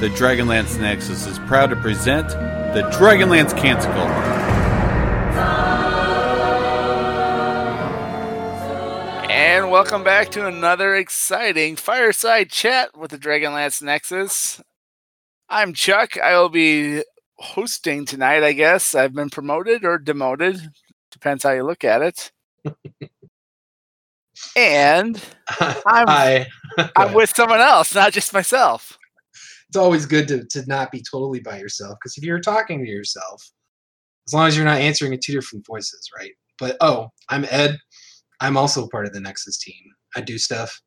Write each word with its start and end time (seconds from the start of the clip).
the 0.00 0.10
Dragonlance 0.10 0.78
Nexus 0.78 1.26
is 1.26 1.38
proud 1.38 1.70
to 1.70 1.76
present 1.76 2.28
the 2.28 2.82
Dragonlance 2.92 3.56
Canticle. 3.56 4.06
And 9.30 9.70
welcome 9.70 10.04
back 10.04 10.28
to 10.32 10.46
another 10.46 10.94
exciting 10.96 11.76
fireside 11.76 12.50
chat 12.50 12.94
with 12.94 13.10
the 13.10 13.16
Dragonlance 13.16 13.80
Nexus. 13.80 14.60
I'm 15.48 15.72
Chuck. 15.72 16.20
I 16.20 16.38
will 16.38 16.50
be 16.50 17.02
hosting 17.38 18.04
tonight, 18.04 18.42
I 18.42 18.52
guess. 18.52 18.94
I've 18.94 19.14
been 19.14 19.30
promoted 19.30 19.82
or 19.82 19.96
demoted, 19.96 20.60
depends 21.10 21.42
how 21.42 21.52
you 21.52 21.62
look 21.62 21.84
at 21.84 22.02
it. 22.02 22.32
and 24.56 25.22
I'm, 25.58 26.06
Hi. 26.06 26.46
I'm 26.94 27.14
with 27.14 27.34
someone 27.34 27.62
else, 27.62 27.94
not 27.94 28.12
just 28.12 28.34
myself. 28.34 28.98
It's 29.68 29.76
always 29.76 30.06
good 30.06 30.28
to, 30.28 30.44
to 30.44 30.64
not 30.66 30.92
be 30.92 31.02
totally 31.02 31.40
by 31.40 31.58
yourself 31.58 31.96
because 32.00 32.16
if 32.16 32.24
you're 32.24 32.40
talking 32.40 32.84
to 32.84 32.90
yourself, 32.90 33.42
as 34.26 34.34
long 34.34 34.46
as 34.46 34.56
you're 34.56 34.64
not 34.64 34.80
answering 34.80 35.12
in 35.12 35.20
two 35.22 35.32
different 35.32 35.66
voices, 35.66 36.08
right? 36.16 36.32
But 36.58 36.76
oh, 36.80 37.08
I'm 37.28 37.44
Ed. 37.50 37.78
I'm 38.40 38.56
also 38.56 38.88
part 38.88 39.06
of 39.06 39.12
the 39.12 39.20
Nexus 39.20 39.58
team. 39.58 39.82
I 40.14 40.20
do 40.20 40.38
stuff. 40.38 40.80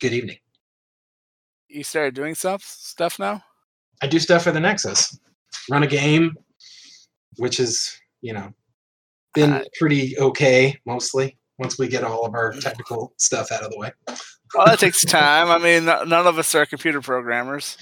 Good 0.00 0.12
evening. 0.12 0.38
You 1.68 1.84
started 1.84 2.14
doing 2.14 2.34
stuff 2.34 2.62
stuff 2.62 3.18
now? 3.18 3.42
I 4.02 4.06
do 4.06 4.18
stuff 4.18 4.44
for 4.44 4.52
the 4.52 4.60
Nexus. 4.60 5.18
Run 5.70 5.82
a 5.82 5.86
game, 5.86 6.34
which 7.36 7.60
is, 7.60 8.00
you 8.20 8.32
know, 8.32 8.52
been 9.34 9.52
Uh, 9.52 9.64
pretty 9.78 10.18
okay 10.18 10.78
mostly 10.86 11.36
once 11.58 11.78
we 11.78 11.88
get 11.88 12.04
all 12.04 12.24
of 12.24 12.34
our 12.34 12.52
technical 12.52 13.12
stuff 13.18 13.52
out 13.52 13.62
of 13.62 13.70
the 13.70 13.78
way. 13.78 13.90
Well, 14.54 14.66
that 14.66 14.78
takes 14.78 15.04
time. 15.04 15.48
I 15.48 15.58
mean, 15.58 15.84
none 15.84 16.26
of 16.26 16.38
us 16.38 16.54
are 16.54 16.66
computer 16.66 17.00
programmers. 17.00 17.76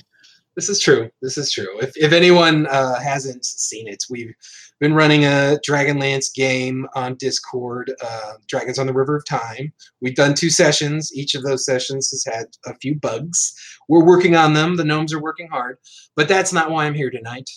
This 0.56 0.70
is 0.70 0.81
true. 0.81 1.11
This 1.20 1.36
is 1.36 1.53
true. 1.53 1.78
If, 1.81 1.92
if 1.97 2.12
anyone 2.12 2.67
uh, 2.69 2.98
hasn't 2.98 3.45
seen 3.45 3.86
it, 3.89 4.03
we've 4.08 4.34
been 4.81 4.95
running 4.95 5.25
a 5.27 5.58
Dragonlance 5.69 6.34
game 6.34 6.86
on 6.95 7.17
Discord, 7.17 7.92
uh, 8.03 8.33
Dragons 8.48 8.78
on 8.78 8.86
the 8.86 8.92
River 8.95 9.17
of 9.17 9.27
Time. 9.27 9.70
We've 10.00 10.14
done 10.14 10.33
two 10.34 10.48
sessions. 10.48 11.12
Each 11.14 11.34
of 11.34 11.42
those 11.42 11.67
sessions 11.67 12.11
has 12.11 12.25
had 12.25 12.47
a 12.64 12.75
few 12.78 12.95
bugs. 12.95 13.55
We're 13.89 14.05
working 14.05 14.34
on 14.34 14.55
them. 14.55 14.77
The 14.77 14.84
gnomes 14.84 15.12
are 15.12 15.20
working 15.20 15.48
hard. 15.48 15.77
But 16.14 16.27
that's 16.27 16.55
not 16.55 16.70
why 16.70 16.86
I'm 16.86 16.95
here 16.95 17.11
tonight. 17.11 17.51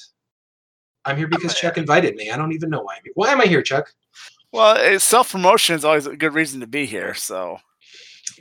I'm 1.05 1.16
here 1.16 1.27
because 1.27 1.55
Chuck 1.55 1.77
invited 1.77 2.16
me. 2.16 2.29
I 2.29 2.38
don't 2.38 2.51
even 2.51 2.69
know 2.69 2.81
why 2.81 2.95
I'm 2.95 3.01
here. 3.05 3.13
Why 3.16 3.31
am 3.31 3.39
I 3.39 3.45
here, 3.45 3.61
Chuck? 3.61 3.94
Well, 4.51 4.99
self 4.99 5.31
promotion 5.31 5.75
is 5.75 5.85
always 5.85 6.05
a 6.05 6.17
good 6.17 6.33
reason 6.33 6.59
to 6.59 6.67
be 6.67 6.85
here. 6.85 7.13
So 7.13 7.59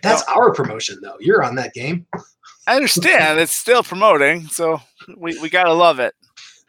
That's 0.02 0.22
our 0.24 0.52
promotion, 0.52 0.98
though. 1.02 1.16
You're 1.20 1.42
on 1.42 1.54
that 1.56 1.74
game. 1.74 2.06
I 2.66 2.76
understand 2.76 3.40
it's 3.40 3.54
still 3.54 3.82
promoting. 3.82 4.46
So 4.48 4.80
we, 5.16 5.38
we 5.40 5.48
got 5.48 5.64
to 5.64 5.72
love 5.72 5.98
it. 6.00 6.14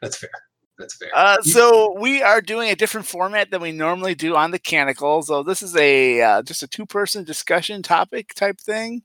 That's 0.01 0.17
fair. 0.17 0.29
That's 0.77 0.95
fair. 0.95 1.09
Uh, 1.13 1.41
so 1.41 1.93
we 1.99 2.21
are 2.21 2.39
doing 2.39 2.69
a 2.69 2.75
different 2.75 3.05
format 3.05 3.51
than 3.51 3.61
we 3.61 3.73
normally 3.73 4.15
do 4.15 4.37
on 4.37 4.51
the 4.51 4.59
Canticle. 4.59 5.21
So 5.23 5.43
this 5.43 5.61
is 5.61 5.75
a 5.75 6.21
uh, 6.21 6.41
just 6.41 6.63
a 6.63 6.67
two-person 6.67 7.25
discussion 7.25 7.83
topic 7.83 8.33
type 8.33 8.61
thing. 8.61 9.01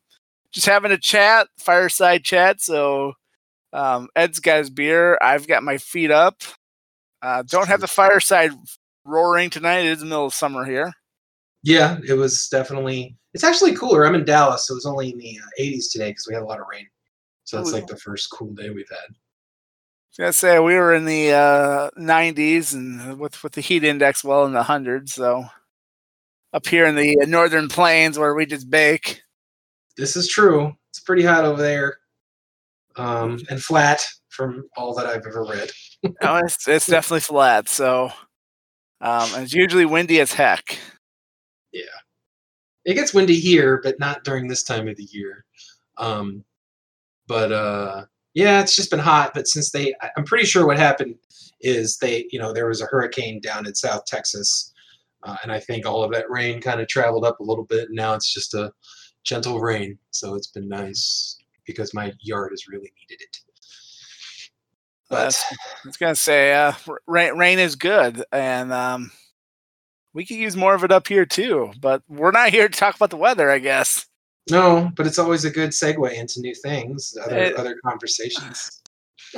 Just 0.52 0.66
having 0.66 0.92
a 0.92 0.98
chat, 0.98 1.48
fireside 1.58 2.22
chat. 2.22 2.60
So 2.60 3.14
um, 3.72 4.08
Ed's 4.14 4.38
got 4.38 4.58
his 4.58 4.70
beer. 4.70 5.18
I've 5.20 5.48
got 5.48 5.64
my 5.64 5.78
feet 5.78 6.12
up. 6.12 6.42
Uh, 7.20 7.42
don't 7.42 7.66
have 7.66 7.80
the 7.80 7.88
fireside 7.88 8.52
roaring 9.04 9.50
tonight. 9.50 9.80
It 9.80 9.86
is 9.86 9.98
the 9.98 10.06
middle 10.06 10.26
of 10.26 10.34
summer 10.34 10.64
here. 10.64 10.92
Yeah, 11.64 11.98
it 12.06 12.12
was 12.12 12.46
definitely. 12.48 13.16
It's 13.32 13.42
actually 13.42 13.74
cooler. 13.74 14.06
I'm 14.06 14.14
in 14.14 14.24
Dallas, 14.24 14.68
so 14.68 14.74
it 14.74 14.76
was 14.76 14.86
only 14.86 15.10
in 15.10 15.18
the 15.18 15.40
uh, 15.42 15.60
80s 15.60 15.90
today 15.90 16.10
because 16.10 16.28
we 16.28 16.34
had 16.34 16.42
a 16.42 16.46
lot 16.46 16.60
of 16.60 16.66
rain. 16.70 16.86
So 17.44 17.58
it's 17.60 17.70
Ooh. 17.70 17.72
like 17.72 17.86
the 17.86 17.96
first 17.96 18.30
cool 18.30 18.52
day 18.52 18.70
we've 18.70 18.88
had. 18.88 19.16
I 20.22 20.26
was 20.26 20.36
say 20.36 20.60
we 20.60 20.74
were 20.74 20.94
in 20.94 21.06
the 21.06 21.32
uh, 21.32 21.90
90s 21.98 22.74
and 22.74 23.18
with 23.18 23.42
with 23.42 23.54
the 23.54 23.60
heat 23.60 23.82
index 23.82 24.22
well 24.22 24.44
in 24.44 24.52
the 24.52 24.62
hundreds. 24.62 25.14
So 25.14 25.46
up 26.52 26.66
here 26.66 26.86
in 26.86 26.94
the 26.94 27.16
northern 27.26 27.68
plains 27.68 28.18
where 28.18 28.34
we 28.34 28.46
just 28.46 28.70
bake. 28.70 29.22
This 29.96 30.14
is 30.16 30.28
true. 30.28 30.72
It's 30.90 31.00
pretty 31.00 31.24
hot 31.24 31.44
over 31.44 31.60
there, 31.60 31.96
um, 32.96 33.40
and 33.50 33.60
flat 33.60 34.06
from 34.28 34.64
all 34.76 34.94
that 34.94 35.06
I've 35.06 35.26
ever 35.26 35.44
read. 35.44 35.70
no, 36.22 36.36
it's, 36.36 36.68
it's 36.68 36.86
definitely 36.86 37.20
flat. 37.20 37.68
So, 37.68 38.10
um, 39.00 39.28
it's 39.36 39.52
usually 39.52 39.86
windy 39.86 40.20
as 40.20 40.32
heck. 40.32 40.78
Yeah, 41.74 41.82
it 42.84 42.94
gets 42.94 43.12
windy 43.12 43.38
here, 43.38 43.80
but 43.82 43.98
not 43.98 44.22
during 44.22 44.46
this 44.46 44.62
time 44.62 44.86
of 44.86 44.96
the 44.96 45.08
year. 45.10 45.44
Um, 45.98 46.44
but 47.26 47.50
uh, 47.50 48.04
yeah, 48.34 48.60
it's 48.60 48.76
just 48.76 48.90
been 48.90 49.00
hot. 49.00 49.32
But 49.34 49.48
since 49.48 49.70
they, 49.70 49.92
I'm 50.16 50.24
pretty 50.24 50.46
sure 50.46 50.66
what 50.66 50.78
happened 50.78 51.16
is 51.60 51.98
they, 51.98 52.28
you 52.30 52.38
know, 52.38 52.52
there 52.52 52.68
was 52.68 52.80
a 52.80 52.86
hurricane 52.86 53.40
down 53.40 53.66
in 53.66 53.74
South 53.74 54.04
Texas, 54.06 54.72
uh, 55.24 55.36
and 55.42 55.50
I 55.50 55.58
think 55.58 55.84
all 55.84 56.04
of 56.04 56.12
that 56.12 56.30
rain 56.30 56.60
kind 56.60 56.80
of 56.80 56.86
traveled 56.86 57.24
up 57.24 57.40
a 57.40 57.44
little 57.44 57.64
bit. 57.64 57.88
And 57.88 57.96
now 57.96 58.14
it's 58.14 58.32
just 58.32 58.54
a 58.54 58.72
gentle 59.24 59.60
rain, 59.60 59.98
so 60.10 60.34
it's 60.36 60.48
been 60.48 60.68
nice 60.68 61.38
because 61.66 61.92
my 61.92 62.12
yard 62.20 62.52
has 62.52 62.68
really 62.68 62.92
needed 63.00 63.20
it. 63.20 63.38
But 65.10 65.16
That's- 65.16 65.44
I 65.50 65.88
was 65.88 65.96
gonna 65.96 66.14
say 66.14 66.54
uh, 66.54 66.72
rain, 67.06 67.36
rain 67.36 67.58
is 67.58 67.74
good, 67.74 68.24
and 68.30 68.72
um, 68.72 69.10
we 70.14 70.24
could 70.24 70.36
use 70.38 70.56
more 70.56 70.74
of 70.74 70.84
it 70.84 70.92
up 70.92 71.06
here 71.08 71.26
too. 71.26 71.72
But 71.80 72.02
we're 72.08 72.30
not 72.30 72.48
here 72.50 72.68
to 72.68 72.78
talk 72.78 72.96
about 72.96 73.10
the 73.10 73.16
weather, 73.18 73.50
I 73.50 73.58
guess. 73.58 74.06
no, 74.50 74.90
but 74.96 75.06
it's 75.06 75.18
always 75.18 75.44
a 75.44 75.50
good 75.50 75.70
segue 75.70 76.12
into 76.12 76.40
new 76.40 76.54
things, 76.54 77.16
other 77.22 77.36
It- 77.36 77.56
other 77.56 77.76
conversations. 77.84 78.80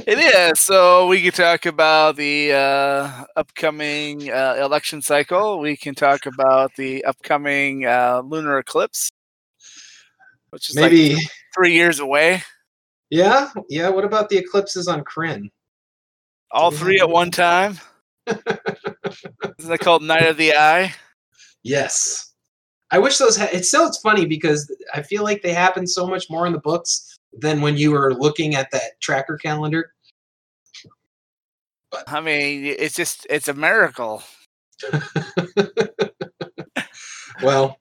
It 0.06 0.19
is. 0.19 0.60
So 0.60 1.06
we 1.06 1.22
could 1.22 1.34
talk 1.34 1.64
about 1.64 2.16
the 2.16 2.53
uh, 2.53 3.25
upcoming 3.34 4.31
uh, 4.31 4.56
election 4.60 5.00
cycle. 5.00 5.59
We 5.59 5.75
can 5.75 5.94
talk 5.94 6.26
about 6.26 6.75
the 6.76 7.03
upcoming 7.06 7.87
uh, 7.87 8.20
lunar 8.22 8.58
eclipse, 8.58 9.10
which 10.50 10.69
is 10.69 10.76
Maybe. 10.76 11.14
like 11.14 11.25
three 11.54 11.72
years 11.72 11.98
away. 11.98 12.43
Yeah, 13.08 13.48
yeah. 13.70 13.88
What 13.88 14.04
about 14.04 14.28
the 14.28 14.37
eclipses 14.37 14.87
on 14.87 15.03
Krynn? 15.03 15.48
All 16.50 16.70
three 16.70 17.00
at 17.00 17.08
one 17.08 17.31
time. 17.31 17.78
Isn't 19.59 19.71
that 19.71 19.81
called 19.81 20.03
Night 20.03 20.27
of 20.27 20.37
the 20.37 20.54
Eye? 20.54 20.94
Yes. 21.62 22.34
I 22.91 22.99
wish 22.99 23.19
those. 23.19 23.37
Ha- 23.37 23.49
it's 23.53 23.71
so 23.71 23.87
it's 23.87 23.99
funny 23.99 24.27
because 24.27 24.72
I 24.94 25.03
feel 25.03 25.25
like 25.25 25.43
they 25.43 25.53
happen 25.53 25.87
so 25.87 26.06
much 26.06 26.31
more 26.31 26.47
in 26.47 26.53
the 26.53 26.60
books 26.60 27.19
than 27.32 27.60
when 27.60 27.76
you 27.76 27.91
were 27.91 28.15
looking 28.15 28.55
at 28.55 28.71
that 28.71 29.00
tracker 29.00 29.37
calendar. 29.37 29.93
But. 31.91 32.05
I 32.06 32.21
mean, 32.21 32.65
it's 32.65 32.94
just 32.94 33.26
it's 33.28 33.49
a 33.49 33.55
miracle. 33.55 34.22
well, 37.43 37.78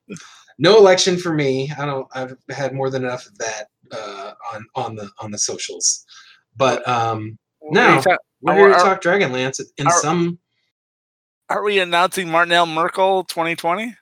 no 0.57 0.78
election 0.78 1.18
for 1.18 1.34
me. 1.34 1.72
I 1.78 1.85
don't. 1.85 2.07
I've 2.13 2.35
had 2.50 2.74
more 2.74 2.90
than 2.90 3.03
enough 3.03 3.25
of 3.25 3.38
that 3.38 3.68
uh, 3.91 4.31
on 4.53 4.66
on 4.75 4.95
the 4.95 5.09
on 5.19 5.31
the 5.31 5.38
socials. 5.38 6.06
But 6.56 6.88
um, 6.88 7.38
What 7.59 7.78
are 7.78 7.95
you 7.97 8.01
No. 8.06 8.18
we're 8.41 8.56
here 8.56 8.68
to 8.69 8.75
talk 8.75 9.01
Dragonlance 9.01 9.62
in 9.78 9.90
some. 9.91 10.40
Are 11.50 11.63
we 11.63 11.79
announcing 11.79 12.29
Martinell 12.29 12.66
Merkel 12.66 13.23
2020? 13.23 13.95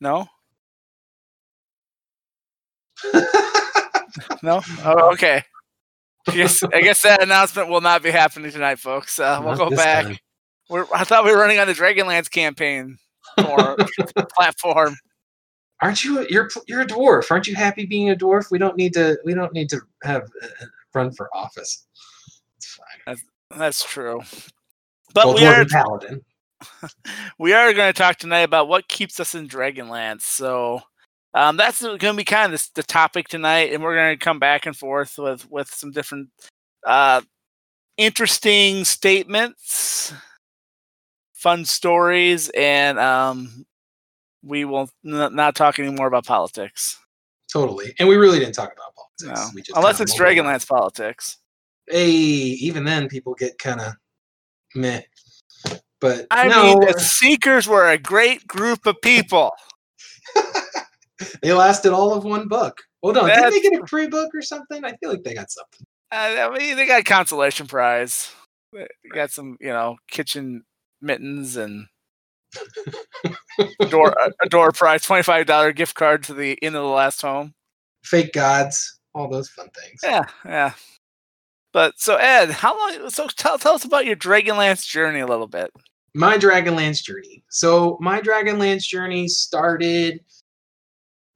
No, 0.00 0.28
no. 4.42 4.62
Oh, 4.84 5.12
okay. 5.12 5.42
I 6.28 6.34
guess, 6.34 6.62
I 6.62 6.80
guess 6.80 7.02
that 7.02 7.22
announcement 7.22 7.68
will 7.68 7.80
not 7.80 8.02
be 8.02 8.10
happening 8.10 8.50
tonight, 8.50 8.78
folks. 8.78 9.18
Uh, 9.18 9.40
we'll 9.42 9.56
Not 9.56 9.70
go 9.70 9.76
back. 9.76 10.20
We're, 10.68 10.86
I 10.92 11.04
thought 11.04 11.24
we 11.24 11.30
were 11.30 11.38
running 11.38 11.58
on 11.60 11.68
the 11.68 11.72
Dragonlance 11.72 12.30
campaign 12.30 12.98
for 13.36 13.76
platform. 14.36 14.96
Aren't 15.82 16.04
you? 16.04 16.26
You're 16.28 16.48
you're 16.66 16.80
a 16.80 16.86
dwarf. 16.86 17.30
Aren't 17.30 17.46
you 17.46 17.54
happy 17.54 17.86
being 17.86 18.10
a 18.10 18.16
dwarf? 18.16 18.50
We 18.50 18.58
don't 18.58 18.76
need 18.76 18.94
to. 18.94 19.18
We 19.24 19.34
don't 19.34 19.52
need 19.52 19.68
to 19.70 19.80
have 20.02 20.22
uh, 20.42 20.66
run 20.94 21.12
for 21.12 21.28
office. 21.34 21.86
That's 23.50 23.84
true. 23.84 24.22
But 25.14 25.26
Well, 25.26 25.34
we 25.34 25.44
are 25.46 25.64
paladin. 25.70 26.22
we 27.38 27.52
are 27.52 27.72
going 27.72 27.92
to 27.92 27.98
talk 27.98 28.16
tonight 28.16 28.40
about 28.40 28.68
what 28.68 28.88
keeps 28.88 29.20
us 29.20 29.34
in 29.34 29.48
Dragonlance. 29.48 30.22
So 30.22 30.80
um, 31.34 31.56
that's 31.56 31.82
going 31.82 31.98
to 31.98 32.14
be 32.14 32.24
kind 32.24 32.52
of 32.52 32.60
the, 32.60 32.68
the 32.76 32.82
topic 32.82 33.28
tonight, 33.28 33.72
and 33.72 33.82
we're 33.82 33.94
going 33.94 34.18
to 34.18 34.24
come 34.24 34.38
back 34.38 34.66
and 34.66 34.76
forth 34.76 35.18
with 35.18 35.48
with 35.50 35.68
some 35.68 35.90
different 35.90 36.30
uh, 36.86 37.20
interesting 37.96 38.84
statements, 38.84 40.12
fun 41.34 41.64
stories, 41.64 42.48
and 42.50 42.98
um, 42.98 43.66
we 44.42 44.64
will 44.64 44.88
n- 45.04 45.34
not 45.34 45.54
talk 45.54 45.78
anymore 45.78 46.06
about 46.06 46.24
politics. 46.26 46.98
Totally. 47.52 47.94
And 47.98 48.08
we 48.08 48.16
really 48.16 48.38
didn't 48.38 48.54
talk 48.54 48.72
about 48.72 48.94
politics. 48.94 49.54
No. 49.54 49.78
Unless 49.78 50.00
it's. 50.00 50.18
Dragonlance 50.18 50.66
politics. 50.66 51.38
Hey, 51.88 52.08
even 52.08 52.84
then 52.84 53.08
people 53.08 53.34
get 53.34 53.58
kind 53.58 53.80
of 53.80 53.94
meh. 54.74 55.02
But 56.00 56.26
I 56.30 56.48
no, 56.48 56.62
mean, 56.62 56.80
the 56.80 57.00
Seekers 57.00 57.66
were 57.66 57.88
a 57.88 57.98
great 57.98 58.46
group 58.46 58.86
of 58.86 58.96
people. 59.02 59.52
they 61.42 61.52
lasted 61.52 61.92
all 61.92 62.12
of 62.12 62.24
one 62.24 62.48
book. 62.48 62.82
Hold 63.02 63.16
on, 63.18 63.28
did 63.28 63.52
they 63.52 63.60
get 63.60 63.82
a 63.82 63.86
free 63.86 64.08
book 64.08 64.34
or 64.34 64.42
something? 64.42 64.84
I 64.84 64.94
feel 64.96 65.10
like 65.10 65.22
they 65.22 65.34
got 65.34 65.50
something. 65.50 65.86
Uh, 66.12 66.50
I 66.50 66.58
mean, 66.58 66.76
they 66.76 66.86
got 66.86 67.00
a 67.00 67.04
consolation 67.04 67.66
prize. 67.66 68.30
They 68.72 68.86
got 69.12 69.30
some, 69.30 69.56
you 69.60 69.68
know, 69.68 69.96
kitchen 70.08 70.64
mittens 71.00 71.56
and 71.56 71.86
door 73.88 74.14
a- 74.20 74.44
a 74.44 74.48
door 74.48 74.72
prize, 74.72 75.02
twenty 75.02 75.22
five 75.22 75.46
dollar 75.46 75.72
gift 75.72 75.94
card 75.94 76.22
to 76.24 76.34
the 76.34 76.52
Inn 76.62 76.74
of 76.74 76.82
the 76.82 76.88
Last 76.88 77.22
Home. 77.22 77.54
Fake 78.04 78.32
gods, 78.32 78.98
all 79.14 79.28
those 79.28 79.48
fun 79.48 79.68
things. 79.70 80.00
Yeah, 80.02 80.24
yeah. 80.44 80.72
But 81.76 82.00
so 82.00 82.16
Ed, 82.16 82.52
how 82.52 82.74
long? 82.74 83.10
So 83.10 83.26
tell 83.26 83.58
tell 83.58 83.74
us 83.74 83.84
about 83.84 84.06
your 84.06 84.16
Dragonlance 84.16 84.86
journey 84.86 85.20
a 85.20 85.26
little 85.26 85.46
bit. 85.46 85.70
my 86.14 86.38
Dragonlance 86.38 87.02
journey. 87.02 87.44
So 87.50 87.98
my 88.00 88.18
Dragonlance 88.22 88.84
journey 88.84 89.28
started 89.28 90.20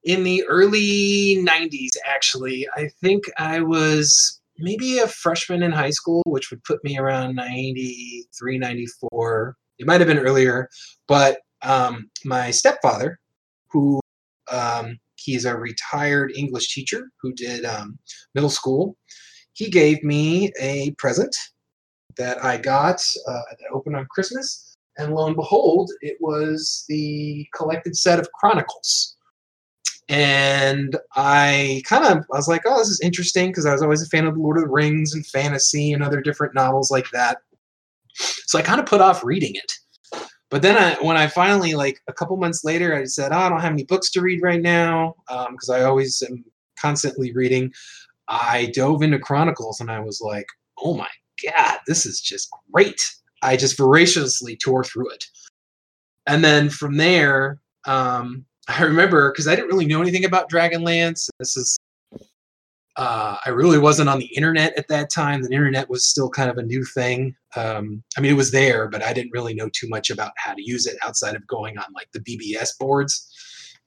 in 0.03 0.25
the 0.25 0.43
early 0.49 1.45
90s 1.47 1.91
actually. 2.07 2.67
I 2.75 2.89
think 3.03 3.25
I 3.37 3.61
was 3.61 4.41
maybe 4.57 4.97
a 4.97 5.09
freshman 5.09 5.63
in 5.63 5.73
high 5.73 5.91
school, 5.91 6.23
which 6.25 6.51
would 6.51 6.65
put 6.65 6.83
me 6.85 6.97
around 6.97 7.37
93, 7.37 8.57
94. 8.57 9.57
It 9.79 9.87
might 9.87 10.01
have 10.01 10.09
been 10.09 10.19
earlier, 10.19 10.71
but 11.07 11.41
um, 11.61 12.09
my 12.25 12.51
stepfather, 12.51 13.21
who 13.71 14.01
um, 14.51 14.97
he's 15.17 15.45
a 15.45 15.55
retired 15.55 16.33
English 16.35 16.73
teacher 16.73 17.11
who 17.21 17.35
did 17.35 17.67
um, 17.67 17.99
middle 18.35 18.49
school, 18.49 18.97
he 19.53 19.71
gave 19.71 20.03
me 20.03 20.53
a 20.61 20.93
present 20.93 21.35
that 22.17 22.45
I 22.45 22.57
got 22.57 23.03
uh, 23.27 23.41
that 23.51 23.71
opened 23.73 23.97
on 23.97 24.07
Christmas 24.11 24.71
and 25.01 25.15
lo 25.15 25.27
and 25.27 25.37
behold, 25.37 25.91
it 26.03 26.19
was 26.21 26.85
the 26.89 27.47
collected 27.55 27.97
set 27.97 28.19
of 28.19 28.31
Chronicles. 28.33 29.17
And 30.09 30.97
I 31.15 31.83
kind 31.87 32.05
of 32.05 32.19
I 32.19 32.37
was 32.37 32.49
like, 32.49 32.63
oh, 32.67 32.79
this 32.79 32.89
is 32.89 33.01
interesting 33.01 33.49
because 33.49 33.65
I 33.65 33.73
was 33.73 33.83
always 33.83 34.03
a 34.03 34.09
fan 34.09 34.27
of 34.27 34.35
the 34.35 34.41
Lord 34.41 34.59
of 34.59 34.65
the 34.65 34.71
Rings 34.71 35.15
and 35.15 35.25
fantasy 35.27 35.93
and 35.93 36.03
other 36.03 36.21
different 36.21 36.55
novels 36.55 36.91
like 36.91 37.09
that. 37.13 37.39
So 38.47 38.59
I 38.59 38.63
kind 38.63 38.81
of 38.81 38.87
put 38.87 39.01
off 39.01 39.25
reading 39.25 39.55
it. 39.55 39.73
But 40.51 40.63
then 40.63 40.77
I, 40.77 41.01
when 41.05 41.17
I 41.17 41.29
finally, 41.29 41.75
like 41.75 42.01
a 42.09 42.13
couple 42.13 42.37
months 42.37 42.65
later, 42.65 42.95
I 42.95 43.05
said, 43.05 43.31
oh, 43.31 43.39
I 43.39 43.49
don't 43.49 43.61
have 43.61 43.73
any 43.73 43.85
books 43.85 44.11
to 44.11 44.21
read 44.21 44.43
right 44.43 44.61
now 44.61 45.15
because 45.29 45.71
I 45.71 45.85
always 45.85 46.23
am 46.29 46.45
constantly 46.79 47.33
reading. 47.33 47.73
I 48.31 48.71
dove 48.73 49.03
into 49.03 49.19
Chronicles 49.19 49.81
and 49.81 49.91
I 49.91 50.01
was 50.01 50.21
like, 50.21 50.47
oh 50.83 50.95
my 50.95 51.09
God, 51.45 51.79
this 51.87 52.07
is 52.07 52.21
just 52.21 52.49
great. 52.73 53.03
I 53.43 53.57
just 53.57 53.77
voraciously 53.77 54.57
tore 54.57 54.85
through 54.85 55.11
it. 55.11 55.25
And 56.27 56.45
then 56.45 56.71
from 56.71 56.97
there, 56.97 57.61
um, 57.87 58.47
I 58.69 58.85
remember 58.85 59.33
because 59.33 59.49
I 59.49 59.57
didn't 59.57 59.71
really 59.71 59.87
know 59.87 60.01
anything 60.01 60.25
about 60.25 60.51
Dragonlance. 60.51 61.29
This 61.41 61.57
is, 61.57 61.77
uh, 62.97 63.37
I 63.45 63.51
really 63.51 63.79
wasn't 63.79 64.09
on 64.09 64.21
the 64.21 64.33
internet 64.37 64.77
at 64.77 64.87
that 64.89 65.11
time. 65.11 65.43
The 65.43 65.51
internet 65.51 65.91
was 65.91 66.07
still 66.07 66.31
kind 66.31 66.51
of 66.51 66.59
a 66.59 66.63
new 66.63 66.85
thing. 66.85 67.35
Um, 67.57 68.05
I 68.17 68.21
mean, 68.21 68.31
it 68.31 68.37
was 68.37 68.53
there, 68.53 68.87
but 68.87 69.03
I 69.03 69.13
didn't 69.13 69.33
really 69.33 69.55
know 69.55 69.71
too 69.73 69.89
much 69.89 70.11
about 70.11 70.33
how 70.37 70.55
to 70.55 70.63
use 70.63 70.87
it 70.87 70.99
outside 71.03 71.35
of 71.35 71.47
going 71.49 71.79
on 71.79 71.87
like 71.95 72.09
the 72.13 72.21
BBS 72.21 72.79
boards. 72.79 73.29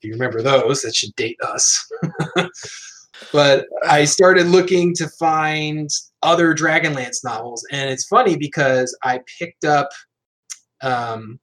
If 0.01 0.07
you 0.07 0.13
remember 0.13 0.41
those, 0.41 0.81
that 0.81 0.95
should 0.95 1.15
date 1.15 1.37
us. 1.41 1.89
but 3.31 3.67
I 3.87 4.05
started 4.05 4.47
looking 4.47 4.93
to 4.95 5.07
find 5.07 5.89
other 6.21 6.53
Dragonlance 6.53 7.23
novels, 7.23 7.65
and 7.71 7.89
it's 7.89 8.05
funny 8.05 8.37
because 8.37 8.95
I 9.03 9.21
picked 9.39 9.65
up. 9.65 9.89
Um, 10.81 11.39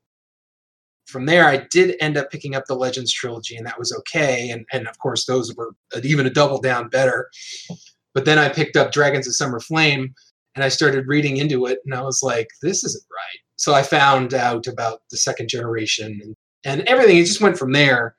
from 1.06 1.26
there, 1.26 1.44
I 1.44 1.66
did 1.72 1.96
end 2.00 2.16
up 2.16 2.30
picking 2.30 2.54
up 2.54 2.66
the 2.66 2.76
Legends 2.76 3.12
trilogy, 3.12 3.56
and 3.56 3.66
that 3.66 3.78
was 3.78 3.92
okay. 3.98 4.50
And 4.50 4.64
and 4.72 4.86
of 4.86 4.98
course, 4.98 5.26
those 5.26 5.54
were 5.56 5.72
even 6.02 6.26
a 6.26 6.30
double 6.30 6.60
down 6.60 6.88
better. 6.88 7.28
But 8.14 8.24
then 8.24 8.38
I 8.38 8.48
picked 8.48 8.76
up 8.76 8.92
Dragons 8.92 9.26
of 9.26 9.34
Summer 9.34 9.60
Flame, 9.60 10.14
and 10.54 10.64
I 10.64 10.68
started 10.68 11.06
reading 11.06 11.36
into 11.36 11.66
it, 11.66 11.78
and 11.84 11.94
I 11.94 12.02
was 12.02 12.22
like, 12.22 12.48
this 12.62 12.84
isn't 12.84 13.04
right. 13.10 13.40
So 13.56 13.74
I 13.74 13.82
found 13.82 14.34
out 14.34 14.66
about 14.66 15.00
the 15.10 15.16
second 15.16 15.48
generation 15.48 16.18
and, 16.22 16.34
and 16.64 16.80
everything. 16.88 17.18
It 17.18 17.26
just 17.26 17.40
went 17.40 17.58
from 17.58 17.72
there. 17.72 18.16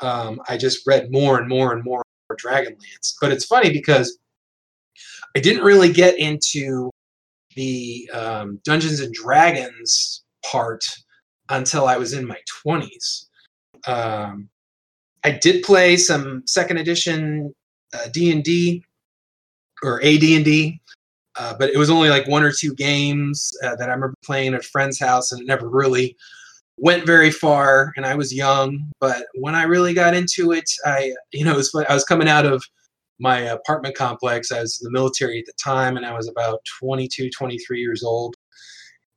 Um, 0.00 0.40
I 0.48 0.56
just 0.56 0.86
read 0.86 1.12
more 1.12 1.38
and 1.38 1.48
more 1.48 1.72
and 1.72 1.84
more 1.84 2.02
Dragonlance. 2.36 3.14
But 3.20 3.32
it's 3.32 3.44
funny 3.44 3.72
because 3.72 4.18
I 5.36 5.40
didn't 5.40 5.64
really 5.64 5.92
get 5.92 6.18
into 6.18 6.90
the 7.56 8.08
um, 8.12 8.60
Dungeons 8.64 9.00
and 9.00 9.12
Dragons 9.12 10.24
part 10.50 10.84
until 11.48 11.86
I 11.86 11.96
was 11.96 12.12
in 12.12 12.26
my 12.26 12.38
20s. 12.64 13.26
Um, 13.86 14.48
I 15.24 15.32
did 15.32 15.62
play 15.62 15.96
some 15.96 16.42
second 16.46 16.78
edition 16.78 17.54
uh, 17.92 18.08
D&D 18.12 18.84
or 19.82 20.00
AD&D, 20.02 20.80
uh, 21.38 21.54
but 21.58 21.70
it 21.70 21.76
was 21.76 21.90
only 21.90 22.08
like 22.08 22.26
one 22.28 22.42
or 22.42 22.52
two 22.52 22.74
games 22.74 23.50
uh, 23.64 23.76
that 23.76 23.88
I 23.88 23.92
remember 23.92 24.14
playing 24.24 24.54
at 24.54 24.60
a 24.60 24.68
friend's 24.68 24.98
house, 24.98 25.32
and 25.32 25.40
it 25.40 25.46
never 25.46 25.68
really 25.68 26.16
went 26.80 27.06
very 27.06 27.30
far. 27.30 27.92
And 27.96 28.06
I 28.06 28.14
was 28.14 28.34
young, 28.34 28.90
but 29.00 29.26
when 29.34 29.54
I 29.54 29.64
really 29.64 29.92
got 29.92 30.14
into 30.14 30.52
it, 30.52 30.68
I, 30.86 31.12
you 31.32 31.44
know, 31.44 31.54
was, 31.54 31.74
I 31.88 31.94
was 31.94 32.04
coming 32.04 32.28
out 32.28 32.46
of 32.46 32.64
my 33.20 33.38
apartment 33.40 33.94
complex. 33.94 34.50
I 34.50 34.60
was 34.60 34.80
in 34.80 34.86
the 34.86 34.98
military 34.98 35.38
at 35.38 35.44
the 35.44 35.52
time, 35.62 35.96
and 35.96 36.06
I 36.06 36.14
was 36.14 36.26
about 36.26 36.60
22, 36.82 37.30
23 37.30 37.80
years 37.80 38.02
old. 38.02 38.34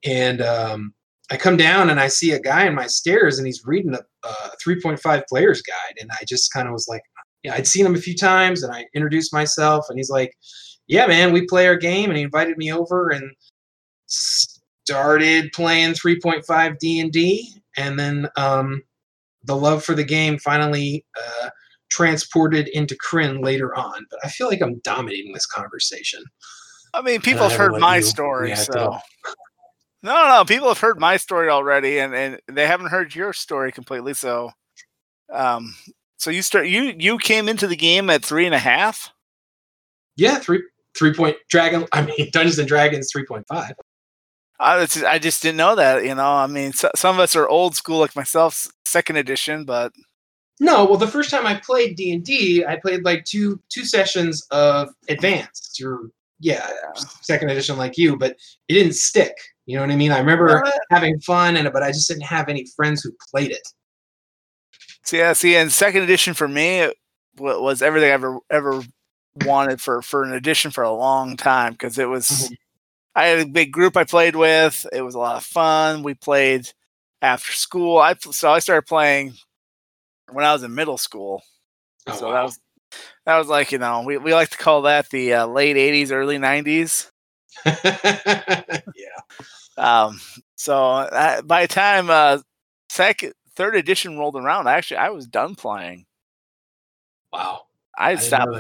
And 0.06 0.42
um, 0.42 0.94
I 1.32 1.38
come 1.38 1.56
down 1.56 1.90
and 1.90 2.02
I 2.02 2.10
see 2.10 2.32
a 2.34 2.40
guy 2.40 2.66
in 2.66 2.76
my 2.76 2.88
stairs, 2.88 3.38
and 3.38 3.48
he's 3.48 3.64
reading 3.66 3.96
a, 3.96 4.28
a 4.28 4.52
3.5 4.66 5.24
player's 5.30 5.62
guide. 5.62 5.96
And 6.02 6.10
I 6.12 6.26
just 6.28 6.52
kind 6.52 6.68
of 6.68 6.74
was 6.74 6.90
like, 6.90 7.02
yeah, 7.44 7.54
I'd 7.54 7.68
seen 7.68 7.86
him 7.86 7.96
a 7.96 8.00
few 8.00 8.16
times, 8.16 8.64
and 8.64 8.74
I 8.74 8.86
introduced 8.94 9.34
myself, 9.34 9.86
and 9.90 9.98
he's 9.98 10.10
like, 10.10 10.34
yeah, 10.88 11.08
man, 11.08 11.32
we 11.32 11.46
play 11.46 11.66
our 11.68 11.78
game, 11.78 12.10
and 12.10 12.18
he 12.18 12.24
invited 12.24 12.58
me 12.58 12.74
over 12.74 13.10
and 13.10 13.32
started 14.86 15.52
playing 15.54 15.94
3.5 15.94 16.80
D&D, 16.80 17.56
and 17.78 18.00
then 18.00 18.28
um, 18.36 18.82
the 19.44 19.56
love 19.56 19.84
for 19.84 19.96
the 19.96 20.04
game 20.04 20.38
finally 20.38 21.06
uh, 21.18 21.50
transported 21.90 22.68
into 22.70 22.96
Krynn 22.96 23.44
later 23.44 23.76
on. 23.78 24.06
But 24.10 24.20
I 24.24 24.30
feel 24.30 24.48
like 24.48 24.62
I'm 24.62 24.80
dominating 24.80 25.34
this 25.34 25.46
conversation. 25.46 26.24
I 26.94 27.02
mean, 27.02 27.22
people 27.22 27.48
have 27.48 27.58
heard 27.58 27.80
my 27.80 28.02
story, 28.02 28.56
so 28.56 28.80
all. 28.80 29.02
no, 30.04 30.14
no, 30.14 30.28
no. 30.28 30.46
People 30.46 30.68
have 30.68 30.80
heard 30.80 31.00
my 31.00 31.18
story 31.18 31.50
already, 31.50 32.00
and 32.00 32.14
and 32.14 32.40
they 32.48 32.68
haven't 32.68 32.88
heard 32.88 33.16
your 33.16 33.34
story 33.34 33.72
completely. 33.72 34.14
So, 34.14 34.52
um, 35.32 35.74
so 36.18 36.30
you 36.30 36.44
start 36.44 36.68
you 36.68 36.94
you 37.00 37.18
came 37.18 37.50
into 37.50 37.66
the 37.68 37.76
game 37.76 38.12
at 38.12 38.24
three 38.24 38.46
and 38.46 38.54
a 38.54 38.60
half. 38.60 39.12
Yeah, 40.16 40.36
three 40.38 40.62
three 40.96 41.14
point 41.16 41.38
dragon. 41.50 41.88
I 41.94 42.06
mean, 42.06 42.30
Dungeons 42.32 42.60
and 42.60 42.68
Dragons 42.68 43.12
3.5. 43.12 43.72
I, 44.60 44.76
it's- 44.84 45.04
I 45.04 45.20
just 45.20 45.42
didn't 45.42 45.58
know 45.58 45.76
that. 45.76 46.06
You 46.06 46.16
know, 46.16 46.32
I 46.32 46.48
mean, 46.48 46.74
so, 46.74 46.90
some 46.96 47.16
of 47.16 47.20
us 47.20 47.36
are 47.36 47.48
old 47.48 47.76
school 47.76 48.00
like 48.00 48.16
myself, 48.16 48.68
second 48.86 49.18
edition, 49.18 49.66
but 49.66 49.92
No, 50.60 50.86
well, 50.86 50.98
the 50.98 51.08
first 51.08 51.30
time 51.32 51.46
I 51.48 51.56
played 51.56 51.96
D 51.96 52.14
and 52.14 52.24
D, 52.24 52.64
I 52.66 52.78
played 52.78 53.04
like 53.04 53.26
two 53.26 53.60
two 53.70 53.86
sessions 53.86 54.46
of 54.52 54.90
advanced 55.10 55.82
or 55.84 56.10
yeah, 56.40 56.70
second 57.22 57.50
edition 57.50 57.78
like 57.78 57.98
you, 57.98 58.18
but 58.18 58.32
it 58.68 58.74
didn't 58.74 58.94
stick. 58.96 59.34
You 59.66 59.78
know 59.78 59.84
what 59.84 59.92
I 59.92 59.96
mean? 59.96 60.12
I 60.12 60.20
remember 60.20 60.62
having 60.92 61.18
fun 61.22 61.56
and 61.58 61.72
but 61.72 61.84
I 61.84 61.92
just 61.92 62.08
didn't 62.10 62.24
have 62.24 62.50
any 62.50 62.66
friends 62.76 63.02
who 63.02 63.12
played 63.32 63.52
it. 63.52 63.66
See, 65.04 65.18
yeah, 65.20 65.34
see, 65.34 65.56
and 65.56 65.72
second 65.72 66.04
edition 66.04 66.34
for 66.34 66.48
me 66.48 66.80
it 66.80 66.98
was 67.38 67.82
everything 67.82 68.10
I 68.10 68.14
ever 68.14 68.38
ever 68.50 68.84
wanted 69.46 69.82
for 69.82 70.02
for 70.02 70.24
an 70.24 70.34
edition 70.34 70.70
for 70.70 70.84
a 70.84 70.92
long 70.92 71.36
time 71.38 71.74
because 71.74 71.98
it 71.98 72.08
was. 72.10 72.28
Mhm. 72.30 72.56
I 73.16 73.28
had 73.28 73.40
a 73.40 73.46
big 73.46 73.72
group 73.72 73.96
I 73.96 74.04
played 74.04 74.36
with. 74.36 74.86
It 74.92 75.02
was 75.02 75.16
a 75.16 75.20
lot 75.20 75.36
of 75.36 75.44
fun. 75.44 76.04
We 76.04 76.14
played 76.16 76.70
after 77.22 77.52
school. 77.52 77.98
I 78.00 78.16
so 78.16 78.52
I 78.52 78.60
started 78.60 78.88
playing 78.88 79.34
when 80.32 80.46
I 80.46 80.54
was 80.54 80.64
in 80.64 80.74
middle 80.74 80.98
school. 80.98 81.42
Oh, 82.08 82.16
so 82.16 82.28
wow. 82.28 82.34
that 82.34 82.44
was 82.44 82.60
that 83.26 83.38
was 83.38 83.48
like 83.48 83.72
you 83.72 83.78
know 83.78 84.04
we 84.06 84.18
we 84.18 84.34
like 84.34 84.50
to 84.50 84.58
call 84.58 84.84
that 84.84 85.10
the 85.10 85.34
uh, 85.34 85.46
late 85.48 85.76
'80s, 85.76 86.12
early 86.12 86.38
'90s. 86.38 87.10
yeah. 88.96 89.14
Um, 89.78 90.20
so 90.56 90.78
uh, 90.78 91.42
by 91.44 91.64
the 91.64 91.74
time 91.74 92.10
uh, 92.10 92.40
second, 92.90 93.34
third 93.56 93.76
edition 93.76 94.18
rolled 94.18 94.36
around, 94.36 94.68
actually 94.68 94.98
I 94.98 95.10
was 95.10 95.28
done 95.28 95.56
playing. 95.56 96.06
Wow. 97.32 97.62
I 97.98 98.12
I 98.12 98.16
stopped. 98.16 98.58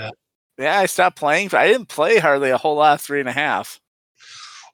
Yeah, 0.57 0.79
I 0.79 0.85
stopped 0.85 1.17
playing. 1.17 1.49
I 1.53 1.67
didn't 1.67 1.89
play 1.89 2.19
hardly 2.19 2.51
a 2.51 2.57
whole 2.57 2.75
lot 2.75 2.93
of 2.93 3.01
three 3.01 3.19
and 3.19 3.29
a 3.29 3.33
half. 3.33 3.79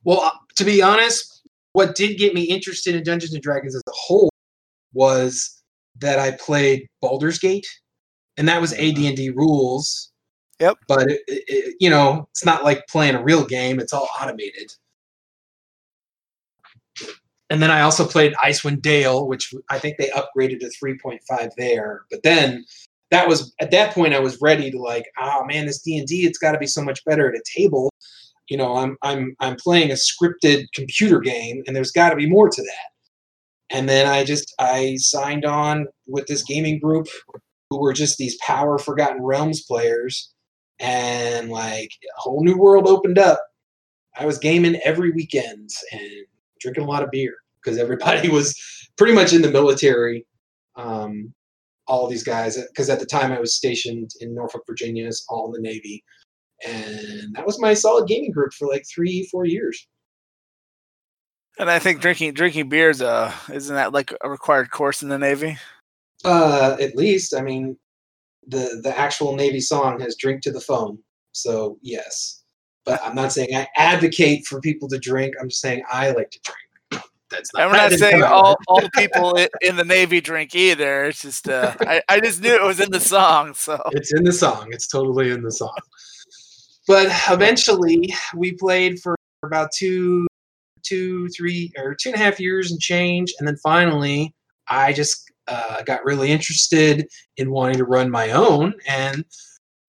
Well, 0.03 0.21
uh, 0.21 0.31
to 0.55 0.63
be 0.63 0.81
honest, 0.81 1.41
what 1.73 1.95
did 1.95 2.17
get 2.17 2.33
me 2.33 2.43
interested 2.43 2.95
in 2.95 3.03
Dungeons 3.03 3.33
and 3.33 3.43
Dragons 3.43 3.75
as 3.75 3.81
a 3.87 3.91
whole 3.93 4.29
was 4.93 5.61
that 5.99 6.19
I 6.19 6.31
played 6.31 6.87
Baldur's 7.01 7.39
Gate, 7.39 7.67
and 8.37 8.47
that 8.49 8.61
was 8.61 8.73
AD&D 8.73 9.31
rules. 9.31 10.11
Yep. 10.61 10.77
But 10.87 11.11
it- 11.11 11.23
it- 11.27 11.75
you 11.79 11.89
know, 11.89 12.27
it's 12.31 12.45
not 12.45 12.63
like 12.65 12.87
playing 12.87 13.15
a 13.15 13.23
real 13.23 13.45
game; 13.45 13.79
it's 13.79 13.93
all 13.93 14.09
automated. 14.21 14.71
And 17.49 17.61
then 17.63 17.71
I 17.71 17.81
also 17.81 18.05
played 18.07 18.33
Icewind 18.35 18.81
Dale, 18.81 19.27
which 19.27 19.53
I 19.69 19.79
think 19.79 19.97
they 19.97 20.09
upgraded 20.09 20.59
to 20.59 20.69
3.5 20.69 21.51
there. 21.57 22.03
But 22.11 22.21
then 22.23 22.65
that 23.11 23.27
was 23.27 23.53
at 23.59 23.71
that 23.71 23.93
point 23.93 24.13
I 24.13 24.19
was 24.19 24.37
ready 24.41 24.69
to 24.69 24.77
like, 24.79 25.05
oh 25.19 25.43
man, 25.45 25.65
this 25.65 25.81
D 25.81 25.97
and 25.97 26.07
D, 26.07 26.25
it's 26.27 26.37
got 26.37 26.51
to 26.51 26.59
be 26.59 26.67
so 26.67 26.83
much 26.83 27.03
better 27.05 27.27
at 27.29 27.35
a 27.39 27.43
table. 27.59 27.89
You 28.49 28.57
know, 28.57 28.75
I'm 28.75 28.97
I'm 29.03 29.35
I'm 29.39 29.55
playing 29.55 29.91
a 29.91 29.95
scripted 29.95 30.65
computer 30.73 31.19
game, 31.19 31.63
and 31.65 31.75
there's 31.75 31.91
got 31.91 32.09
to 32.09 32.15
be 32.15 32.29
more 32.29 32.49
to 32.49 32.61
that. 32.61 33.75
And 33.75 33.87
then 33.87 34.07
I 34.07 34.23
just 34.23 34.53
I 34.59 34.95
signed 34.97 35.45
on 35.45 35.87
with 36.07 36.25
this 36.27 36.43
gaming 36.43 36.79
group 36.79 37.07
who 37.69 37.79
were 37.79 37.93
just 37.93 38.17
these 38.17 38.37
power 38.41 38.79
Forgotten 38.79 39.23
Realms 39.23 39.63
players, 39.63 40.31
and 40.79 41.49
like 41.49 41.91
a 42.17 42.21
whole 42.21 42.43
new 42.43 42.57
world 42.57 42.87
opened 42.87 43.19
up. 43.19 43.39
I 44.17 44.25
was 44.25 44.39
gaming 44.39 44.81
every 44.83 45.11
weekend 45.11 45.69
and 45.91 46.25
drinking 46.59 46.83
a 46.83 46.87
lot 46.87 47.03
of 47.03 47.11
beer 47.11 47.35
because 47.63 47.77
everybody 47.77 48.29
was 48.31 48.59
pretty 48.97 49.13
much 49.13 49.33
in 49.33 49.41
the 49.41 49.51
military. 49.51 50.25
Um, 50.75 51.33
all 51.87 52.07
these 52.07 52.23
guys, 52.23 52.57
because 52.67 52.89
at 52.89 52.99
the 52.99 53.05
time 53.05 53.31
I 53.31 53.39
was 53.39 53.55
stationed 53.55 54.11
in 54.21 54.35
Norfolk, 54.35 54.61
Virginia, 54.67 55.09
all 55.27 55.47
in 55.47 55.53
the 55.53 55.67
Navy, 55.67 56.03
and 56.65 57.35
that 57.35 57.45
was 57.45 57.59
my 57.59 57.73
solid 57.73 58.07
gaming 58.07 58.31
group 58.31 58.53
for 58.53 58.67
like 58.67 58.85
three, 58.87 59.27
four 59.31 59.45
years. 59.45 59.87
And 61.57 61.69
I 61.69 61.79
think 61.79 61.99
drinking 61.99 62.33
drinking 62.33 62.69
beers, 62.69 63.01
uh, 63.01 63.33
isn't 63.51 63.75
that 63.75 63.93
like 63.93 64.13
a 64.21 64.29
required 64.29 64.71
course 64.71 65.03
in 65.03 65.09
the 65.09 65.17
Navy? 65.17 65.57
Uh, 66.23 66.77
at 66.79 66.95
least, 66.95 67.35
I 67.35 67.41
mean, 67.41 67.77
the 68.47 68.79
the 68.83 68.97
actual 68.97 69.35
Navy 69.35 69.59
song 69.59 69.99
has 69.99 70.15
"Drink 70.15 70.41
to 70.43 70.51
the 70.51 70.61
Foam," 70.61 71.03
so 71.33 71.77
yes. 71.81 72.43
But 72.85 73.01
I'm 73.03 73.13
not 73.13 73.33
saying 73.33 73.55
I 73.55 73.67
advocate 73.75 74.47
for 74.47 74.61
people 74.61 74.87
to 74.89 74.97
drink. 74.97 75.35
I'm 75.39 75.49
just 75.49 75.61
saying 75.61 75.83
I 75.91 76.11
like 76.11 76.31
to 76.31 76.39
drink. 76.43 77.03
That's 77.29 77.53
not. 77.53 77.63
I'm 77.63 77.71
not 77.71 77.91
saying 77.91 78.23
all, 78.23 78.57
all 78.67 78.89
people 78.95 79.37
in 79.61 79.75
the 79.75 79.83
Navy 79.83 80.19
drink 80.19 80.55
either. 80.55 81.05
It's 81.05 81.21
just 81.21 81.47
uh, 81.47 81.75
I 81.81 82.01
I 82.09 82.19
just 82.19 82.41
knew 82.41 82.53
it 82.53 82.63
was 82.63 82.79
in 82.79 82.91
the 82.91 82.99
song, 82.99 83.53
so 83.53 83.81
it's 83.91 84.13
in 84.13 84.23
the 84.23 84.31
song. 84.31 84.69
It's 84.71 84.87
totally 84.87 85.31
in 85.31 85.43
the 85.43 85.51
song. 85.51 85.75
But 86.89 87.11
eventually, 87.29 88.11
we 88.35 88.53
played 88.53 88.99
for 88.99 89.15
about 89.43 89.69
two, 89.71 90.25
two, 90.81 91.27
three, 91.37 91.71
or 91.77 91.93
two 91.93 92.09
and 92.09 92.15
a 92.15 92.17
half 92.17 92.39
years 92.39 92.71
and 92.71 92.81
change, 92.81 93.31
and 93.37 93.47
then 93.47 93.57
finally, 93.57 94.33
I 94.69 94.93
just 94.93 95.31
uh, 95.47 95.83
got 95.83 96.03
really 96.03 96.31
interested 96.31 97.07
in 97.37 97.51
wanting 97.51 97.77
to 97.77 97.85
run 97.85 98.09
my 98.09 98.31
own. 98.31 98.73
And 98.87 99.23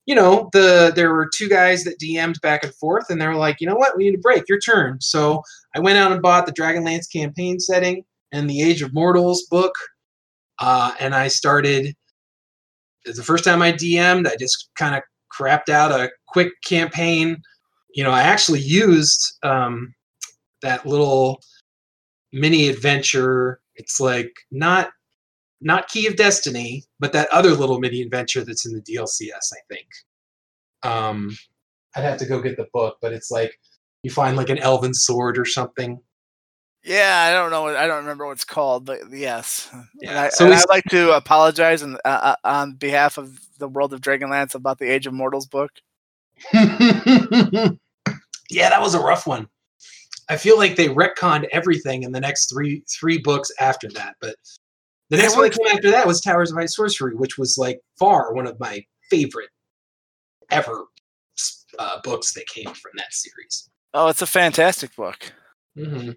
you 0.05 0.15
know 0.15 0.51
the 0.53 0.93
there 0.95 1.11
were 1.15 1.31
two 1.35 1.49
guys 1.49 1.85
that 1.85 2.01
dm'd 2.01 2.41
back 2.43 2.65
and 2.65 2.75
forth 2.75 3.11
and 3.11 3.21
they 3.21 3.27
were 3.27 3.37
like 3.37 3.61
you 3.61 3.67
know 3.67 3.77
what? 3.77 3.97
We 3.97 4.05
need 4.05 4.17
a 4.17 4.23
break. 4.23 4.45
Your 4.49 4.59
turn. 4.59 5.01
So 5.01 5.43
i 5.75 5.81
went 5.81 5.99
out 5.99 6.13
and 6.13 6.21
bought 6.21 6.45
the 6.45 6.53
dragonlance 6.53 7.11
campaign 7.11 7.61
setting 7.61 8.05
and 8.33 8.49
the 8.49 8.61
age 8.61 8.83
of 8.83 8.93
mortals 8.93 9.47
book 9.51 9.75
uh, 10.59 10.93
and 11.01 11.15
i 11.15 11.29
started 11.29 11.95
the 13.05 13.23
first 13.23 13.45
time 13.45 13.63
i 13.63 13.73
dm'd 13.73 14.27
i 14.27 14.37
just 14.37 14.69
kind 14.77 14.95
of 14.97 15.03
crapped 15.33 15.69
out 15.69 15.93
a 15.93 16.11
quick 16.31 16.53
campaign 16.65 17.37
you 17.95 18.05
know 18.05 18.11
i 18.11 18.23
actually 18.23 18.61
used 18.61 19.39
um, 19.43 19.95
that 20.63 20.87
little 20.87 21.41
mini 22.33 22.69
adventure 22.69 23.61
it's 23.77 24.01
like 24.01 24.33
not 24.51 24.91
not 25.61 25.89
Key 25.89 26.07
of 26.07 26.17
Destiny, 26.17 26.85
but 26.99 27.13
that 27.13 27.29
other 27.31 27.51
little 27.51 27.79
mini 27.79 28.03
adventure 28.03 28.45
that's 28.45 28.67
in 28.67 28.73
the 28.73 28.81
DLCS, 28.81 29.53
I 29.53 29.61
think. 29.69 29.87
Um, 30.83 31.37
I'd 31.95 32.05
have 32.05 32.19
to 32.19 32.27
go 32.27 32.41
get 32.41 32.57
the 32.57 32.67
book, 32.73 32.97
but 33.03 33.13
it's 33.13 33.31
like 33.31 33.59
you 34.03 34.11
find 34.11 34.37
like 34.37 34.49
an 34.49 34.59
elven 34.59 34.95
sword 34.95 35.39
or 35.39 35.45
something. 35.45 36.01
Yeah, 36.83 37.27
I 37.29 37.33
don't 37.33 37.51
know. 37.51 37.67
I 37.69 37.87
don't 37.87 37.99
remember 37.99 38.25
what 38.25 38.33
it's 38.33 38.45
called, 38.45 38.87
but 38.87 39.01
yes. 39.11 39.71
Yeah. 40.01 40.23
I, 40.23 40.29
so 40.31 40.51
I'd 40.51 40.69
like 40.71 40.85
to 40.85 41.15
apologize 41.15 41.83
on, 41.83 41.97
uh, 42.07 42.09
uh, 42.09 42.37
on 42.43 42.73
behalf 42.73 43.19
of 43.19 43.39
the 43.59 43.69
World 43.69 43.93
of 43.93 44.01
Dragonlance 44.01 44.55
about 44.55 44.79
the 44.79 44.87
Age 44.87 45.07
of 45.07 45.13
Mortals 45.13 45.47
book. 45.47 45.73
yeah, 48.51 48.69
that 48.69 48.81
was 48.81 48.95
a 48.95 49.01
rough 49.01 49.27
one. 49.27 49.49
I 50.29 50.37
feel 50.37 50.57
like 50.57 50.77
they 50.77 50.89
retconned 50.89 51.49
everything 51.53 52.05
in 52.05 52.13
the 52.13 52.21
next 52.21 52.53
three 52.53 52.85
three 52.89 53.19
books 53.19 53.51
after 53.59 53.89
that, 53.91 54.17
but 54.21 54.37
the 55.11 55.17
next 55.17 55.35
one 55.35 55.43
that 55.43 55.57
came 55.57 55.67
after 55.67 55.91
that 55.91 56.07
was 56.07 56.21
Towers 56.21 56.53
of 56.53 56.57
High 56.57 56.67
Sorcery, 56.67 57.17
which 57.17 57.37
was 57.37 57.59
like 57.59 57.81
far 57.99 58.33
one 58.33 58.47
of 58.47 58.59
my 58.61 58.85
favorite 59.11 59.51
ever 60.51 60.85
uh, 61.79 62.01
books 62.03 62.33
that 62.35 62.47
came 62.47 62.67
from 62.67 62.93
that 62.97 63.13
series. 63.13 63.69
Oh, 63.93 64.09
it's 64.09 64.23
a 64.23 64.27
fantastic 64.27 64.95
book. 64.95 65.33
Mm-hmm. 65.77 66.13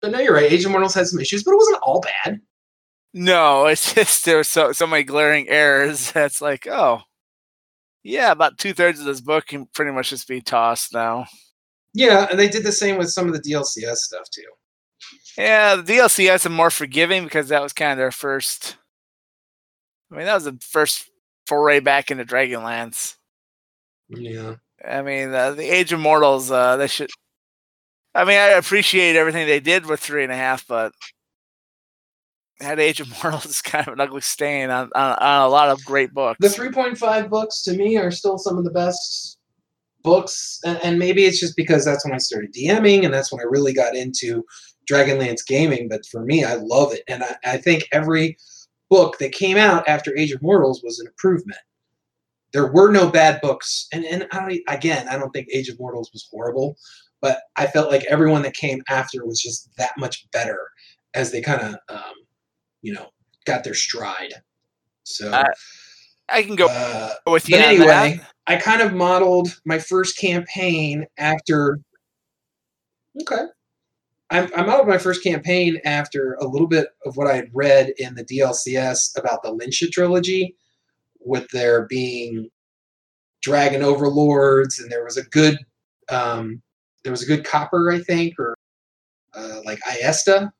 But 0.00 0.12
no, 0.12 0.20
you're 0.20 0.34
right. 0.34 0.50
Age 0.50 0.64
of 0.64 0.70
Mortals 0.70 0.94
had 0.94 1.06
some 1.06 1.20
issues, 1.20 1.44
but 1.44 1.52
it 1.52 1.58
wasn't 1.58 1.82
all 1.82 2.00
bad. 2.00 2.40
No, 3.12 3.66
it's 3.66 3.94
just 3.94 4.24
there 4.24 4.36
were 4.36 4.44
so 4.44 4.72
so 4.72 4.86
many 4.86 5.02
glaring 5.02 5.48
errors. 5.48 6.12
That's 6.12 6.40
like, 6.40 6.66
oh, 6.66 7.02
yeah, 8.08 8.32
about 8.32 8.56
two 8.56 8.72
thirds 8.72 8.98
of 8.98 9.06
this 9.06 9.20
book 9.20 9.46
can 9.46 9.66
pretty 9.66 9.92
much 9.92 10.10
just 10.10 10.26
be 10.26 10.40
tossed 10.40 10.94
now. 10.94 11.26
Yeah, 11.92 12.26
and 12.30 12.38
they 12.38 12.48
did 12.48 12.64
the 12.64 12.72
same 12.72 12.96
with 12.96 13.10
some 13.10 13.26
of 13.26 13.34
the 13.34 13.40
DLCS 13.40 13.96
stuff 13.96 14.28
too. 14.30 14.42
Yeah, 15.36 15.76
the 15.76 15.82
DLCS 15.82 16.46
are 16.46 16.50
more 16.50 16.70
forgiving 16.70 17.24
because 17.24 17.48
that 17.48 17.62
was 17.62 17.72
kind 17.72 17.92
of 17.92 17.98
their 17.98 18.10
first. 18.10 18.76
I 20.10 20.16
mean, 20.16 20.24
that 20.24 20.34
was 20.34 20.44
the 20.44 20.58
first 20.62 21.10
foray 21.46 21.80
back 21.80 22.10
into 22.10 22.24
Dragonlance. 22.24 23.16
Yeah. 24.08 24.54
I 24.86 25.02
mean, 25.02 25.34
uh, 25.34 25.50
the 25.52 25.68
Age 25.68 25.92
of 25.92 26.00
Mortals, 26.00 26.50
uh, 26.50 26.76
they 26.76 26.86
should. 26.86 27.10
I 28.14 28.24
mean, 28.24 28.38
I 28.38 28.48
appreciate 28.50 29.16
everything 29.16 29.46
they 29.46 29.60
did 29.60 29.84
with 29.84 30.00
three 30.00 30.22
and 30.22 30.32
a 30.32 30.36
half, 30.36 30.66
but 30.66 30.92
that 32.60 32.78
Age 32.78 33.00
of 33.00 33.10
Mortals 33.22 33.46
is 33.46 33.62
kind 33.62 33.86
of 33.86 33.94
an 33.94 34.00
ugly 34.00 34.20
stain 34.20 34.70
on, 34.70 34.90
on, 34.94 35.12
on 35.18 35.42
a 35.42 35.48
lot 35.48 35.68
of 35.68 35.84
great 35.84 36.12
books. 36.12 36.38
The 36.40 36.48
3.5 36.48 37.30
books 37.30 37.62
to 37.62 37.74
me 37.74 37.96
are 37.96 38.10
still 38.10 38.38
some 38.38 38.58
of 38.58 38.64
the 38.64 38.70
best 38.70 39.38
books, 40.02 40.60
and, 40.64 40.78
and 40.82 40.98
maybe 40.98 41.24
it's 41.24 41.40
just 41.40 41.56
because 41.56 41.84
that's 41.84 42.04
when 42.04 42.14
I 42.14 42.18
started 42.18 42.52
DMing, 42.52 43.04
and 43.04 43.12
that's 43.12 43.32
when 43.32 43.40
I 43.40 43.44
really 43.48 43.72
got 43.72 43.96
into 43.96 44.44
Dragonlance 44.90 45.46
Gaming, 45.46 45.88
but 45.88 46.06
for 46.06 46.24
me, 46.24 46.44
I 46.44 46.54
love 46.54 46.92
it, 46.92 47.02
and 47.08 47.22
I, 47.22 47.36
I 47.44 47.56
think 47.58 47.86
every 47.92 48.36
book 48.88 49.18
that 49.18 49.32
came 49.32 49.56
out 49.56 49.86
after 49.86 50.16
Age 50.16 50.32
of 50.32 50.42
Mortals 50.42 50.82
was 50.82 50.98
an 50.98 51.06
improvement. 51.06 51.60
There 52.54 52.72
were 52.72 52.90
no 52.90 53.10
bad 53.10 53.40
books, 53.42 53.86
and 53.92 54.06
and 54.06 54.26
I 54.32 54.60
again, 54.68 55.06
I 55.08 55.18
don't 55.18 55.30
think 55.30 55.48
Age 55.52 55.68
of 55.68 55.78
Mortals 55.78 56.10
was 56.14 56.26
horrible, 56.30 56.78
but 57.20 57.40
I 57.56 57.66
felt 57.66 57.90
like 57.90 58.04
everyone 58.04 58.42
that 58.42 58.54
came 58.54 58.82
after 58.88 59.26
was 59.26 59.42
just 59.42 59.68
that 59.76 59.92
much 59.98 60.26
better 60.32 60.58
as 61.14 61.30
they 61.30 61.42
kind 61.42 61.60
of, 61.60 61.74
um, 61.94 62.14
you 62.82 62.92
know, 62.92 63.08
got 63.44 63.64
their 63.64 63.74
stride. 63.74 64.34
So. 65.04 65.30
Uh, 65.30 65.44
I 66.28 66.42
can 66.42 66.56
go 66.56 66.66
uh, 66.70 67.14
with 67.26 67.48
you. 67.48 67.56
But 67.56 67.64
anyway, 67.64 68.20
I 68.46 68.56
kind 68.56 68.82
of 68.82 68.92
modeled 68.92 69.58
my 69.64 69.78
first 69.78 70.18
campaign 70.18 71.06
after. 71.16 71.80
Okay. 73.22 73.44
I'm, 74.30 74.50
I'm 74.54 74.68
out 74.68 74.80
of 74.80 74.86
my 74.86 74.98
first 74.98 75.22
campaign 75.24 75.80
after 75.86 76.34
a 76.34 76.46
little 76.46 76.66
bit 76.66 76.88
of 77.06 77.16
what 77.16 77.26
I 77.26 77.34
had 77.34 77.48
read 77.54 77.94
in 77.96 78.14
the 78.14 78.24
DLCS 78.24 79.18
about 79.18 79.42
the 79.42 79.54
Linsha 79.54 79.90
trilogy, 79.90 80.54
with 81.20 81.48
there 81.48 81.86
being 81.86 82.50
dragon 83.40 83.82
overlords, 83.82 84.80
and 84.80 84.90
there 84.90 85.04
was 85.04 85.16
a 85.16 85.24
good, 85.24 85.58
um, 86.10 86.60
there 87.04 87.12
was 87.12 87.22
a 87.22 87.26
good 87.26 87.44
copper, 87.44 87.90
I 87.90 88.00
think, 88.00 88.34
or 88.38 88.54
uh, 89.34 89.60
like 89.64 89.80
Iyesta. 89.80 90.50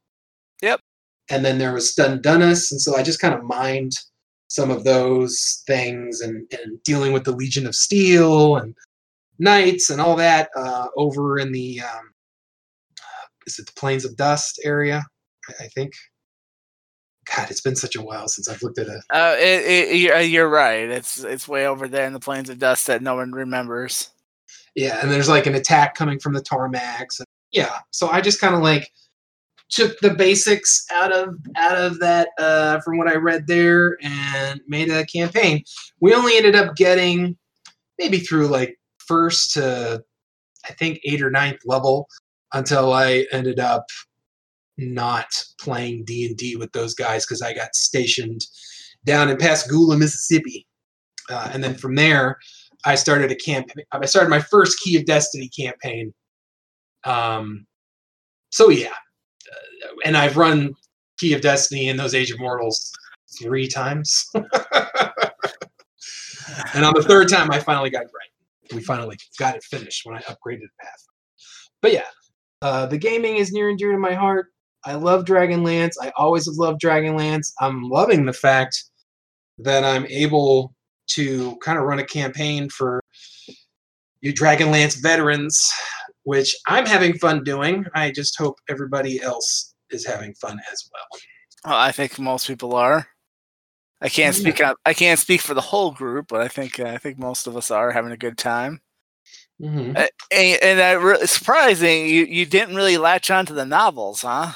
Yep. 0.63 0.81
And 1.31 1.45
then 1.45 1.59
there 1.59 1.75
was 1.75 1.91
Stun 1.91 2.23
Dunus, 2.23 2.73
and 2.73 2.81
so 2.81 2.97
I 2.97 3.03
just 3.03 3.21
kind 3.21 3.35
of 3.35 3.45
mined 3.45 3.93
some 4.49 4.71
of 4.71 4.85
those 4.85 5.63
things 5.67 6.23
and, 6.23 6.51
and 6.53 6.83
dealing 6.83 7.13
with 7.13 7.25
the 7.25 7.33
Legion 7.33 7.67
of 7.67 7.75
Steel 7.75 8.57
and 8.57 8.75
knights 9.39 9.91
and 9.91 10.01
all 10.01 10.17
that 10.17 10.49
uh, 10.57 10.87
over 10.97 11.39
in 11.39 11.53
the 11.53 11.81
um, 11.81 12.13
is 13.47 13.59
it 13.59 13.67
the 13.67 13.73
Plains 13.73 14.05
of 14.05 14.17
Dust 14.17 14.61
area? 14.65 15.05
I, 15.49 15.65
I 15.65 15.69
think. 15.69 15.93
God, 17.37 17.51
it's 17.51 17.61
been 17.61 17.77
such 17.77 17.95
a 17.95 18.01
while 18.01 18.27
since 18.27 18.49
I've 18.49 18.63
looked 18.63 18.79
at 18.79 18.87
it. 18.87 19.03
Uh, 19.11 19.37
it, 19.39 19.93
it, 19.93 20.31
you're 20.31 20.49
right. 20.49 20.89
It's 20.89 21.23
it's 21.23 21.47
way 21.47 21.67
over 21.67 21.87
there 21.87 22.07
in 22.07 22.15
the 22.15 22.21
Plains 22.21 22.49
of 22.49 22.59
Dust 22.59 22.87
that 22.87 23.03
no 23.03 23.17
one 23.17 23.33
remembers. 23.33 24.09
Yeah, 24.75 24.99
and 25.03 25.11
there's 25.11 25.29
like 25.29 25.47
an 25.47 25.55
attack 25.55 25.95
coming 25.95 26.19
from 26.19 26.33
the 26.33 26.41
Tarmaks. 26.41 27.19
And, 27.19 27.27
yeah, 27.53 27.81
so 27.91 28.09
I 28.09 28.23
just 28.23 28.41
kind 28.41 28.55
of 28.55 28.63
like 28.63 28.91
took 29.71 29.99
the 30.01 30.15
basics 30.15 30.85
out 30.93 31.13
of 31.13 31.35
out 31.57 31.77
of 31.77 31.99
that 32.01 32.29
uh, 32.39 32.81
from 32.81 32.99
what 32.99 33.09
I 33.09 33.17
read 33.17 33.47
there 33.47 33.99
and 34.03 34.61
made 34.67 34.91
a 34.91 35.05
campaign. 35.07 35.63
We 36.01 36.15
only 36.15 36.37
ended 36.37 36.55
up 36.55 36.77
getting 36.77 37.37
maybe 37.99 38.19
through 38.19 38.49
like 38.49 38.77
first 38.99 39.53
to 39.55 40.03
I 40.69 40.73
think 40.75 41.01
eight 41.05 41.23
or 41.23 41.31
ninth 41.31 41.61
level 41.65 42.09
until 42.53 42.93
I 42.93 43.27
ended 43.33 43.61
up 43.61 43.85
not 44.79 45.27
playing 45.61 46.05
D 46.05 46.27
and 46.27 46.37
D 46.37 46.57
with 46.57 46.73
those 46.73 46.95
guys 46.95 47.27
because 47.27 47.43
I 47.43 47.53
got 47.53 47.75
stationed 47.75 48.43
down 49.05 49.29
in 49.29 49.37
Pascagoula, 49.37 49.97
Mississippi, 49.97 50.67
uh, 51.31 51.51
and 51.53 51.63
then 51.63 51.75
from 51.75 51.95
there 51.95 52.39
I 52.85 52.95
started 52.95 53.31
a 53.31 53.37
campaign. 53.37 53.85
I 53.93 54.07
started 54.07 54.31
my 54.31 54.41
first 54.41 54.81
Key 54.81 54.97
of 54.97 55.05
Destiny 55.05 55.49
campaign. 55.49 56.15
Um, 57.05 57.67
so 58.51 58.71
yeah, 58.71 58.95
and 60.05 60.17
I've 60.17 60.37
run 60.37 60.75
Key 61.19 61.33
of 61.35 61.41
Destiny 61.41 61.89
and 61.89 61.99
those 61.99 62.15
Age 62.15 62.31
of 62.31 62.39
Mortals 62.39 62.93
three 63.41 63.69
times. 63.69 64.27
and 64.35 64.45
on 66.85 66.95
the 66.95 67.05
third 67.07 67.29
time, 67.29 67.51
I 67.51 67.59
finally 67.61 67.91
got 67.91 68.03
it 68.03 68.11
right. 68.15 68.75
We 68.75 68.83
finally 68.83 69.17
got 69.39 69.57
it 69.57 69.65
finished 69.65 70.03
when 70.05 70.17
I 70.17 70.21
upgraded 70.23 70.61
the 70.61 70.69
Path. 70.81 71.07
But 71.81 71.93
yeah, 71.93 72.05
uh, 72.63 72.87
the 72.87 72.99
gaming 72.99 73.37
is 73.37 73.53
near 73.53 73.69
and 73.69 73.79
dear 73.79 73.93
to 73.93 73.99
my 73.99 74.15
heart. 74.15 74.47
I 74.85 74.95
love 74.95 75.25
Dragonlance. 75.25 75.95
I 76.01 76.13
always 76.17 76.47
have 76.47 76.57
loved 76.57 76.81
Dragonlance. 76.81 77.53
I'm 77.61 77.83
loving 77.83 78.25
the 78.25 78.33
fact 78.33 78.85
that 79.59 79.85
I'm 79.85 80.07
able 80.07 80.75
to 81.09 81.57
kind 81.63 81.79
of 81.79 81.85
run 81.85 81.99
a 81.99 82.05
campaign 82.05 82.69
for 82.69 83.01
you 84.21 84.33
Dragonlance 84.33 85.01
veterans, 85.01 85.71
which 86.25 86.55
I'm 86.67 86.87
having 86.87 87.15
fun 87.19 87.45
doing. 87.45 87.85
I 87.95 88.11
just 88.11 88.39
hope 88.39 88.57
everybody 88.69 89.21
else 89.23 89.75
is 89.91 90.07
having 90.07 90.35
fun 90.35 90.61
as 90.71 90.89
well. 90.93 91.21
Well, 91.65 91.81
I 91.81 91.93
think 91.93 92.19
most 92.19 92.47
people 92.47 92.75
are. 92.75 93.09
I 94.01 94.09
can't 94.09 94.37
Yeah. 94.37 94.41
speak. 94.41 94.61
Up, 94.61 94.77
I 94.87 94.95
can't 94.95 95.19
speak 95.19 95.41
for 95.41 95.55
the 95.55 95.61
whole 95.61 95.91
group, 95.91 96.27
but 96.29 96.41
I 96.41 96.49
think 96.49 96.79
I 96.81 96.99
think 96.99 97.19
most 97.19 97.47
of 97.47 97.57
us 97.57 97.71
are 97.71 97.91
having 97.91 98.13
a 98.13 98.17
good 98.17 98.39
time. 98.39 98.81
hmm 99.59 99.93
Uh, 99.97 100.07
And, 100.31 100.63
and 100.63 100.81
I 100.81 100.93
re- 100.93 101.27
surprising 101.27 102.07
you 102.07 102.25
you 102.25 102.47
didn't 102.47 102.77
really 102.77 102.97
latch 102.97 103.31
onto 103.31 103.55
the 103.55 103.67
novels, 103.67 104.23
huh? 104.23 104.53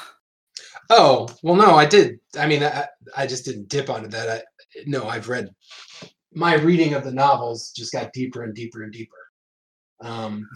Oh 0.89 1.27
well, 1.43 1.55
no, 1.55 1.75
I 1.75 1.85
did. 1.85 2.19
I 2.37 2.45
mean, 2.47 2.63
I, 2.63 2.87
I 3.17 3.25
just 3.27 3.45
didn't 3.45 3.67
dip 3.69 3.89
onto 3.89 4.09
that. 4.09 4.29
I, 4.29 4.41
no, 4.85 5.07
I've 5.07 5.27
read 5.29 5.49
my 6.33 6.55
reading 6.55 6.93
of 6.93 7.03
the 7.03 7.11
novels 7.11 7.71
just 7.75 7.91
got 7.91 8.13
deeper 8.13 8.43
and 8.43 8.55
deeper 8.55 8.83
and 8.83 8.91
deeper. 8.91 9.17
Um, 10.01 10.47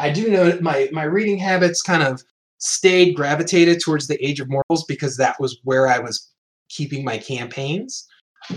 I 0.00 0.10
do 0.10 0.30
know 0.30 0.46
that 0.46 0.62
my 0.62 0.88
my 0.92 1.04
reading 1.04 1.38
habits 1.38 1.82
kind 1.82 2.02
of 2.02 2.22
stayed 2.58 3.14
gravitated 3.14 3.80
towards 3.80 4.06
the 4.06 4.22
Age 4.24 4.40
of 4.40 4.48
Mortals 4.48 4.84
because 4.88 5.16
that 5.16 5.36
was 5.38 5.60
where 5.64 5.88
I 5.88 5.98
was 5.98 6.30
keeping 6.68 7.04
my 7.04 7.18
campaigns. 7.18 8.06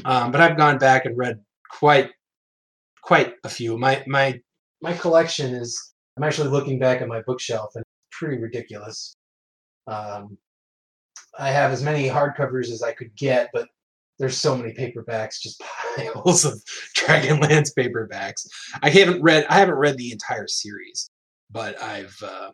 Um, 0.05 0.31
but 0.31 0.41
I've 0.41 0.57
gone 0.57 0.77
back 0.77 1.05
and 1.05 1.17
read 1.17 1.39
quite 1.69 2.11
quite 3.01 3.33
a 3.43 3.49
few. 3.49 3.77
My 3.77 4.03
my 4.07 4.39
my 4.81 4.93
collection 4.93 5.53
is. 5.53 5.79
I'm 6.15 6.23
actually 6.23 6.49
looking 6.49 6.77
back 6.77 7.01
at 7.01 7.07
my 7.07 7.23
bookshelf 7.23 7.71
and 7.73 7.81
it's 7.81 8.19
pretty 8.19 8.39
ridiculous. 8.39 9.15
Um, 9.87 10.37
I 11.39 11.49
have 11.49 11.71
as 11.71 11.81
many 11.81 12.07
hardcovers 12.07 12.69
as 12.69 12.83
I 12.83 12.93
could 12.93 13.15
get, 13.15 13.49
but 13.51 13.67
there's 14.19 14.37
so 14.37 14.55
many 14.55 14.73
paperbacks, 14.73 15.41
just 15.41 15.59
piles 15.97 16.45
of 16.45 16.61
Dragonlance 16.95 17.71
paperbacks. 17.77 18.47
I 18.83 18.89
haven't 18.89 19.23
read 19.23 19.45
I 19.49 19.57
haven't 19.57 19.75
read 19.75 19.97
the 19.97 20.11
entire 20.11 20.47
series, 20.47 21.09
but 21.53 21.81
I've 21.81 22.17
uh, 22.21 22.51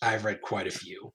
I've 0.00 0.24
read 0.24 0.40
quite 0.40 0.66
a 0.66 0.70
few. 0.70 1.12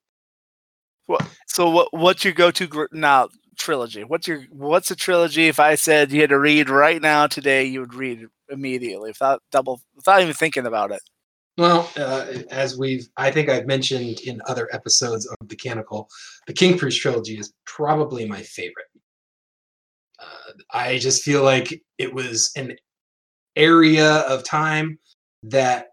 Well, 1.07 1.21
So 1.47 1.69
what 1.69 1.87
what's 1.91 2.23
your 2.23 2.33
go 2.33 2.51
to 2.51 2.67
gr- 2.67 2.85
now 2.91 3.29
trilogy? 3.57 4.03
What's 4.03 4.27
your 4.27 4.43
what's 4.51 4.91
a 4.91 4.95
trilogy? 4.95 5.47
If 5.47 5.59
I 5.59 5.75
said 5.75 6.11
you 6.11 6.21
had 6.21 6.29
to 6.29 6.39
read 6.39 6.69
right 6.69 7.01
now 7.01 7.25
today, 7.27 7.63
you 7.63 7.79
would 7.79 7.93
read 7.93 8.27
immediately 8.49 9.09
without 9.09 9.41
double 9.51 9.81
without 9.95 10.21
even 10.21 10.33
thinking 10.33 10.65
about 10.67 10.91
it. 10.91 11.01
Well, 11.57 11.91
uh, 11.97 12.25
as 12.51 12.77
we've 12.77 13.07
I 13.17 13.31
think 13.31 13.49
I've 13.49 13.65
mentioned 13.65 14.21
in 14.21 14.41
other 14.47 14.69
episodes 14.71 15.25
of 15.27 15.47
the 15.47 15.55
Canticle, 15.55 16.07
the 16.47 16.53
King 16.53 16.77
Priest 16.77 17.01
trilogy 17.01 17.37
is 17.37 17.53
probably 17.65 18.25
my 18.27 18.41
favorite. 18.41 18.85
Uh, 20.19 20.51
I 20.71 20.97
just 20.99 21.23
feel 21.23 21.43
like 21.43 21.81
it 21.97 22.13
was 22.13 22.51
an 22.55 22.75
area 23.55 24.19
of 24.21 24.43
time 24.43 24.99
that 25.43 25.88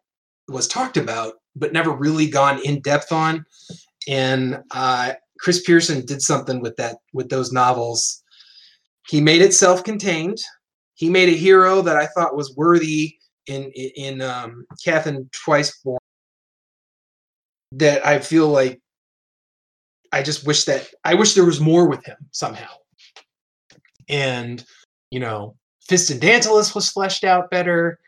was 0.49 0.69
talked 0.69 0.97
about 0.97 1.35
but 1.57 1.73
never 1.73 1.91
really 1.91 2.29
gone 2.29 2.61
in 2.65 2.81
depth 2.81 3.11
on. 3.11 3.45
And 4.07 4.63
uh, 4.71 5.15
Chris 5.41 5.63
Pierson 5.63 6.05
did 6.05 6.23
something 6.23 6.61
with 6.61 6.77
that 6.77 6.99
with 7.13 7.29
those 7.29 7.53
novels. 7.53 8.23
He 9.09 9.21
made 9.21 9.43
it 9.43 9.55
self-contained. 9.55 10.39
He 10.95 11.11
made 11.11 11.29
a 11.29 11.37
hero 11.37 11.83
that 11.83 11.97
i 11.97 12.07
thought 12.07 12.37
was 12.37 12.55
worthy 12.57 13.17
in 13.47 13.71
in, 13.73 14.21
um, 14.23 14.65
Catherine 14.85 15.29
Twiceborn 15.33 15.99
that 17.73 18.07
i 18.07 18.19
feel 18.19 18.49
like 18.49 18.81
i 20.13 20.23
just 20.23 20.47
wish 20.47 20.65
that 20.65 20.89
i 21.05 21.15
wish 21.15 21.35
there 21.35 21.45
was 21.45 21.61
more 21.61 21.89
with 21.89 22.05
him 22.05 22.17
somehow. 22.31 22.71
And 24.09 24.65
you 25.11 25.21
know 25.21 25.57
Fistandantilus 25.89 26.75
was 26.75 26.91
fleshed 26.91 27.25
out 27.25 27.51
better 27.51 27.99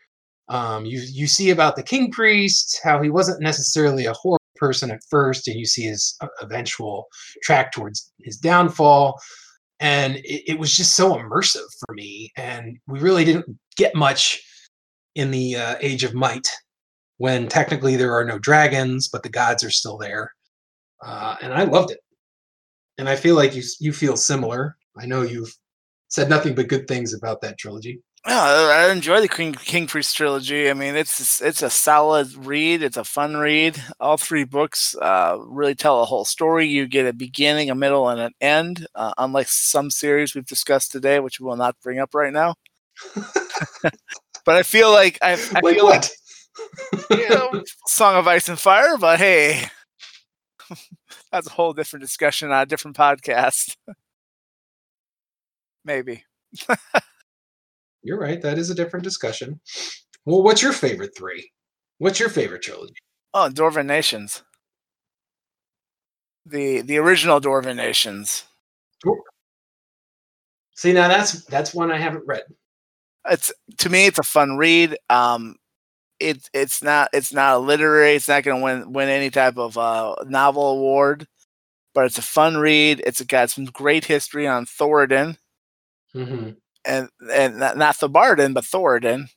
um, 0.49 0.83
you 0.85 1.01
you 1.01 1.27
see 1.27 1.51
about 1.51 1.75
the 1.75 1.83
king 1.83 2.11
priest 2.11 2.79
how 2.83 3.01
he 3.01 3.09
wasn't 3.09 3.41
necessarily 3.41 4.05
a 4.05 4.13
horrible 4.13 4.39
person 4.55 4.91
at 4.91 5.03
first 5.09 5.47
and 5.47 5.57
you 5.57 5.65
see 5.65 5.83
his 5.83 6.15
uh, 6.21 6.27
eventual 6.41 7.07
track 7.43 7.71
towards 7.71 8.11
his 8.19 8.37
downfall. 8.37 9.19
And 9.79 10.17
it, 10.17 10.51
it 10.51 10.59
was 10.59 10.75
just 10.75 10.95
so 10.95 11.15
immersive 11.15 11.67
for 11.79 11.93
me 11.93 12.31
and 12.35 12.77
we 12.87 12.99
really 12.99 13.23
didn't 13.23 13.45
get 13.77 13.95
much 13.95 14.41
in 15.15 15.31
the 15.31 15.55
uh, 15.55 15.75
age 15.81 16.03
of 16.03 16.13
might 16.13 16.47
when 17.17 17.47
technically 17.47 17.95
there 17.95 18.13
are 18.13 18.25
no 18.25 18.39
dragons 18.39 19.07
but 19.07 19.23
the 19.23 19.29
gods 19.29 19.63
are 19.63 19.71
still 19.71 19.97
there. 19.97 20.33
Uh, 21.05 21.35
and 21.41 21.53
i 21.53 21.63
loved 21.63 21.91
it. 21.91 21.99
And 22.97 23.07
i 23.07 23.15
feel 23.15 23.35
like 23.35 23.55
you 23.55 23.63
you 23.79 23.93
feel 23.93 24.17
similar. 24.17 24.75
I 24.97 25.05
know 25.05 25.21
you've 25.21 25.55
said 26.09 26.27
nothing 26.27 26.55
but 26.55 26.67
good 26.67 26.87
things 26.87 27.13
about 27.13 27.39
that 27.41 27.57
trilogy 27.59 28.01
Yeah, 28.29 28.43
I 28.43 28.91
enjoy 28.91 29.21
the 29.21 29.27
King 29.27 29.53
King 29.53 29.87
Priest 29.87 30.15
trilogy. 30.15 30.69
I 30.69 30.73
mean, 30.75 30.95
it's 30.95 31.41
it's 31.41 31.63
a 31.63 31.69
solid 31.69 32.31
read. 32.45 32.83
It's 32.83 32.97
a 32.97 33.03
fun 33.03 33.37
read. 33.37 33.81
All 33.99 34.17
three 34.17 34.43
books 34.43 34.95
uh, 35.01 35.37
really 35.47 35.73
tell 35.73 36.03
a 36.03 36.05
whole 36.05 36.25
story. 36.25 36.67
You 36.67 36.85
get 36.87 37.07
a 37.07 37.13
beginning, 37.13 37.71
a 37.71 37.75
middle, 37.75 38.07
and 38.07 38.19
an 38.21 38.33
end. 38.39 38.85
Uh, 38.93 39.13
unlike 39.17 39.47
some 39.47 39.89
series 39.89 40.35
we've 40.35 40.45
discussed 40.45 40.91
today, 40.91 41.19
which 41.19 41.39
we 41.39 41.47
will 41.47 41.55
not 41.57 41.75
bring 41.81 41.97
up 41.97 42.13
right 42.13 42.31
now. 42.31 42.53
but 44.45 44.55
I 44.55 44.61
feel 44.63 44.91
like 44.91 45.17
I, 45.23 45.33
I 45.33 45.35
feel 45.61 45.85
like 45.85 46.05
you 47.09 47.29
know, 47.29 47.63
Song 47.87 48.15
of 48.15 48.27
Ice 48.27 48.49
and 48.49 48.59
Fire. 48.59 48.97
But 48.99 49.19
hey, 49.19 49.65
that's 51.31 51.47
a 51.47 51.51
whole 51.51 51.73
different 51.73 52.03
discussion 52.03 52.51
on 52.51 52.61
a 52.61 52.65
different 52.67 52.97
podcast. 52.97 53.75
Maybe. 55.83 56.23
You're 58.03 58.19
right 58.19 58.41
that 58.41 58.57
is 58.57 58.69
a 58.69 58.75
different 58.75 59.03
discussion 59.03 59.59
well 60.25 60.43
what's 60.43 60.61
your 60.61 60.73
favorite 60.73 61.15
three 61.17 61.49
what's 61.99 62.19
your 62.19 62.29
favorite 62.29 62.61
trilogy 62.61 62.93
Oh, 63.31 63.47
Dwarven 63.53 63.85
Nations. 63.85 64.41
The 66.45 66.81
the 66.81 66.97
original 66.97 67.39
Dwarven 67.39 67.75
Nations. 67.75 68.45
see 70.75 70.93
now 70.93 71.07
that's 71.07 71.45
that's 71.45 71.73
one 71.73 71.91
i 71.91 71.97
haven't 71.97 72.25
read 72.25 72.43
It's 73.29 73.51
to 73.79 73.89
me, 73.89 74.07
it's 74.07 74.17
a 74.19 74.23
fun 74.23 74.57
read. 74.57 74.97
Um, 75.09 75.57
it's 76.19 76.49
it's 76.53 76.81
not 76.81 77.09
it's 77.13 77.33
not 77.33 77.55
a 77.57 77.59
literary. 77.59 78.15
It's 78.15 78.27
not 78.27 78.43
going 78.43 78.57
to 78.59 78.63
win 78.63 78.93
win 78.93 79.09
any 79.09 79.29
type 79.29 79.57
of 79.57 79.77
uh, 79.77 80.15
novel 80.25 80.69
award, 80.71 81.27
but 81.93 82.05
it's 82.05 82.17
a 82.17 82.23
fun 82.23 82.57
read. 82.57 83.03
It's 83.05 83.21
got 83.21 83.49
some 83.51 83.65
great 83.65 84.05
history 84.05 84.47
on 84.47 84.65
Thoradin 84.65 85.37
hmm 86.13 86.49
and 86.85 87.09
and 87.33 87.59
not, 87.59 87.77
not 87.77 87.95
Thorbardin, 87.97 88.53
but 88.53 88.63
Thoradin. 88.65 89.27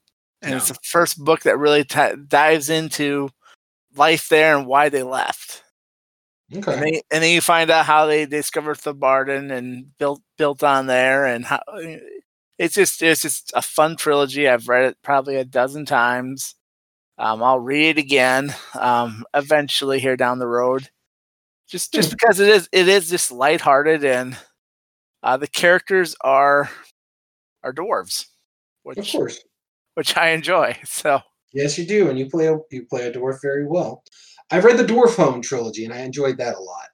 And 0.42 0.55
it's 0.55 0.68
the 0.68 0.78
first 0.85 1.18
book 1.24 1.42
that 1.42 1.59
really 1.59 1.85
ti 1.85 2.16
dives 2.28 2.68
into 2.70 3.31
life 3.96 4.28
there 4.28 4.57
and 4.57 4.66
why 4.66 4.88
they 4.88 5.02
left. 5.02 5.62
okay 6.55 6.72
and 6.74 6.83
then, 6.83 6.94
and 7.11 7.22
then 7.22 7.33
you 7.33 7.40
find 7.40 7.70
out 7.70 7.87
how 7.87 8.07
they 8.07 8.26
discovered 8.26 8.78
Thorbardin 8.78 9.50
and 9.52 9.87
built 9.98 10.20
built 10.38 10.62
on 10.62 10.87
there, 10.87 11.24
and 11.26 11.44
how 11.44 11.61
it's 12.59 12.74
just 12.74 13.02
it's 13.02 13.22
just 13.22 13.52
a 13.55 13.62
fun 13.62 13.96
trilogy. 13.96 14.48
I've 14.48 14.68
read 14.68 14.85
it 14.85 14.96
probably 15.02 15.37
a 15.37 15.44
dozen 15.44 15.85
times. 15.87 16.55
Um, 17.18 17.42
I'll 17.42 17.61
read 17.61 17.98
it 17.98 18.00
again 18.00 18.55
um, 18.81 19.24
eventually 19.35 20.00
here 20.00 20.16
down 20.16 20.38
the 20.38 20.46
road, 20.48 20.90
just 21.68 21.92
just 21.94 22.11
Hmm. 22.11 22.16
because 22.18 22.40
it 22.40 22.48
is 22.48 22.68
it 22.72 22.88
is 22.88 23.11
just 23.11 23.33
lighthearted 23.33 24.05
and 24.05 24.37
uh, 25.22 25.37
the 25.38 25.48
characters 25.48 26.16
are 26.22 26.70
are 27.64 27.72
dwarves, 27.72 28.27
of 28.87 28.96
which 28.96 29.12
course 29.12 29.42
which 29.94 30.16
I 30.16 30.31
enjoy. 30.31 30.77
So 30.87 31.20
Yes, 31.53 31.77
you 31.77 31.85
do, 31.85 32.09
and 32.09 32.18
you 32.18 32.31
play 32.31 32.46
a 32.46 32.59
you 32.70 32.87
play 32.87 33.07
a 33.07 33.12
dwarf 33.12 33.40
very 33.42 33.66
well. 33.66 34.03
I've 34.51 34.64
read 34.64 34.79
the 34.79 34.85
Dwarf 34.85 35.16
Home 35.16 35.42
trilogy, 35.42 35.85
and 35.85 35.94
I 35.94 36.01
enjoyed 36.01 36.38
that 36.38 36.55
a 36.55 36.61
lot. 36.61 36.88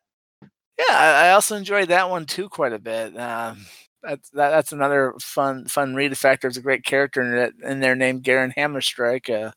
Yeah, 0.79 0.97
I, 0.97 1.27
I 1.27 1.31
also 1.33 1.57
enjoyed 1.57 1.89
that 1.89 2.11
one 2.11 2.27
too 2.27 2.49
quite 2.49 2.73
a 2.73 2.79
bit. 2.79 3.19
Um, 3.19 3.67
that's 4.03 4.31
that, 4.31 4.51
that's 4.51 4.73
another 4.73 5.15
fun 5.21 5.67
fun 5.67 5.95
read. 5.95 6.17
Fact 6.17 6.43
there's 6.43 6.57
a 6.57 6.63
great 6.63 6.85
character 6.85 7.23
in 7.23 7.39
it 7.39 7.55
in 7.65 7.81
there 7.81 7.95
named 7.95 8.25
Garen 8.25 8.53
Hammerstrike, 8.57 9.31
uh, 9.31 9.53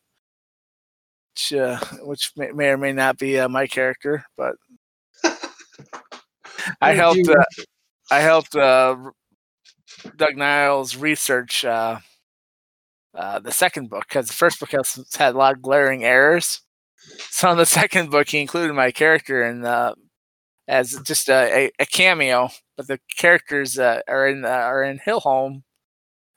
which 1.32 1.52
uh, 1.52 1.78
which 2.02 2.32
may, 2.36 2.52
may 2.52 2.68
or 2.68 2.78
may 2.78 2.92
not 2.92 3.18
be 3.18 3.38
uh, 3.38 3.48
my 3.48 3.66
character, 3.66 4.24
but 4.36 4.54
I 6.80 6.94
helped 6.94 7.28
uh, 7.28 7.44
I 8.10 8.20
helped 8.20 8.54
uh, 8.54 8.96
Doug 10.16 10.36
Niles 10.36 10.96
research 10.96 11.64
uh, 11.64 11.98
uh, 13.14 13.38
the 13.40 13.52
second 13.52 13.90
book 13.90 14.04
because 14.08 14.26
the 14.28 14.32
first 14.32 14.60
book 14.60 14.72
has 14.72 14.98
had 15.18 15.34
a 15.34 15.38
lot 15.38 15.54
of 15.54 15.62
glaring 15.62 16.04
errors. 16.04 16.60
So 17.30 17.50
in 17.50 17.58
the 17.58 17.66
second 17.80 18.10
book, 18.10 18.28
he 18.28 18.40
included 18.40 18.72
my 18.74 18.90
character 18.90 19.42
in 19.44 19.64
uh, 19.64 19.94
as 20.68 21.00
just 21.04 21.28
a, 21.28 21.66
a, 21.66 21.70
a 21.80 21.86
cameo, 21.86 22.50
but 22.76 22.86
the 22.88 23.00
characters 23.16 23.78
uh, 23.78 24.00
are 24.08 24.28
in 24.28 24.44
uh, 24.44 24.48
are 24.48 24.82
in 24.82 24.98
Hillhome, 24.98 25.62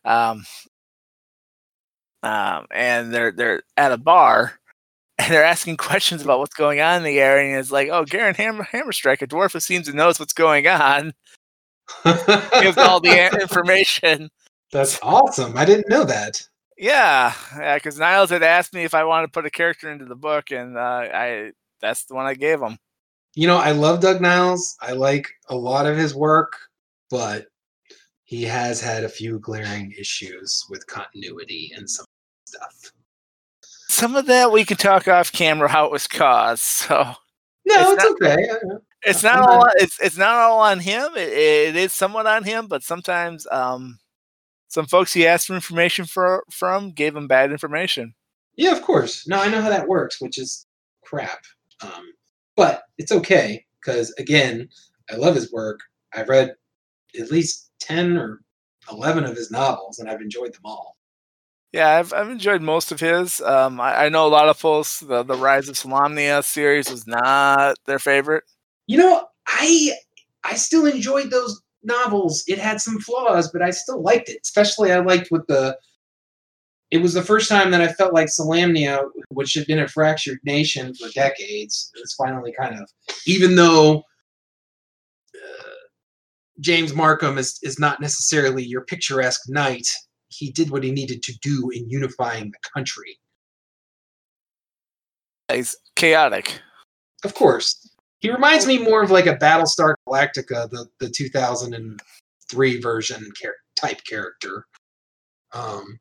um, 0.05 0.45
um, 2.23 2.65
and 2.71 3.13
they're 3.13 3.31
they're 3.31 3.63
at 3.77 3.91
a 3.91 3.97
bar, 3.97 4.59
and 5.19 5.31
they're 5.31 5.43
asking 5.43 5.77
questions 5.77 6.21
about 6.23 6.39
what's 6.39 6.55
going 6.55 6.81
on 6.81 6.97
in 6.97 7.03
the 7.03 7.19
area, 7.19 7.51
and 7.51 7.59
it's 7.59 7.71
like, 7.71 7.89
oh, 7.89 8.05
Garen 8.05 8.35
Hammer 8.35 8.67
Hammerstrike, 8.71 9.21
a 9.21 9.27
dwarf 9.27 9.53
who 9.53 9.59
seems 9.59 9.87
to 9.87 9.95
knows 9.95 10.19
what's 10.19 10.33
going 10.33 10.67
on, 10.67 11.13
gives 12.61 12.77
all 12.77 12.99
the 12.99 13.29
information. 13.41 14.29
That's 14.71 14.99
awesome. 15.01 15.57
I 15.57 15.65
didn't 15.65 15.89
know 15.89 16.03
that. 16.03 16.47
Yeah, 16.77 17.33
yeah, 17.57 17.75
because 17.75 17.97
Niles 17.97 18.29
had 18.29 18.43
asked 18.43 18.73
me 18.73 18.83
if 18.83 18.93
I 18.93 19.05
wanted 19.05 19.27
to 19.27 19.31
put 19.31 19.45
a 19.45 19.49
character 19.49 19.89
into 19.91 20.05
the 20.05 20.15
book, 20.15 20.51
and 20.51 20.77
uh, 20.77 21.07
I 21.13 21.51
that's 21.81 22.05
the 22.05 22.15
one 22.15 22.25
I 22.25 22.33
gave 22.33 22.59
him. 22.59 22.77
You 23.33 23.47
know, 23.47 23.57
I 23.57 23.71
love 23.71 24.01
Doug 24.01 24.21
Niles. 24.21 24.75
I 24.81 24.91
like 24.93 25.29
a 25.49 25.55
lot 25.55 25.85
of 25.85 25.97
his 25.97 26.13
work, 26.15 26.57
but 27.09 27.47
he 28.23 28.43
has 28.43 28.81
had 28.81 29.03
a 29.03 29.09
few 29.09 29.39
glaring 29.39 29.93
issues 29.97 30.65
with 30.69 30.85
continuity 30.87 31.71
and 31.75 31.89
some 31.89 32.05
stuff. 32.45 32.91
Some 33.87 34.15
of 34.15 34.25
that 34.25 34.51
we 34.51 34.65
can 34.65 34.77
talk 34.77 35.07
off 35.07 35.31
camera 35.31 35.69
how 35.69 35.85
it 35.85 35.91
was 35.91 36.07
caused. 36.07 36.63
So 36.63 37.13
No, 37.65 37.91
It's 37.93 38.03
it's, 38.03 38.21
okay. 38.21 38.47
It's 39.05 39.23
not 39.23 39.47
all 39.47 39.67
it's 39.75 39.99
it's 39.99 40.17
not 40.17 40.35
all 40.35 40.59
on 40.59 40.79
him. 40.79 41.09
It, 41.15 41.29
it 41.29 41.75
is 41.75 41.93
somewhat 41.93 42.27
on 42.27 42.43
him, 42.43 42.67
but 42.67 42.83
sometimes 42.83 43.47
um, 43.51 43.99
some 44.67 44.85
folks 44.87 45.13
he 45.13 45.25
asked 45.27 45.47
for 45.47 45.55
information 45.55 46.05
for, 46.05 46.43
from 46.51 46.91
gave 46.91 47.15
him 47.15 47.27
bad 47.27 47.51
information. 47.51 48.13
Yeah, 48.57 48.71
of 48.71 48.81
course. 48.81 49.27
No, 49.27 49.39
I 49.39 49.47
know 49.47 49.61
how 49.61 49.69
that 49.69 49.87
works, 49.87 50.19
which 50.21 50.37
is 50.37 50.65
crap. 51.03 51.39
Um, 51.81 52.13
but 52.55 52.83
it's 52.97 53.11
okay 53.11 53.65
because 53.79 54.13
again, 54.17 54.67
I 55.09 55.15
love 55.15 55.35
his 55.35 55.51
work. 55.51 55.79
I've 56.13 56.29
read 56.29 56.55
at 57.19 57.31
least 57.31 57.71
ten 57.79 58.17
or 58.17 58.41
eleven 58.91 59.23
of 59.23 59.35
his 59.35 59.51
novels, 59.51 59.99
and 59.99 60.09
I've 60.09 60.21
enjoyed 60.21 60.53
them 60.53 60.61
all. 60.65 60.97
Yeah, 61.71 61.89
I've 61.97 62.13
I've 62.13 62.29
enjoyed 62.29 62.61
most 62.61 62.91
of 62.91 62.99
his. 62.99 63.41
Um, 63.41 63.79
I, 63.79 64.05
I 64.05 64.09
know 64.09 64.25
a 64.25 64.29
lot 64.29 64.49
of 64.49 64.57
folks 64.57 65.01
the 65.01 65.23
the 65.23 65.35
Rise 65.35 65.69
of 65.69 65.75
Solamnia 65.75 66.43
series 66.43 66.89
was 66.89 67.05
not 67.05 67.75
their 67.85 67.99
favorite. 67.99 68.45
You 68.87 68.97
know, 68.97 69.27
I 69.47 69.93
I 70.43 70.55
still 70.55 70.85
enjoyed 70.85 71.31
those 71.31 71.61
novels. 71.83 72.43
It 72.47 72.59
had 72.59 72.81
some 72.81 72.99
flaws, 72.99 73.51
but 73.51 73.61
I 73.61 73.71
still 73.71 74.01
liked 74.01 74.29
it. 74.29 74.39
Especially, 74.43 74.91
I 74.91 74.99
liked 74.99 75.27
what 75.29 75.47
the. 75.47 75.77
It 76.91 76.99
was 76.99 77.13
the 77.13 77.23
first 77.23 77.49
time 77.49 77.71
that 77.71 77.81
I 77.81 77.91
felt 77.91 78.13
like 78.13 78.27
Solamnia, 78.27 79.09
which 79.29 79.53
had 79.55 79.65
been 79.65 79.79
a 79.79 79.87
fractured 79.87 80.37
nation 80.43 80.93
for 80.93 81.09
decades, 81.09 81.91
was 81.99 82.13
finally 82.13 82.53
kind 82.57 82.79
of, 82.79 82.89
even 83.25 83.55
though 83.55 84.03
uh, 85.35 85.73
Jaymes 86.61 86.93
Markham 86.93 87.37
is 87.37 87.59
is 87.63 87.79
not 87.79 88.01
necessarily 88.01 88.63
your 88.63 88.81
picturesque 88.81 89.49
knight, 89.49 89.87
he 90.27 90.51
did 90.51 90.69
what 90.69 90.83
he 90.83 90.91
needed 90.91 91.23
to 91.23 91.33
do 91.41 91.69
in 91.71 91.89
unifying 91.89 92.51
the 92.51 92.69
country. 92.73 93.17
He's 95.51 95.75
chaotic. 95.95 96.59
Of 97.23 97.33
course. 97.33 97.89
He 98.19 98.31
reminds 98.31 98.65
me 98.65 98.77
more 98.77 99.03
of 99.03 99.11
like 99.11 99.27
a 99.27 99.35
Battlestar 99.35 99.95
Galactica, 100.07 100.69
the, 100.69 100.87
the 100.99 101.09
2003 101.09 102.81
version 102.81 103.31
char- 103.35 103.55
type 103.75 104.01
character. 104.05 104.65
Um, 105.53 105.99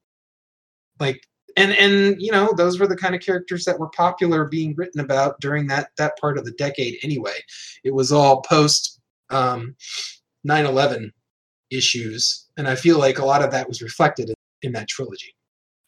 like, 1.00 1.22
and 1.56 1.72
and 1.72 2.20
you 2.20 2.32
know 2.32 2.52
those 2.56 2.80
were 2.80 2.86
the 2.86 2.96
kind 2.96 3.14
of 3.14 3.20
characters 3.20 3.64
that 3.64 3.78
were 3.78 3.88
popular 3.90 4.46
being 4.46 4.74
written 4.76 5.00
about 5.00 5.40
during 5.40 5.68
that 5.68 5.90
that 5.98 6.18
part 6.18 6.36
of 6.38 6.44
the 6.44 6.52
decade. 6.52 6.98
Anyway, 7.02 7.36
it 7.84 7.94
was 7.94 8.10
all 8.10 8.42
post 8.42 9.00
um, 9.30 9.76
9/11 10.46 11.10
issues, 11.70 12.46
and 12.56 12.68
I 12.68 12.74
feel 12.74 12.98
like 12.98 13.18
a 13.18 13.24
lot 13.24 13.42
of 13.42 13.50
that 13.52 13.68
was 13.68 13.82
reflected 13.82 14.30
in, 14.30 14.34
in 14.62 14.72
that 14.72 14.88
trilogy. 14.88 15.34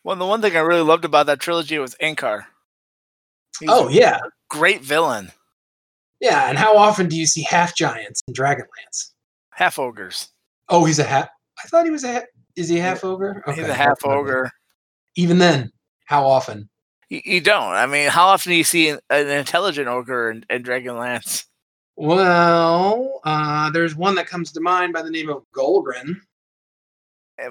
Well, 0.04 0.16
the 0.16 0.26
one 0.26 0.40
thing 0.40 0.56
I 0.56 0.60
really 0.60 0.82
loved 0.82 1.04
about 1.04 1.26
that 1.26 1.40
trilogy 1.40 1.78
was 1.78 1.96
Ankhar. 2.00 2.44
He's 3.58 3.68
Oh 3.72 3.88
yeah, 3.88 4.20
great 4.48 4.82
villain. 4.82 5.32
Yeah. 6.20 6.48
And 6.48 6.58
how 6.58 6.76
often 6.76 7.08
do 7.08 7.16
you 7.16 7.26
see 7.26 7.42
half 7.42 7.74
giants 7.76 8.22
in 8.28 8.34
Dragonlance? 8.34 9.12
Half 9.52 9.78
ogres. 9.78 10.28
Oh, 10.68 10.84
he's 10.84 10.98
a 10.98 11.04
half. 11.04 11.28
I 11.64 11.68
thought 11.68 11.84
he 11.84 11.90
was 11.90 12.04
a. 12.04 12.12
Ha- 12.12 12.26
is 12.56 12.68
he 12.68 12.78
a 12.78 12.82
half 12.82 13.04
ogre? 13.04 13.42
He's 13.54 13.68
a 13.68 13.74
half 13.74 13.98
ogre. 14.04 14.50
Even 15.14 15.38
then, 15.38 15.70
how 16.06 16.24
often? 16.26 16.68
You, 17.08 17.20
you 17.24 17.40
don't. 17.40 17.72
I 17.72 17.86
mean, 17.86 18.08
how 18.08 18.26
often 18.26 18.50
do 18.50 18.56
you 18.56 18.64
see 18.64 18.88
an, 18.88 18.98
an 19.10 19.28
intelligent 19.28 19.88
ogre 19.88 20.30
in, 20.30 20.44
in 20.50 20.62
Dragonlance? 20.62 21.44
Well, 21.96 23.20
uh, 23.24 23.70
there's 23.70 23.94
one 23.96 24.14
that 24.16 24.26
comes 24.26 24.52
to 24.52 24.60
mind 24.60 24.92
by 24.92 25.02
the 25.02 25.10
name 25.10 25.28
of 25.30 25.44
Golgren. 25.56 26.16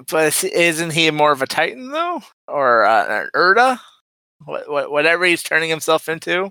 But 0.08 0.26
is- 0.26 0.44
isn't 0.44 0.92
he 0.92 1.10
more 1.10 1.32
of 1.32 1.42
a 1.42 1.46
Titan 1.46 1.90
though, 1.90 2.20
or 2.48 2.84
uh, 2.84 3.22
an 3.22 3.30
Irda? 3.34 3.78
What, 4.44 4.68
what, 4.70 4.90
whatever 4.90 5.24
he's 5.24 5.42
turning 5.42 5.70
himself 5.70 6.08
into. 6.08 6.50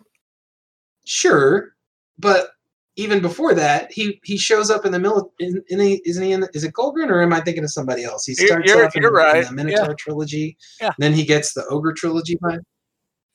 Sure, 1.05 1.74
but 2.19 2.49
even 2.97 3.21
before 3.21 3.53
that, 3.53 3.91
he 3.91 4.19
he 4.23 4.37
shows 4.37 4.69
up 4.71 4.85
in 4.85 4.91
the 4.91 4.99
military. 4.99 5.31
In, 5.39 5.63
in 5.67 5.79
the, 5.79 6.01
isn't 6.05 6.23
he 6.23 6.31
in? 6.31 6.47
Is 6.53 6.63
it 6.63 6.73
Golgren 6.73 7.09
or 7.09 7.21
am 7.21 7.33
I 7.33 7.41
thinking 7.41 7.63
of 7.65 7.71
somebody 7.71 8.03
else? 8.05 8.25
He 8.25 8.33
starts 8.35 8.71
you're- 8.71 8.85
off 8.85 8.95
in, 8.95 9.01
you're 9.01 9.11
the- 9.11 9.39
in 9.39 9.45
the 9.45 9.51
Minotaur 9.51 9.93
trilogy. 9.95 10.57
Yeah. 10.79 10.93
Then 10.97 11.11
he 11.13 11.25
gets 11.25 11.53
the 11.53 11.65
Ogre 11.67 11.91
trilogy. 11.93 12.37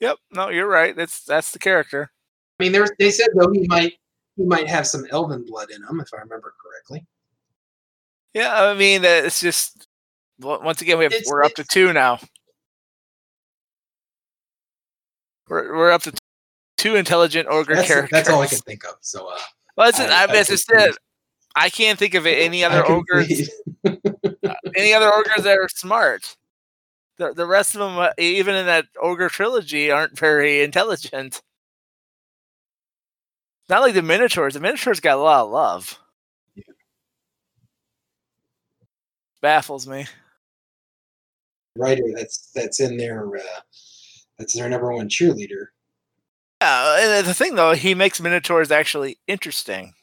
Yep. 0.01 0.17
No, 0.33 0.49
you're 0.49 0.67
right. 0.67 0.97
That's 0.97 1.25
that's 1.25 1.51
the 1.53 1.59
character. 1.59 2.11
I 2.59 2.69
mean, 2.69 2.85
they 2.99 3.11
said 3.11 3.29
though 3.37 3.51
he 3.53 3.67
might 3.69 3.93
he 4.37 4.45
might 4.45 4.67
have 4.69 4.87
some 4.87 5.05
Elven 5.11 5.45
blood 5.47 5.71
in 5.71 5.83
him, 5.83 6.01
if 6.01 6.09
I 6.15 6.19
remember 6.19 6.55
correctly. 6.63 7.05
Yeah. 8.33 8.65
I 8.65 8.75
mean, 8.75 9.05
it's 9.05 9.41
just 9.41 9.87
once 10.41 10.81
again 10.81 10.97
we 10.97 11.05
have 11.05 11.13
It's- 11.13 11.31
we're 11.31 11.43
up 11.43 11.53
to 11.55 11.65
two 11.65 11.93
now. 11.93 12.19
We're 15.49 15.77
we're 15.77 15.91
up 15.91 16.03
to 16.05 16.13
two 16.81 16.97
intelligent 16.97 17.49
ogre 17.51 17.75
That's, 17.77 17.87
characters. 17.89 18.11
that's 18.11 18.29
all 18.29 18.41
I 18.43 18.47
can 18.47 18.59
think 18.59 18.85
of. 18.85 18.95
So 19.01 19.27
uh, 19.29 19.39
Well, 19.77 19.87
that's 19.87 20.01
it. 20.01 20.11
I- 20.11 20.21
I, 20.21 20.21
I 20.21 20.25
I 20.25 20.27
concede. 20.45 20.59
said, 20.59 20.91
I 21.57 21.69
can't 21.69 21.99
think 21.99 22.15
of 22.15 22.27
any 22.27 22.65
other 22.65 22.85
ogres. 22.89 23.27
concede. 23.27 23.49
Any 24.77 24.93
other 24.95 25.13
ogres 25.13 25.45
that 25.45 25.59
are 25.59 25.69
smart. 25.75 26.37
The 27.19 27.33
the 27.35 27.47
rest 27.47 27.75
of 27.75 27.81
them, 27.81 27.99
uh, 27.99 28.11
even 28.19 28.55
in 28.55 28.67
that 28.67 28.87
ogre 29.03 29.29
trilogy, 29.29 29.91
aren't 29.91 30.19
very 30.19 30.63
intelligent. 30.63 31.43
Not 33.69 33.81
like 33.83 33.95
the 33.95 34.03
minotaurs. 34.03 34.55
The 34.55 34.61
minotaurs 34.61 35.01
got 35.01 35.17
a 35.19 35.21
lot 35.21 35.45
of 35.45 35.51
love. 35.51 35.99
Yeah. 36.55 36.63
Baffles 39.43 39.87
me. 39.87 40.07
writer 41.77 42.03
that's 42.15 42.51
that's 42.55 42.81
in 42.81 42.97
their 42.97 43.37
uh, 43.37 43.61
that's 44.39 44.55
their 44.55 44.69
number 44.69 44.93
one 44.93 45.09
cheerleader. 45.09 45.67
Yeah, 46.61 47.19
and 47.19 47.27
the 47.27 47.35
thing 47.35 47.55
though, 47.55 47.73
he 47.73 47.95
makes 47.95 48.21
minotaurs 48.21 48.71
actually 48.71 49.19
interesting. 49.27 49.95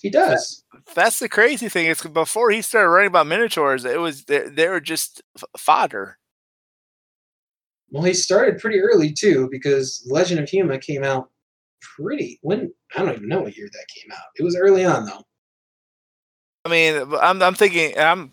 He 0.00 0.10
does. 0.10 0.64
That's 0.94 1.18
the 1.18 1.28
crazy 1.28 1.68
thing. 1.68 1.86
Is 1.86 2.00
before 2.00 2.50
he 2.50 2.62
started 2.62 2.88
writing 2.88 3.08
about 3.08 3.26
minotaurs, 3.26 3.84
it 3.84 4.00
was 4.00 4.24
they, 4.24 4.48
they 4.48 4.68
were 4.68 4.80
just 4.80 5.22
f- 5.36 5.44
fodder. 5.58 6.18
Well, 7.90 8.04
he 8.04 8.14
started 8.14 8.60
pretty 8.60 8.80
early 8.80 9.12
too 9.12 9.48
because 9.50 10.06
Legend 10.10 10.40
of 10.40 10.48
Huma 10.48 10.80
came 10.80 11.02
out 11.02 11.30
pretty 11.80 12.38
when 12.42 12.72
I 12.96 13.00
don't 13.04 13.14
even 13.14 13.28
know 13.28 13.42
what 13.42 13.56
year 13.56 13.68
that 13.70 13.86
came 13.94 14.10
out. 14.12 14.24
It 14.36 14.42
was 14.42 14.56
early 14.56 14.84
on 14.84 15.04
though. 15.06 15.22
I 16.64 16.68
mean, 16.68 17.14
I'm 17.20 17.42
I'm 17.42 17.54
thinking 17.54 17.98
I'm 17.98 18.32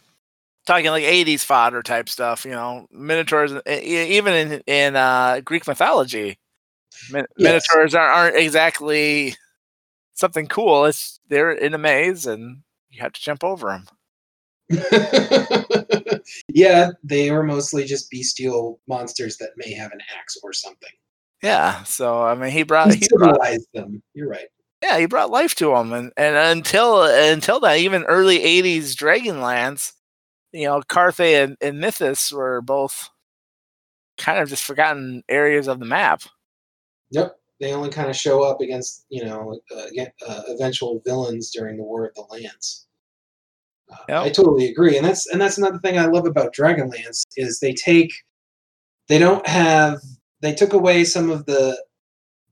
talking 0.66 0.90
like 0.90 1.04
80s 1.04 1.44
fodder 1.44 1.82
type 1.82 2.08
stuff. 2.08 2.46
You 2.46 2.52
know, 2.52 2.88
minotaurs, 2.92 3.52
even 3.68 4.34
in 4.34 4.62
in 4.68 4.96
uh, 4.96 5.42
Greek 5.44 5.68
mythology, 5.68 6.38
min- 7.12 7.26
Yes. 7.38 7.64
minotaurs 7.72 7.96
aren't, 7.96 8.36
exactly 8.36 9.36
something 10.14 10.48
cool. 10.48 10.86
It's 10.86 11.20
they're 11.28 11.52
in 11.52 11.74
a 11.74 11.78
maze 11.78 12.26
and 12.26 12.64
you 12.90 13.02
have 13.02 13.14
to 13.14 13.22
jump 13.22 13.44
over 13.44 13.68
them. 13.70 13.86
yeah, 16.50 16.90
they 17.04 17.32
were 17.32 17.44
mostly 17.44 17.86
just 17.86 18.10
bestial 18.12 18.80
monsters 18.88 19.38
that 19.38 19.52
may 19.56 19.72
have 19.74 19.92
an 19.92 20.00
axe 20.20 20.38
or 20.44 20.52
something. 20.54 20.90
Yeah, 21.42 21.84
so 21.84 22.24
I 22.24 22.36
mean, 22.36 22.52
he 22.52 22.64
brought 22.64 22.94
He 22.94 23.00
he 23.00 23.08
brought 23.16 23.40
them. 23.74 24.02
You're 24.14 24.28
right. 24.28 24.48
yeah 24.82 24.98
he 25.00 25.06
brought 25.06 25.30
life 25.30 25.56
to 25.56 25.68
them, 25.70 25.94
and 25.94 26.12
and 26.18 26.36
until 26.36 27.04
until 27.04 27.60
that, 27.62 27.78
even 27.78 28.04
early 28.06 28.40
80s 28.40 28.96
Dragonlance, 28.96 29.94
you 30.52 30.66
know, 30.66 30.82
Carthay 30.82 31.44
and, 31.44 31.56
and 31.62 31.78
Mithas 31.82 32.34
were 32.34 32.62
both 32.62 33.10
kind 34.18 34.40
of 34.40 34.50
just 34.50 34.64
forgotten 34.64 35.24
areas 35.30 35.68
of 35.68 35.80
the 35.80 35.86
map. 35.86 36.24
Yep. 37.12 37.38
They 37.60 37.74
only 37.74 37.90
kind 37.90 38.10
of 38.10 38.16
show 38.16 38.44
up 38.44 38.62
against 38.62 39.06
you 39.10 39.26
know 39.26 39.60
uh, 39.76 40.04
uh, 40.28 40.42
eventual 40.50 41.02
villains 41.06 41.52
during 41.52 41.78
the 41.78 41.84
War 41.84 42.06
of 42.06 42.16
the 42.16 42.22
Lance. 42.30 42.86
Uh, 43.92 43.96
Yep. 44.10 44.24
I 44.24 44.30
totally 44.30 44.70
agree, 44.70 44.98
and 44.98 45.06
that's 45.06 45.28
and 45.28 45.42
that's 45.42 45.58
another 45.58 45.80
thing 45.80 45.98
I 45.98 46.06
love 46.06 46.26
about 46.26 46.54
Dragonlance 46.54 47.24
is 47.36 47.60
they 47.60 47.74
take 47.74 48.14
they 49.08 49.18
don't 49.18 49.48
have 49.48 50.00
they 50.42 50.54
took 50.54 50.74
away 50.74 51.04
some 51.04 51.30
of 51.30 51.46
the 51.46 51.82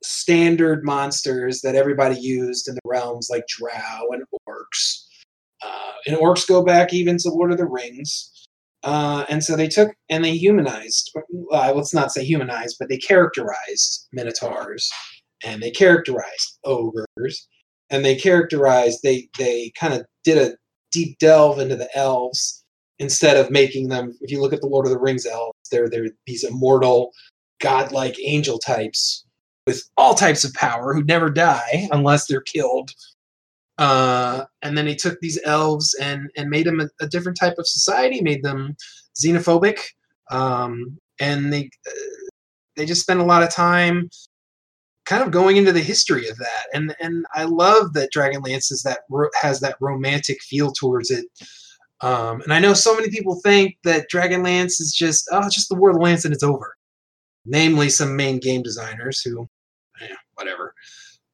standard 0.03 0.83
monsters 0.83 1.61
that 1.61 1.75
everybody 1.75 2.19
used 2.19 2.67
in 2.67 2.75
the 2.75 2.81
realms 2.85 3.29
like 3.29 3.47
drow 3.47 4.07
and 4.11 4.23
orcs. 4.47 5.05
Uh, 5.61 5.93
and 6.07 6.17
orcs 6.17 6.47
go 6.47 6.63
back 6.63 6.93
even 6.93 7.17
to 7.17 7.29
Lord 7.29 7.51
of 7.51 7.57
the 7.57 7.65
Rings. 7.65 8.31
Uh, 8.85 9.25
and 9.29 9.43
so 9.43 9.55
they 9.55 9.67
took 9.67 9.91
and 10.09 10.23
they 10.23 10.37
humanized. 10.37 11.11
Uh, 11.51 11.73
let's 11.73 11.93
not 11.93 12.11
say 12.11 12.23
humanized, 12.23 12.77
but 12.79 12.87
they 12.87 12.97
characterized 12.97 14.07
minotaurs, 14.13 14.89
and 15.43 15.61
they 15.61 15.71
characterized 15.71 16.59
ogres, 16.63 17.47
and 17.89 18.05
they 18.05 18.15
characterized. 18.15 18.99
They 19.03 19.27
they 19.39 19.71
kind 19.77 19.93
of 19.93 20.05
did 20.23 20.37
a 20.37 20.55
deep 20.91 21.17
delve 21.17 21.59
into 21.59 21.75
the 21.75 21.89
elves 21.97 22.63
instead 22.99 23.37
of 23.37 23.49
making 23.49 23.89
them. 23.89 24.15
If 24.21 24.31
you 24.31 24.39
look 24.39 24.53
at 24.53 24.61
the 24.61 24.67
Lord 24.67 24.85
of 24.85 24.91
the 24.91 24.99
Rings 24.99 25.25
elves, 25.25 25.57
they're 25.71 25.89
they're 25.89 26.09
these 26.27 26.43
immortal, 26.43 27.11
godlike 27.59 28.17
angel 28.23 28.59
types 28.59 29.25
with 29.65 29.83
all 29.97 30.13
types 30.13 30.43
of 30.43 30.53
power 30.53 30.93
who 30.93 31.03
never 31.03 31.31
die 31.31 31.87
unless 31.91 32.27
they're 32.27 32.41
killed. 32.41 32.91
Uh, 33.79 34.45
and 34.65 34.75
then 34.75 34.87
he 34.87 34.95
took 34.95 35.19
these 35.19 35.39
elves 35.45 35.95
and 36.01 36.29
and 36.35 36.49
made 36.49 36.65
them 36.65 36.81
a, 36.81 36.87
a 36.99 37.07
different 37.07 37.37
type 37.39 37.55
of 37.57 37.67
society, 37.67 38.21
made 38.21 38.43
them 38.43 38.75
xenophobic, 39.15 39.79
um, 40.31 40.97
and 41.19 41.53
they 41.53 41.69
uh, 41.87 41.91
they 42.75 42.85
just 42.85 43.01
spent 43.01 43.19
a 43.19 43.25
lot 43.25 43.43
of 43.43 43.53
time 43.53 44.09
kind 45.05 45.21
of 45.21 45.29
going 45.29 45.57
into 45.57 45.71
the 45.71 45.81
history 45.81 46.27
of 46.27 46.37
that. 46.37 46.65
And 46.73 46.95
and 46.99 47.25
I 47.35 47.43
love 47.43 47.93
that 47.93 48.09
Dragonlance 48.11 48.71
is 48.71 48.81
that 48.83 49.01
has 49.39 49.59
that 49.59 49.77
romantic 49.79 50.41
feel 50.41 50.71
towards 50.71 51.11
it. 51.11 51.25
Um, 52.01 52.41
and 52.41 52.51
I 52.51 52.59
know 52.59 52.73
so 52.73 52.95
many 52.95 53.09
people 53.09 53.39
think 53.41 53.77
that 53.83 54.07
Dragonlance 54.11 54.81
is 54.81 54.93
just 54.97 55.29
oh, 55.31 55.47
just 55.49 55.69
the 55.69 55.75
War 55.75 55.91
of 55.91 55.97
Lance 55.97 56.25
and 56.25 56.33
it's 56.33 56.43
over. 56.43 56.75
Namely, 57.45 57.89
some 57.89 58.15
main 58.15 58.39
game 58.39 58.63
designers 58.63 59.21
who, 59.21 59.47
eh, 60.01 60.07
whatever. 60.33 60.73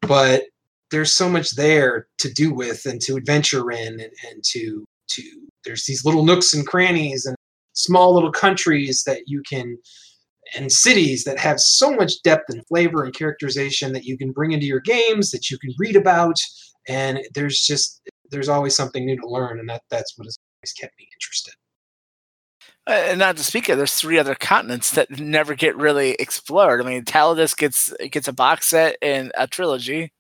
But 0.02 0.44
there's 0.92 1.14
so 1.14 1.30
much 1.30 1.52
there 1.56 2.08
to 2.20 2.32
do 2.32 2.54
with 2.54 2.86
and 2.86 3.02
to 3.02 3.16
adventure 3.16 3.72
in 3.72 3.94
and, 3.94 4.12
and 4.30 4.44
to 4.44 4.84
to 5.10 5.24
there's 5.66 5.86
these 5.86 6.06
little 6.06 6.24
nooks 6.24 6.54
and 6.54 6.68
crannies 6.68 7.26
and 7.26 7.36
small 7.74 8.14
little 8.14 8.32
countries 8.32 9.04
that 9.06 9.22
you 9.28 9.42
can 9.50 9.78
and 10.56 10.72
cities 10.72 11.24
that 11.24 11.40
have 11.40 11.60
so 11.60 11.94
much 11.94 12.22
depth 12.24 12.50
and 12.50 12.66
flavor 12.68 13.04
and 13.04 13.14
characterization 13.14 13.94
that 13.94 14.04
you 14.04 14.18
can 14.18 14.32
bring 14.32 14.52
into 14.52 14.66
your 14.66 14.82
games 14.82 15.32
that 15.32 15.50
you 15.50 15.58
can 15.58 15.74
read 15.78 15.96
about 15.96 16.38
and 16.88 17.20
there's 17.34 17.62
just 17.62 18.02
there's 18.30 18.50
always 18.50 18.76
something 18.76 19.06
new 19.06 19.16
to 19.20 19.28
learn 19.28 19.60
and 19.60 19.70
that 19.70 19.82
that's 19.90 20.18
what 20.18 20.26
has 20.26 20.38
always 20.60 20.74
kept 20.74 20.94
me 21.00 21.08
interested 21.16 21.54
Uh, 22.88 22.92
And 23.12 23.20
not 23.20 23.38
to 23.38 23.44
speak 23.44 23.70
of, 23.70 23.78
there's 23.78 23.96
three 23.96 24.18
other 24.20 24.36
continents 24.36 24.92
that 24.92 25.20
never 25.20 25.54
get 25.56 25.76
really 25.78 26.12
explored. 26.14 26.82
I 26.82 26.84
mean, 26.84 27.04
Taladas 27.06 27.56
gets 27.56 27.94
gets 28.12 28.28
a 28.28 28.34
box 28.34 28.68
set 28.68 28.98
and 29.02 29.32
a 29.38 29.48
trilogy. 29.48 30.12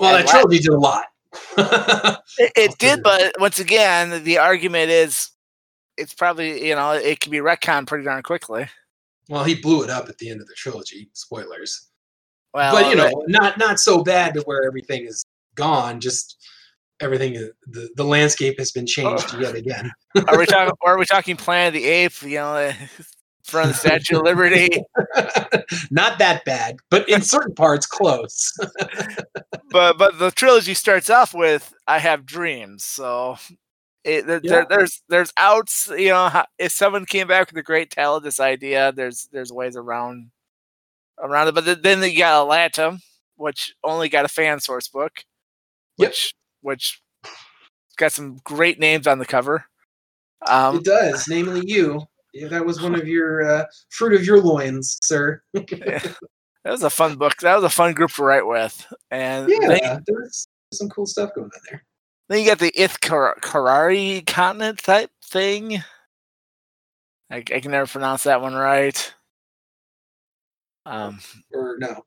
Well 0.00 0.16
that 0.16 0.26
trilogy 0.26 0.58
did 0.58 0.72
a 0.72 0.78
lot 0.78 1.04
It, 2.38 2.52
it 2.56 2.78
did, 2.78 3.02
but 3.02 3.34
once 3.38 3.58
again, 3.60 4.24
the 4.24 4.38
argument 4.38 4.90
is 4.90 5.30
it's 5.96 6.14
probably 6.14 6.66
you 6.66 6.74
know 6.74 6.92
it 6.92 7.20
can 7.20 7.30
be 7.30 7.38
retconned 7.38 7.86
pretty 7.86 8.04
darn 8.04 8.22
quickly. 8.22 8.66
well 9.28 9.44
he 9.44 9.54
blew 9.54 9.84
it 9.84 9.90
up 9.90 10.08
at 10.08 10.18
the 10.18 10.28
end 10.30 10.40
of 10.40 10.46
the 10.48 10.54
trilogy 10.54 11.10
spoilers 11.12 11.88
Well, 12.54 12.72
but 12.72 12.86
you 12.94 13.00
uh, 13.00 13.10
know, 13.10 13.24
not 13.28 13.58
not 13.58 13.78
so 13.78 14.02
bad 14.02 14.34
to 14.34 14.40
where 14.42 14.64
everything 14.66 15.04
is 15.06 15.24
gone. 15.54 16.00
Just 16.00 16.36
everything, 17.00 17.34
is- 17.34 17.50
the 17.66 17.90
the 17.96 18.04
landscape 18.04 18.58
has 18.58 18.72
been 18.72 18.86
changed 18.86 19.34
yet 19.38 19.54
again. 19.54 19.90
are 20.28 20.38
we 20.38 20.46
talking? 20.54 20.74
Are 20.82 20.98
we 20.98 21.04
talking 21.04 21.36
Planet 21.36 21.68
of 21.68 21.74
the 21.74 21.88
Apes? 21.88 22.22
You 22.22 22.36
know, 22.38 22.72
front 23.50 23.70
of 23.70 23.76
the 23.76 23.80
Statue 23.80 24.18
of 24.18 24.22
Liberty. 24.24 24.68
not 25.90 26.18
that 26.18 26.44
bad, 26.44 26.76
but 26.90 27.08
in 27.08 27.22
certain 27.22 27.54
parts, 27.54 27.86
close. 27.86 28.52
but 29.70 29.98
but 29.98 30.18
the 30.18 30.30
trilogy 30.30 30.74
starts 30.74 31.10
off 31.10 31.34
with 31.34 31.72
"I 31.86 31.98
have 31.98 32.26
dreams," 32.26 32.84
so 32.84 33.36
it, 34.04 34.26
there, 34.26 34.40
Yeah. 34.42 34.50
there, 34.50 34.66
there's 34.70 35.02
there's 35.08 35.32
outs. 35.36 35.90
You 35.96 36.08
know, 36.10 36.44
if 36.58 36.72
someone 36.72 37.06
came 37.06 37.26
back 37.28 37.48
with 37.50 37.58
a 37.58 37.62
great 37.62 37.90
talent, 37.90 38.24
this 38.24 38.40
idea, 38.40 38.92
there's 38.92 39.28
there's 39.32 39.52
ways 39.52 39.76
around 39.76 40.30
around 41.18 41.48
it. 41.48 41.54
But 41.54 41.82
then 41.82 42.02
you 42.02 42.16
got 42.18 42.46
Adlatum, 42.46 43.00
which 43.36 43.74
only 43.84 44.08
got 44.08 44.24
a 44.24 44.28
fan 44.28 44.60
source 44.60 44.88
book, 44.88 45.24
Yep. 45.98 46.08
which 46.10 46.34
which 46.62 47.02
got 47.96 48.12
some 48.12 48.38
great 48.44 48.78
names 48.78 49.06
on 49.06 49.18
the 49.18 49.26
cover. 49.26 49.66
Um, 50.48 50.76
it 50.76 50.84
does, 50.84 51.28
namely 51.28 51.62
you. 51.66 52.02
Yeah, 52.32 52.48
that 52.48 52.64
was 52.64 52.80
one 52.80 52.94
of 52.94 53.08
your 53.08 53.42
uh, 53.42 53.64
fruit 53.90 54.14
of 54.14 54.24
your 54.24 54.40
loins, 54.40 54.98
sir. 55.02 55.42
that 55.52 56.16
was 56.64 56.82
a 56.82 56.90
fun 56.90 57.16
book. 57.16 57.36
That 57.38 57.54
was 57.56 57.64
a 57.64 57.70
fun 57.70 57.92
group 57.92 58.12
to 58.12 58.22
write 58.22 58.46
with, 58.46 58.86
and 59.10 59.48
Yeah, 59.48 59.98
there's 60.06 60.46
some 60.72 60.88
cool 60.88 61.06
stuff 61.06 61.30
going 61.34 61.50
on 61.52 61.60
there. 61.70 61.84
then 62.28 62.40
you 62.40 62.46
got 62.46 62.58
the 62.60 62.72
Ithkarari 62.72 64.24
continent 64.26 64.78
type 64.78 65.10
thing. 65.24 65.82
I, 67.30 67.36
I 67.36 67.40
can 67.40 67.70
never 67.72 67.86
pronounce 67.86 68.24
that 68.24 68.40
one 68.40 68.54
right. 68.54 69.14
Um, 70.86 71.20
Or 71.52 71.76
no, 71.78 72.04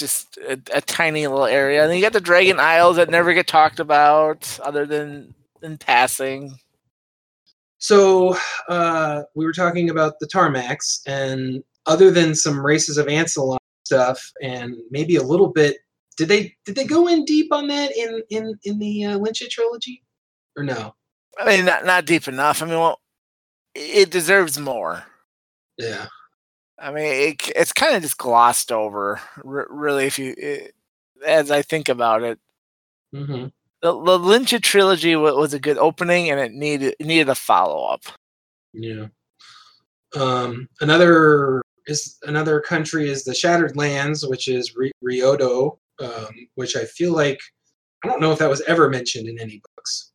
just 0.00 0.38
a, 0.38 0.58
a 0.72 0.80
tiny 0.80 1.26
little 1.26 1.44
area. 1.44 1.82
And 1.82 1.90
then 1.90 1.96
you 1.96 2.02
got 2.02 2.12
the 2.12 2.20
Dragon 2.20 2.58
Isles 2.58 2.96
that 2.96 3.10
never 3.10 3.32
get 3.34 3.46
talked 3.46 3.80
about, 3.80 4.58
other 4.62 4.86
than 4.86 5.34
in 5.62 5.78
passing. 5.78 6.58
So 7.78 8.36
uh, 8.68 9.22
we 9.34 9.44
were 9.44 9.52
talking 9.52 9.90
about 9.90 10.18
the 10.20 10.26
Tarmaks, 10.26 11.00
and 11.06 11.62
other 11.86 12.10
than 12.10 12.34
some 12.34 12.64
races 12.64 12.98
of 12.98 13.06
Ansalon 13.06 13.58
stuff, 13.84 14.30
and 14.42 14.76
maybe 14.90 15.16
a 15.16 15.22
little 15.22 15.48
bit, 15.48 15.78
did 16.16 16.28
they 16.28 16.54
did 16.64 16.74
they 16.74 16.84
go 16.84 17.08
in 17.08 17.24
deep 17.24 17.52
on 17.52 17.68
that 17.68 17.96
in 17.96 18.22
in 18.28 18.54
in 18.64 18.78
the 18.78 19.04
uh, 19.06 19.18
Linsha 19.18 19.48
trilogy, 19.48 20.02
or 20.56 20.62
no? 20.62 20.94
I 21.38 21.56
mean, 21.56 21.64
not 21.64 21.84
not 21.86 22.04
deep 22.04 22.28
enough. 22.28 22.62
I 22.62 22.66
mean, 22.66 22.78
well, 22.78 23.00
it 23.74 24.10
deserves 24.10 24.58
more. 24.58 25.04
Yeah, 25.78 26.06
I 26.78 26.90
mean, 26.92 27.04
it, 27.04 27.50
it's 27.54 27.72
kind 27.72 27.94
of 27.94 28.02
just 28.02 28.18
glossed 28.18 28.72
over, 28.72 29.20
r- 29.44 29.66
really. 29.70 30.06
If 30.06 30.18
you, 30.18 30.34
it, 30.36 30.74
as 31.24 31.50
I 31.50 31.62
think 31.62 31.88
about 31.88 32.22
it, 32.22 32.38
hmm 33.12 33.46
the, 33.82 33.92
the 33.92 34.18
Linsha 34.18 34.60
trilogy 34.60 35.16
wa- 35.16 35.32
was 35.32 35.54
a 35.54 35.58
good 35.60 35.78
opening, 35.78 36.30
and 36.30 36.38
it 36.40 36.52
needed 36.52 36.94
it 36.98 37.06
needed 37.06 37.28
a 37.28 37.34
follow 37.34 37.84
up. 37.86 38.02
yeah. 38.72 39.06
Um, 40.16 40.68
another 40.80 41.62
is 41.86 42.18
another 42.24 42.60
country 42.60 43.08
is 43.08 43.22
the 43.24 43.34
Shattered 43.34 43.76
Lands, 43.76 44.26
which 44.26 44.48
is 44.48 44.74
Ri- 44.74 44.92
Ryodo, 45.04 45.78
um, 46.00 46.34
which 46.56 46.74
I 46.76 46.84
feel 46.84 47.12
like 47.12 47.38
I 48.04 48.08
don't 48.08 48.20
know 48.20 48.32
if 48.32 48.38
that 48.40 48.50
was 48.50 48.60
ever 48.62 48.90
mentioned 48.90 49.28
in 49.28 49.38
any 49.38 49.62
books. 49.76 50.10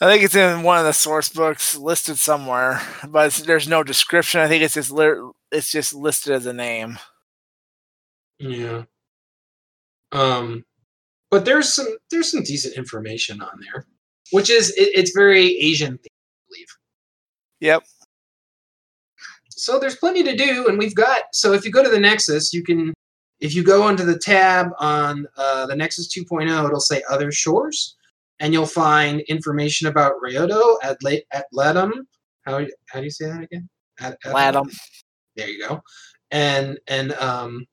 I 0.00 0.06
think 0.10 0.22
it's 0.24 0.34
in 0.34 0.62
one 0.62 0.78
of 0.78 0.86
the 0.86 0.92
source 0.92 1.28
books 1.28 1.76
listed 1.76 2.16
somewhere, 2.16 2.80
but 3.06 3.26
it's, 3.26 3.42
there's 3.42 3.68
no 3.68 3.82
description. 3.82 4.40
I 4.40 4.48
think 4.48 4.62
it's 4.62 4.72
just 4.74 4.90
li- 4.90 5.30
it's 5.52 5.70
just 5.70 5.92
listed 5.92 6.32
as 6.32 6.46
a 6.46 6.54
name. 6.54 6.98
Yeah. 8.38 8.84
Um, 10.12 10.64
but 11.30 11.44
there's 11.44 11.72
some 11.72 11.86
there's 12.10 12.30
some 12.30 12.42
decent 12.42 12.76
information 12.76 13.40
on 13.40 13.60
there, 13.60 13.86
which 14.32 14.50
is 14.50 14.70
it, 14.70 14.90
it's 14.94 15.12
very 15.12 15.56
Asian, 15.58 15.94
I 15.94 16.08
believe. 16.48 16.66
Yep. 17.60 17.82
So 19.50 19.78
there's 19.78 19.96
plenty 19.96 20.22
to 20.22 20.34
do, 20.36 20.66
and 20.68 20.78
we've 20.78 20.94
got. 20.94 21.22
So 21.32 21.52
if 21.52 21.64
you 21.64 21.70
go 21.70 21.82
to 21.82 21.90
the 21.90 22.00
Nexus, 22.00 22.52
you 22.52 22.62
can. 22.62 22.92
If 23.40 23.54
you 23.54 23.64
go 23.64 23.82
onto 23.82 24.04
the 24.04 24.18
tab 24.18 24.68
on 24.78 25.26
uh, 25.38 25.64
the 25.64 25.74
Nexus 25.74 26.14
2.0, 26.14 26.66
it'll 26.66 26.78
say 26.78 27.02
Other 27.08 27.32
Shores, 27.32 27.96
and 28.38 28.52
you'll 28.52 28.66
find 28.66 29.20
information 29.22 29.86
about 29.86 30.12
Ryodo 30.22 30.76
at 30.82 31.02
La- 31.02 31.24
at 31.32 31.46
Latham. 31.52 32.06
How 32.44 32.66
how 32.88 32.98
do 32.98 33.04
you 33.04 33.10
say 33.10 33.26
that 33.26 33.42
again? 33.42 33.68
At. 34.00 34.18
There 35.36 35.48
you 35.48 35.66
go. 35.66 35.80
And 36.30 36.78
and 36.86 37.12
um, 37.12 37.66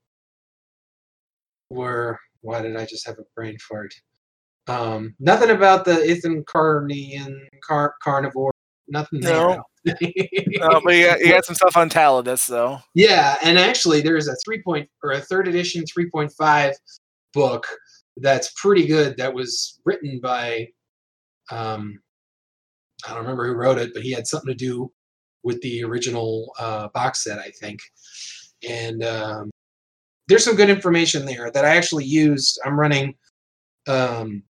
were 1.70 2.20
why 2.48 2.62
did 2.62 2.78
I 2.78 2.86
just 2.86 3.06
have 3.06 3.20
a 3.20 3.26
brain 3.36 3.58
fart? 3.60 3.94
Um, 4.68 5.16
nothing 5.20 5.50
about 5.50 5.84
the 5.84 5.92
Ithan 5.92 6.46
Carnian 6.46 7.36
car, 7.62 7.96
carnivore. 8.02 8.54
Nothing 8.88 9.20
there. 9.22 9.34
No. 9.36 9.64
But 9.84 10.96
you 10.96 11.06
got, 11.06 11.20
you 11.20 11.30
got 11.30 11.46
some 11.46 11.56
stuff 11.56 11.76
on 11.76 11.90
Taladas, 11.90 12.48
though. 12.48 12.80
Yeah, 12.94 13.36
and 13.44 13.60
actually, 13.60 14.00
there's 14.00 14.30
a 14.30 14.36
three 14.46 14.62
point 14.64 14.90
or 15.04 15.12
a 15.12 15.20
third 15.20 15.50
edition 15.50 15.84
3.5 15.84 16.74
book 17.34 17.68
that's 18.16 18.54
pretty 18.56 18.88
good. 18.88 19.18
That 19.18 19.34
was 19.34 19.82
written 19.84 20.22
by, 20.24 20.70
um, 21.52 22.00
I 23.06 23.10
don't 23.10 23.24
remember 23.24 23.46
who 23.46 23.56
wrote 23.56 23.78
it, 23.78 23.92
but 23.94 24.04
he 24.04 24.12
had 24.12 24.26
something 24.26 24.52
to 24.52 24.56
do 24.58 24.90
with 25.44 25.62
the 25.62 25.84
original 25.84 26.54
uh, 26.60 26.88
box 26.94 27.26
set, 27.26 27.40
I 27.40 27.52
think. 27.60 27.82
And 28.68 29.04
um, 29.04 29.50
there's 30.28 30.44
some 30.44 30.56
good 30.56 30.70
information 30.70 31.26
there 31.26 31.52
that 31.52 31.66
I 31.66 31.76
actually 31.76 32.06
used. 32.06 32.60
I'm 32.66 32.80
running 32.80 33.16
um, 33.88 34.44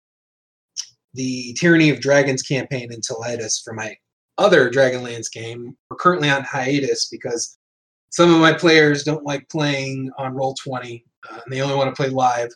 the 1.13 1.55
Tyranny 1.59 1.89
of 1.89 1.99
Dragons 1.99 2.41
campaign 2.41 2.91
in 2.91 3.01
Taladas 3.01 3.63
for 3.63 3.73
my 3.73 3.95
other 4.37 4.69
Dragonlance 4.69 5.31
game. 5.31 5.75
We're 5.89 5.97
currently 5.97 6.29
on 6.29 6.43
hiatus 6.43 7.09
because 7.09 7.57
some 8.09 8.33
of 8.33 8.39
my 8.39 8.53
players 8.53 9.03
don't 9.03 9.25
like 9.25 9.49
playing 9.49 10.11
on 10.17 10.33
roll 10.33 10.55
20 10.55 11.05
uh, 11.29 11.39
and 11.43 11.53
they 11.53 11.61
only 11.61 11.75
want 11.75 11.93
to 11.93 11.95
play 11.95 12.09
live 12.09 12.49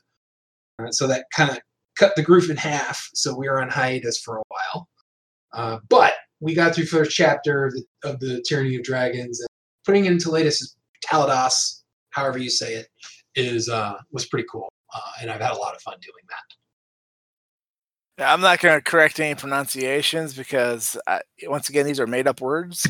uh, 0.80 0.92
so 0.92 1.08
that 1.08 1.26
kind 1.34 1.50
of 1.50 1.60
cut 1.98 2.16
the 2.16 2.24
group 2.24 2.50
in 2.50 2.58
half, 2.58 3.10
so 3.14 3.36
we 3.36 3.48
were 3.48 3.62
on 3.62 3.70
hiatus 3.70 4.20
for 4.20 4.38
a 4.38 4.44
while. 4.48 4.90
Uh, 5.54 5.78
but 5.90 6.14
we 6.40 6.54
got 6.54 6.74
through 6.74 6.86
first 6.86 7.12
chapter 7.12 7.66
of 7.66 7.74
the, 7.74 7.84
of 8.04 8.20
the 8.20 8.42
Tyranny 8.48 8.76
of 8.76 8.84
Dragons, 8.84 9.40
and 9.40 9.48
putting 9.86 10.06
it 10.06 10.12
into 10.12 10.32
latest 10.32 10.78
Taladas, 11.06 11.81
however 12.12 12.38
you 12.38 12.50
say 12.50 12.76
it, 12.76 12.88
is 13.36 13.70
uh, 13.70 13.98
was 14.12 14.26
pretty 14.26 14.48
cool, 14.52 14.72
uh, 14.94 15.12
and 15.22 15.32
I've 15.32 15.42
had 15.42 15.52
a 15.52 15.58
lot 15.58 15.76
of 15.76 15.82
fun 15.82 15.98
doing 16.02 16.24
that. 16.30 16.56
Yeah, 18.22 18.34
I'm 18.34 18.42
not 18.42 18.60
going 18.60 18.78
to 18.78 18.82
correct 18.82 19.20
any 19.20 19.36
pronunciations 19.36 20.36
because 20.36 20.98
I, 21.08 21.22
once 21.44 21.70
again, 21.70 21.86
these 21.86 22.00
are 22.00 22.08
made 22.08 22.28
up 22.28 22.42
words. 22.42 22.88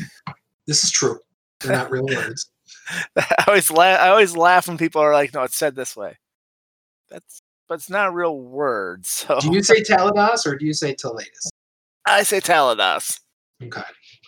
This 0.66 0.84
is 0.84 0.90
true; 0.90 1.18
they're 1.60 1.72
not 1.72 1.90
real 1.90 2.06
words. 2.06 2.50
I 3.16 3.44
always 3.48 3.70
laugh. 3.70 4.00
I 4.00 4.08
always 4.08 4.36
laugh 4.36 4.68
when 4.68 4.78
people 4.78 5.00
are 5.00 5.12
like, 5.12 5.32
"No, 5.32 5.42
it's 5.42 5.56
said 5.56 5.74
this 5.74 5.96
way." 5.96 6.18
That's 7.10 7.42
but 7.72 7.76
it's 7.76 7.88
not 7.88 8.12
real 8.12 8.38
words. 8.38 9.08
So 9.26 9.40
Do 9.40 9.54
you 9.54 9.62
say 9.62 9.82
Talados 9.82 10.46
or 10.46 10.56
do 10.56 10.66
you 10.66 10.74
say 10.74 10.94
Talatus? 10.94 11.48
I 12.04 12.22
say 12.22 12.40
Talados, 12.40 13.18
Okay, 13.62 13.80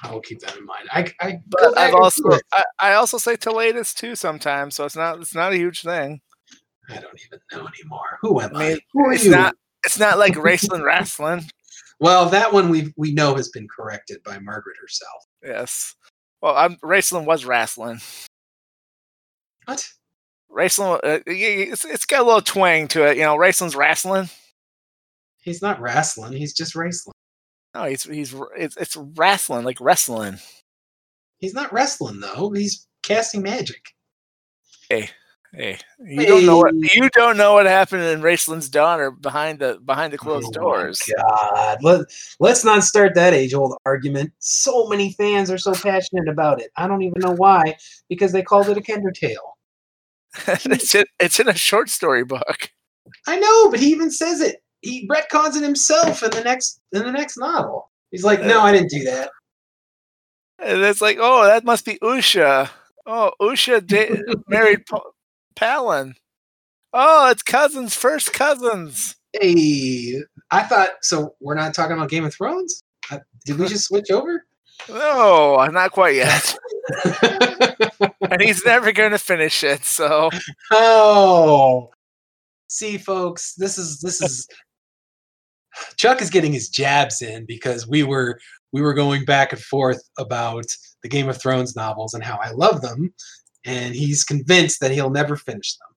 I 0.05 0.13
will 0.13 0.21
keep 0.21 0.39
that 0.41 0.57
in 0.57 0.67
mind. 0.67 0.87
I, 0.93 1.11
I 1.21 1.41
but 1.49 1.77
I've 1.79 1.95
also. 1.95 2.23
I, 2.53 2.65
I 2.79 2.93
also 2.95 3.17
say 3.17 3.37
Talatus 3.37 3.95
too 3.95 4.15
sometimes. 4.15 4.75
So 4.75 4.85
it's 4.85 4.97
not 4.97 5.19
it's 5.21 5.35
not 5.35 5.53
a 5.53 5.57
huge 5.57 5.81
thing. 5.83 6.21
I 6.91 6.95
don't 6.97 7.19
even 7.27 7.41
know 7.53 7.67
anymore. 7.67 8.19
Who 8.21 8.41
am 8.43 8.55
I 8.55 8.65
I? 8.65 8.69
mean, 8.69 8.79
Who 8.93 9.07
are 9.07 9.13
It's 9.15 9.25
you? 9.25 9.31
not 9.31 9.57
it's 9.85 9.99
not 9.99 10.19
like 10.19 10.37
wrestling 10.37 10.83
wrestling. 10.83 11.45
Well, 12.01 12.29
that 12.29 12.53
one 12.53 12.69
we 12.69 12.93
we 12.99 13.15
know 13.15 13.35
has 13.35 13.49
been 13.49 13.67
corrected 13.67 14.23
by 14.25 14.39
Margaret 14.39 14.77
herself. 14.79 15.25
Yes. 15.43 15.95
Well, 16.43 16.55
I'm 16.55 16.77
wrestling 16.83 17.25
was 17.25 17.47
wrestling. 17.47 18.01
What? 19.65 19.89
Wrestling, 20.51 21.01
uh, 21.03 21.19
it's, 21.27 21.87
it's 21.87 22.05
got 22.05 22.21
a 22.21 22.25
little 22.25 22.43
twang 22.43 22.87
to 22.89 23.09
it. 23.09 23.17
You 23.17 23.23
know, 23.23 23.37
wrestling's 23.37 23.75
wrestling. 23.75 24.29
He's 25.39 25.63
not 25.63 25.81
wrestling. 25.81 26.35
He's 26.35 26.53
just 26.53 26.75
wrestling. 26.75 27.14
No, 27.75 27.85
he's 27.85 28.05
he's 28.05 28.35
it's 28.57 28.77
it's 28.77 28.97
wrestling 28.97 29.65
like 29.65 29.81
wrestling. 29.81 30.39
He's 31.39 31.55
not 31.55 31.73
wrestling 31.73 32.21
though. 32.21 32.51
He's 32.51 32.87
casting 33.03 33.43
magic. 33.43 33.95
Hey, 34.89 35.11
hey, 35.53 35.79
you 36.01 36.27
don't 36.27 36.47
know 36.47 36.59
what 36.59 36.75
Hey. 36.75 37.01
you 37.01 37.11
don't 37.11 37.37
know 37.37 37.55
what 37.55 37.67
happened 37.67 38.03
in 38.03 38.21
dawn 38.71 39.01
or 39.01 39.11
behind 39.11 39.59
the 39.59 39.81
behind 39.85 40.13
the 40.13 40.19
closed 40.19 40.49
Oh 40.57 40.61
doors. 40.61 41.03
God, 41.17 41.79
Let, 41.83 42.07
let's 42.39 42.65
not 42.65 42.85
start 42.85 43.15
that 43.15 43.35
age-old 43.35 43.77
argument. 43.85 44.33
So 44.39 44.87
many 44.87 45.13
fans 45.13 45.51
are 45.51 45.59
so 45.59 45.73
passionate 45.75 46.29
about 46.29 46.61
it. 46.61 46.71
I 46.77 46.87
don't 46.87 47.03
even 47.03 47.21
know 47.21 47.35
why, 47.35 47.77
because 48.09 48.33
they 48.33 48.43
called 48.43 48.69
it 48.69 48.79
a 48.79 48.81
Kender 48.81 49.13
tale. 49.13 49.57
it's 50.47 50.95
in, 50.95 51.05
it's 51.21 51.41
in 51.41 51.49
a 51.49 51.55
short 51.55 51.89
story 51.89 52.25
book. 52.25 52.71
I 53.27 53.39
know, 53.39 53.71
but 53.71 53.81
he 53.81 53.87
even 53.91 54.11
says 54.11 54.41
it. 54.41 54.63
He 54.85 55.09
retcons 55.09 55.57
it 55.57 55.63
himself 55.63 56.23
in 56.23 56.31
the 56.31 56.43
next 56.43 56.81
in 56.93 57.03
the 57.03 57.13
next 57.13 57.39
novel. 57.39 57.91
He's 58.11 58.25
like, 58.25 58.43
no, 58.43 58.61
I 58.61 58.71
didn't 58.71 58.91
do 58.91 59.03
that. 59.05 59.31
And 60.59 60.83
it's 60.83 61.01
like, 61.01 61.17
oh, 61.21 61.45
that 61.45 61.65
must 61.65 61.85
be 61.85 61.99
Usha. 61.99 62.71
Oh, 63.07 63.33
Usha 63.41 63.85
da- 63.85 64.23
married 64.49 64.87
Pa- 64.87 65.11
Palin. 65.57 66.15
Oh, 66.93 67.31
it's 67.31 67.43
cousins, 67.43 67.97
first 67.97 68.33
cousins. 68.33 69.17
Hey, 69.33 70.23
I 70.51 70.63
thought 70.63 70.91
so. 71.03 71.35
We're 71.41 71.55
not 71.55 71.75
talking 71.75 71.97
about 71.97 72.09
Game 72.09 72.25
of 72.25 72.35
Thrones. 72.35 72.85
Uh, 73.11 73.19
did 73.45 73.59
we 73.59 73.67
just 73.67 73.87
switch 73.87 74.11
over? 74.11 74.45
No, 74.89 75.67
not 75.67 75.93
quite 75.93 76.15
yet. 76.15 76.57
and 78.31 78.41
he's 78.41 78.65
never 78.65 78.93
going 78.93 79.11
to 79.13 79.19
finish 79.19 79.65
it. 79.65 79.85
So 79.85 80.31
oh, 80.71 81.91
see, 82.69 82.99
folks, 82.99 83.55
this 83.55 83.79
is 83.79 84.01
this 84.01 84.23
is 84.23 84.47
Chuck 85.97 86.23
is 86.23 86.31
getting 86.31 86.53
his 86.53 86.69
jabs 86.69 87.23
in 87.23 87.45
because 87.47 87.87
we 87.89 88.03
were 88.03 88.39
we 88.73 88.83
were 88.83 88.95
going 88.95 89.25
back 89.25 89.53
and 89.53 89.61
forth 89.63 90.03
about 90.19 90.65
the 91.03 91.09
Game 91.09 91.29
of 91.29 91.41
Thrones 91.41 91.77
novels 91.77 92.15
and 92.15 92.25
how 92.25 92.39
I 92.43 92.51
love 92.51 92.81
them, 92.83 93.13
and 93.65 93.95
he's 93.95 94.25
convinced 94.25 94.81
that 94.81 94.91
he'll 94.91 95.11
never 95.11 95.37
finish 95.37 95.77
them. 95.77 95.89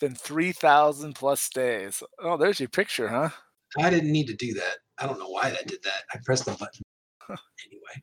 been 0.00 0.14
three 0.14 0.52
thousand 0.52 1.14
plus 1.14 1.48
days. 1.50 2.02
Oh, 2.20 2.36
there's 2.36 2.60
your 2.60 2.68
picture, 2.68 3.08
huh? 3.08 3.30
I 3.78 3.90
didn't 3.90 4.12
need 4.12 4.26
to 4.28 4.34
do 4.34 4.54
that. 4.54 4.76
I 4.98 5.06
don't 5.06 5.18
know 5.18 5.28
why 5.28 5.48
I 5.48 5.62
did 5.66 5.82
that. 5.82 6.02
I 6.14 6.18
pressed 6.24 6.44
the 6.46 6.52
button. 6.52 6.82
Anyway, 7.28 8.00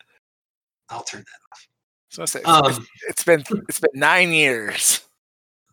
I'll 0.89 1.03
turn 1.03 1.21
that 1.21 1.51
off. 1.51 1.67
So 2.10 2.21
I 2.21 2.25
say, 2.25 2.41
Um, 2.43 2.86
it's 3.08 3.23
been 3.23 3.43
it's 3.67 3.79
been 3.79 3.89
nine 3.95 4.32
years. 4.32 5.01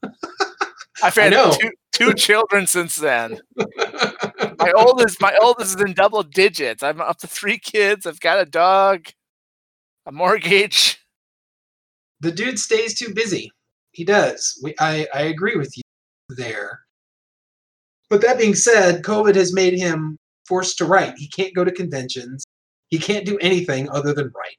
I've 1.03 1.17
I 1.19 1.23
had 1.23 1.53
two, 1.61 1.71
two 1.93 2.15
children 2.15 2.67
since 2.67 2.97
then. 2.97 3.41
My 4.61 4.73
oldest, 4.77 5.21
my 5.21 5.37
oldest 5.43 5.77
is 5.77 5.83
in 5.83 5.95
double 5.95 6.23
digits. 6.23 6.83
I'm 6.83 7.01
up 7.01 7.19
to 7.19 7.27
three 7.27 7.59
kids. 7.59 8.07
I've 8.07 8.21
got 8.21 8.41
a 8.41 8.45
dog, 8.45 9.07
a 10.07 10.13
mortgage. 10.13 10.99
the 12.21 12.31
dude 12.33 12.59
stays 12.59 12.99
too 12.99 13.13
busy. 13.15 13.51
He 13.93 14.05
does. 14.05 14.59
We, 14.63 14.75
I, 14.79 15.07
I 15.15 15.23
agree 15.23 15.57
with 15.57 15.77
you 15.77 15.83
there. 16.37 16.81
But 18.09 18.23
that 18.23 18.39
being 18.39 18.55
said, 18.55 19.03
COVID 19.03 19.35
has 19.35 19.55
made 19.55 19.79
him 19.79 20.17
forced 20.47 20.79
to 20.79 20.85
write. 20.85 21.15
He 21.17 21.29
can't 21.29 21.55
go 21.55 21.65
to 21.65 21.73
conventions. 21.73 22.45
He 22.89 22.99
can't 22.99 23.25
do 23.25 23.39
anything 23.39 23.89
other 23.91 24.13
than 24.13 24.33
write. 24.35 24.57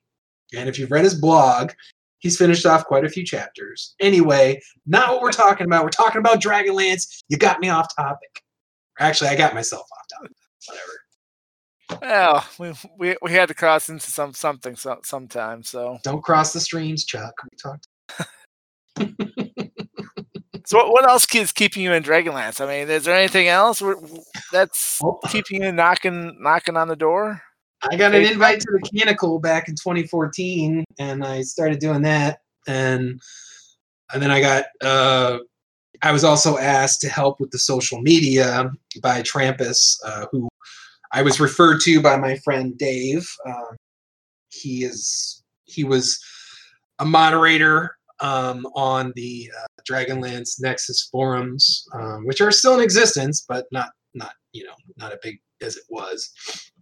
And 0.57 0.69
if 0.69 0.79
you've 0.79 0.91
read 0.91 1.03
his 1.03 1.19
blog, 1.19 1.71
he's 2.19 2.37
finished 2.37 2.65
off 2.65 2.85
quite 2.85 3.05
a 3.05 3.09
few 3.09 3.25
chapters. 3.25 3.93
Anyway, 3.99 4.59
not 4.85 5.09
what 5.11 5.21
we're 5.21 5.31
talking 5.31 5.65
about. 5.65 5.83
We're 5.83 5.89
talking 5.89 6.19
about 6.19 6.41
Dragonlance. 6.41 7.23
You 7.29 7.37
got 7.37 7.59
me 7.59 7.69
off 7.69 7.93
topic. 7.95 8.41
Actually, 9.01 9.29
I 9.31 9.35
got 9.35 9.55
myself 9.55 9.87
off 9.91 10.07
topic. 10.07 10.31
Whatever. 10.67 10.91
Well, 12.01 12.45
we, 12.59 12.73
we 12.97 13.15
we 13.21 13.31
had 13.33 13.47
to 13.47 13.53
cross 13.53 13.89
into 13.89 14.11
some 14.11 14.33
something 14.33 14.75
so, 14.75 14.99
sometime. 15.03 15.63
So 15.63 15.97
Don't 16.03 16.23
cross 16.23 16.53
the 16.53 16.59
streams, 16.59 17.03
Chuck. 17.03 17.33
We 17.43 17.57
talked. 17.57 17.87
so 20.67 20.77
what, 20.77 20.91
what 20.91 21.09
else 21.09 21.25
is 21.33 21.51
keeping 21.51 21.81
you 21.83 21.91
in 21.93 22.03
Dragonlance? 22.03 22.61
I 22.61 22.67
mean, 22.67 22.89
is 22.89 23.05
there 23.05 23.15
anything 23.15 23.47
else 23.47 23.81
that's 24.51 24.99
Oh. 25.03 25.19
keeping 25.29 25.63
you 25.63 25.71
knocking 25.71 26.37
knocking 26.39 26.77
on 26.77 26.87
the 26.87 26.95
door? 26.95 27.41
I 27.89 27.95
got 27.95 28.13
an 28.13 28.23
invite 28.23 28.59
to 28.59 28.67
the 28.71 28.87
Canticle 28.95 29.39
back 29.39 29.67
in 29.67 29.73
2014, 29.73 30.85
and 30.99 31.25
I 31.25 31.41
started 31.41 31.79
doing 31.79 32.03
that, 32.03 32.41
and 32.67 33.19
and 34.13 34.21
then 34.21 34.29
I 34.29 34.39
got 34.39 34.65
uh, 34.81 35.39
I 36.03 36.11
was 36.11 36.23
also 36.23 36.57
asked 36.57 37.01
to 37.01 37.09
help 37.09 37.39
with 37.39 37.51
the 37.51 37.59
social 37.59 38.01
media 38.01 38.71
by 39.01 39.21
Trampas, 39.21 39.97
uh, 40.05 40.25
who 40.31 40.49
I 41.11 41.21
was 41.21 41.39
referred 41.39 41.81
to 41.81 42.01
by 42.01 42.17
my 42.17 42.37
friend 42.37 42.77
Dave. 42.77 43.29
Um, 43.45 43.77
he 44.49 44.83
is 44.83 45.43
he 45.65 45.83
was 45.83 46.19
a 46.99 47.05
moderator 47.05 47.97
um, 48.19 48.65
on 48.75 49.13
the 49.15 49.51
uh, 49.57 49.81
Dragonlance 49.89 50.61
Nexus 50.61 51.07
forums, 51.11 51.87
um, 51.93 52.25
which 52.25 52.41
are 52.41 52.51
still 52.51 52.75
in 52.75 52.81
existence, 52.81 53.45
but 53.47 53.65
not 53.71 53.89
not 54.13 54.33
you 54.53 54.63
know 54.63 54.75
not 54.97 55.11
as 55.11 55.19
big 55.21 55.39
as 55.61 55.77
it 55.77 55.83
was. 55.89 56.31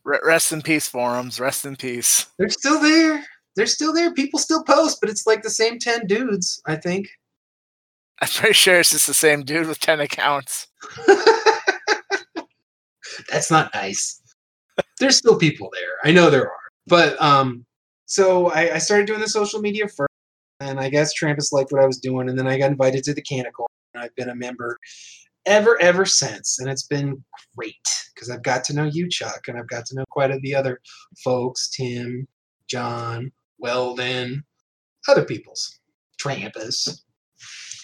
Rest 0.04 0.54
in 0.54 0.62
peace, 0.62 0.88
forums. 0.88 1.40
Rest 1.40 1.66
in 1.66 1.76
peace. 1.76 2.28
They're 2.38 2.50
still 2.50 2.82
there. 2.82 3.24
They're 3.56 3.68
still 3.68 3.94
there. 3.94 4.14
People 4.14 4.40
still 4.40 4.64
post, 4.64 5.00
but 5.02 5.10
it's 5.10 5.28
like 5.28 5.44
the 5.44 5.50
same 5.50 5.78
10 5.78 6.08
dudes, 6.08 6.62
I 6.66 6.78
think. 6.78 7.10
I'm 8.22 8.28
pretty 8.28 8.54
sure 8.54 8.80
it's 8.80 8.92
just 8.92 9.08
the 9.08 9.14
same 9.14 9.44
dude 9.44 9.68
with 9.68 9.80
ten 9.80 10.00
accounts. 10.00 10.68
That's 13.30 13.52
not 13.52 13.74
nice. 13.74 14.22
There's 15.00 15.18
still 15.18 15.38
people 15.38 15.70
there. 15.74 15.98
I 16.04 16.12
know 16.12 16.30
there 16.30 16.46
are. 16.46 16.58
But 16.88 17.22
um 17.22 17.66
so 18.06 18.48
I, 18.52 18.76
I 18.76 18.78
started 18.80 19.06
doing 19.06 19.20
the 19.20 19.30
social 19.30 19.62
media 19.62 19.88
first, 19.88 20.10
and 20.62 20.80
I 20.80 20.90
guess 20.90 21.14
Trampas 21.14 21.52
liked 21.52 21.72
what 21.72 21.84
I 21.84 21.86
was 21.86 22.00
doing, 22.00 22.28
and 22.28 22.38
then 22.38 22.48
I 22.48 22.58
got 22.58 22.72
invited 22.72 23.04
to 23.04 23.14
the 23.14 23.22
Canticle, 23.22 23.70
and 23.94 24.04
I've 24.04 24.16
been 24.16 24.30
a 24.30 24.36
member 24.36 24.80
ever, 25.46 25.80
ever 25.82 26.06
since. 26.06 26.60
And 26.60 26.70
it's 26.70 26.88
been 26.88 27.24
great 27.56 27.76
because 28.14 28.30
I've 28.30 28.44
got 28.44 28.64
to 28.66 28.74
know 28.74 28.86
you, 28.86 29.08
Chuck, 29.10 29.48
and 29.48 29.58
I've 29.58 29.68
got 29.68 29.86
to 29.88 29.96
know 29.96 30.06
quite 30.10 30.32
a 30.32 30.40
the 30.42 30.56
other 30.56 30.80
folks, 31.24 31.70
Tim, 31.70 32.28
John, 32.68 33.32
Weldon, 33.60 34.44
other 35.08 35.24
people's, 35.24 35.80
Trampas. 36.22 37.02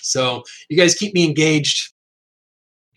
So 0.06 0.43
you 0.70 0.78
guys 0.78 0.95
keep 0.95 1.14
me 1.14 1.26
engaged. 1.26 1.93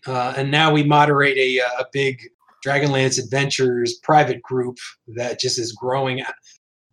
Uh, 0.07 0.33
and 0.37 0.49
now 0.49 0.71
we 0.71 0.83
moderate 0.83 1.37
a, 1.37 1.59
uh, 1.59 1.81
a 1.81 1.85
big 1.91 2.21
Dragonlance 2.65 3.21
Adventures 3.21 3.99
private 4.03 4.41
group 4.41 4.77
that 5.15 5.39
just 5.39 5.59
is 5.59 5.73
growing 5.73 6.23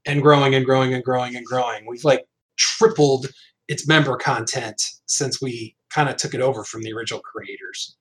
and 0.06 0.22
growing 0.22 0.54
and 0.54 0.64
growing 0.64 0.94
and 0.94 1.04
growing 1.04 1.36
and 1.36 1.44
growing. 1.44 1.86
We've 1.86 2.04
like 2.04 2.24
tripled 2.56 3.28
its 3.68 3.86
member 3.86 4.16
content 4.16 4.80
since 5.06 5.42
we 5.42 5.76
kind 5.90 6.08
of 6.08 6.16
took 6.16 6.34
it 6.34 6.40
over 6.40 6.64
from 6.64 6.82
the 6.82 6.92
original 6.92 7.20
creators. 7.20 7.96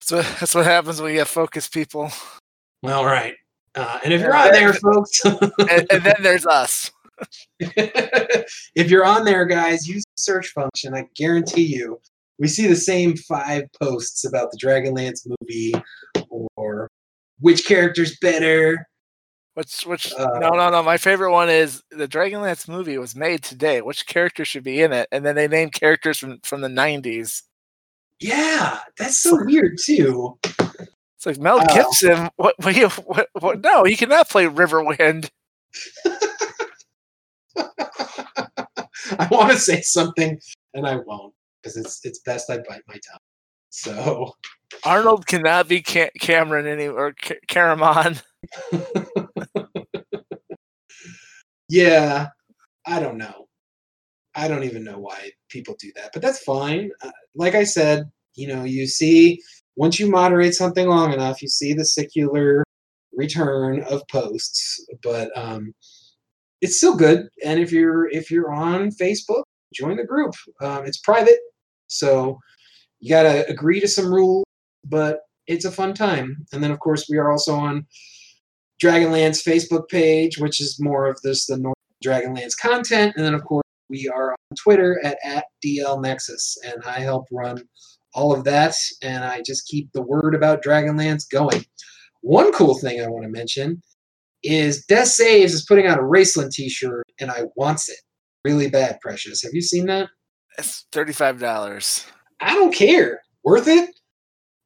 So 0.00 0.22
that's 0.22 0.54
what 0.54 0.64
happens 0.64 1.00
when 1.00 1.12
you 1.12 1.20
have 1.20 1.28
focused 1.28 1.72
people. 1.72 2.10
Well, 2.82 3.04
right. 3.04 3.34
Uh, 3.74 4.00
and 4.04 4.12
if 4.12 4.20
you're 4.20 4.34
on 4.34 4.52
there, 4.52 4.72
folks, 4.72 5.24
and, 5.24 5.86
and 5.90 6.02
then 6.02 6.16
there's 6.20 6.46
us. 6.46 6.90
if 7.60 8.90
you're 8.90 9.04
on 9.04 9.24
there, 9.24 9.44
guys, 9.44 9.86
use 9.88 10.04
the 10.04 10.20
search 10.22 10.48
function. 10.48 10.94
I 10.94 11.06
guarantee 11.16 11.66
you, 11.66 12.00
we 12.38 12.48
see 12.48 12.66
the 12.66 12.76
same 12.76 13.16
five 13.16 13.64
posts 13.80 14.24
about 14.24 14.50
the 14.50 14.58
Dragonlance 14.58 15.26
movie 15.40 15.72
or 16.56 16.88
which 17.40 17.66
character's 17.66 18.16
better. 18.20 18.86
Which 19.54 19.82
which 19.82 20.12
Uh, 20.14 20.38
no 20.40 20.50
no 20.50 20.70
no. 20.70 20.82
My 20.82 20.96
favorite 20.96 21.30
one 21.32 21.50
is 21.50 21.82
the 21.90 22.08
Dragonlance 22.08 22.68
movie 22.68 22.96
was 22.96 23.14
made 23.14 23.42
today. 23.42 23.82
Which 23.82 24.06
character 24.06 24.44
should 24.46 24.64
be 24.64 24.80
in 24.80 24.92
it? 24.94 25.08
And 25.12 25.26
then 25.26 25.34
they 25.36 25.46
name 25.46 25.68
characters 25.70 26.18
from 26.18 26.40
from 26.42 26.62
the 26.62 26.70
nineties. 26.70 27.42
Yeah, 28.18 28.78
that's 28.96 29.18
so 29.20 29.36
weird 29.44 29.78
too. 29.84 30.38
It's 30.44 31.26
like 31.26 31.38
Mel 31.38 31.60
Oh. 31.60 31.74
Gibson. 31.74 32.30
What, 32.36 32.54
what, 32.62 32.74
you- 32.76 32.88
what, 32.88 33.28
what? 33.38 33.60
No, 33.60 33.84
he 33.84 33.94
cannot 33.96 34.28
play 34.30 34.46
Riverwind. 34.46 35.28
I 39.18 39.28
want 39.30 39.50
to 39.52 39.58
say 39.58 39.80
something 39.80 40.38
and 40.74 40.86
I 40.86 40.96
won't 40.96 41.34
because 41.62 41.76
it's 41.76 42.00
it's 42.04 42.20
best 42.20 42.50
I 42.50 42.58
bite 42.68 42.82
my 42.88 42.94
tongue. 42.94 43.18
So 43.70 44.32
Arnold 44.84 45.26
cannot 45.26 45.68
be 45.68 45.82
Ca- 45.82 46.10
Cameron 46.20 46.66
any 46.66 46.88
or 46.88 47.14
Ca- 47.20 47.40
Caramon. 47.48 48.22
yeah, 51.68 52.28
I 52.86 53.00
don't 53.00 53.18
know. 53.18 53.46
I 54.34 54.48
don't 54.48 54.64
even 54.64 54.82
know 54.82 54.98
why 54.98 55.30
people 55.50 55.76
do 55.78 55.92
that, 55.96 56.10
but 56.12 56.22
that's 56.22 56.42
fine. 56.42 56.90
Uh, 57.02 57.10
like 57.34 57.54
I 57.54 57.64
said, 57.64 58.10
you 58.34 58.48
know, 58.48 58.64
you 58.64 58.86
see 58.86 59.40
once 59.76 59.98
you 59.98 60.10
moderate 60.10 60.54
something 60.54 60.88
long 60.88 61.12
enough, 61.12 61.42
you 61.42 61.48
see 61.48 61.72
the 61.74 61.84
secular 61.84 62.64
return 63.12 63.82
of 63.84 64.02
posts, 64.08 64.84
but 65.02 65.30
um, 65.36 65.74
it's 66.62 66.76
still 66.76 66.96
good. 66.96 67.28
And 67.44 67.60
if 67.60 67.70
you're 67.72 68.08
if 68.08 68.30
you're 68.30 68.52
on 68.52 68.90
Facebook, 68.90 69.42
join 69.74 69.96
the 69.96 70.04
group. 70.04 70.32
Um, 70.62 70.86
it's 70.86 70.98
private, 70.98 71.38
so 71.88 72.38
you 73.00 73.10
gotta 73.10 73.46
agree 73.50 73.80
to 73.80 73.88
some 73.88 74.06
rules, 74.06 74.44
but 74.86 75.20
it's 75.48 75.64
a 75.64 75.72
fun 75.72 75.92
time. 75.92 76.46
And 76.52 76.62
then 76.62 76.70
of 76.70 76.78
course 76.78 77.06
we 77.10 77.18
are 77.18 77.30
also 77.30 77.54
on 77.54 77.84
Dragonlance 78.82 79.46
Facebook 79.46 79.88
page, 79.88 80.38
which 80.38 80.60
is 80.60 80.80
more 80.80 81.06
of 81.06 81.20
this 81.22 81.46
the 81.46 81.58
North 81.58 81.74
Dragonlance 82.04 82.56
content, 82.60 83.14
and 83.16 83.26
then 83.26 83.34
of 83.34 83.44
course 83.44 83.62
we 83.90 84.08
are 84.08 84.30
on 84.30 84.56
Twitter 84.56 85.00
at, 85.04 85.18
at 85.24 85.44
DL 85.64 86.00
Nexus, 86.00 86.56
and 86.64 86.82
I 86.86 87.00
help 87.00 87.26
run 87.32 87.62
all 88.14 88.32
of 88.32 88.44
that, 88.44 88.74
and 89.02 89.24
I 89.24 89.42
just 89.44 89.66
keep 89.66 89.90
the 89.92 90.02
word 90.02 90.34
about 90.34 90.62
Dragonlance 90.62 91.28
going. 91.28 91.64
One 92.20 92.52
cool 92.52 92.78
thing 92.78 93.02
I 93.02 93.08
want 93.08 93.24
to 93.24 93.28
mention 93.28 93.82
is 94.42 94.84
Death 94.86 95.08
Saves 95.08 95.54
is 95.54 95.64
putting 95.64 95.86
out 95.86 95.98
a 95.98 96.02
Raistlin 96.02 96.50
T-shirt, 96.50 97.04
and 97.20 97.30
I 97.30 97.44
wants 97.56 97.88
it 97.88 97.98
really 98.44 98.68
bad. 98.68 98.98
Precious, 99.00 99.42
have 99.42 99.52
you 99.54 99.62
seen 99.62 99.86
that? 99.86 100.08
It's 100.58 100.86
thirty 100.92 101.12
five 101.12 101.38
dollars. 101.40 102.04
I 102.40 102.54
don't 102.54 102.74
care. 102.74 103.22
Worth 103.44 103.68
it. 103.68 103.90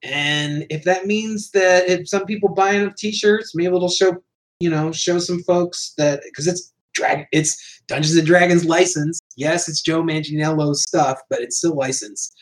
And 0.03 0.67
if 0.71 0.85
that 0.85 1.07
means 1.07 1.51
that 1.53 1.89
if 1.89 2.09
some 2.09 2.27
people 2.27 2.49
buy 2.51 2.73
enough 2.73 2.95
T-shirts, 2.97 3.53
maybe 3.55 3.75
it'll 3.75 3.89
show, 3.89 4.17
you 4.61 4.71
know, 4.71 4.93
show 4.93 5.19
some 5.19 5.43
folks 5.43 5.95
that 5.97 6.21
because 6.25 6.47
it's 6.47 6.73
drag, 6.95 7.27
it's 7.33 7.81
Dungeons 7.89 8.17
and 8.17 8.27
Dragons 8.27 8.65
license. 8.65 9.21
Yes, 9.37 9.69
it's 9.69 9.83
Joe 9.83 10.03
Manganiello's 10.03 10.83
stuff, 10.83 11.21
but 11.31 11.41
it's 11.41 11.59
still 11.59 11.75
licensed. 11.75 12.35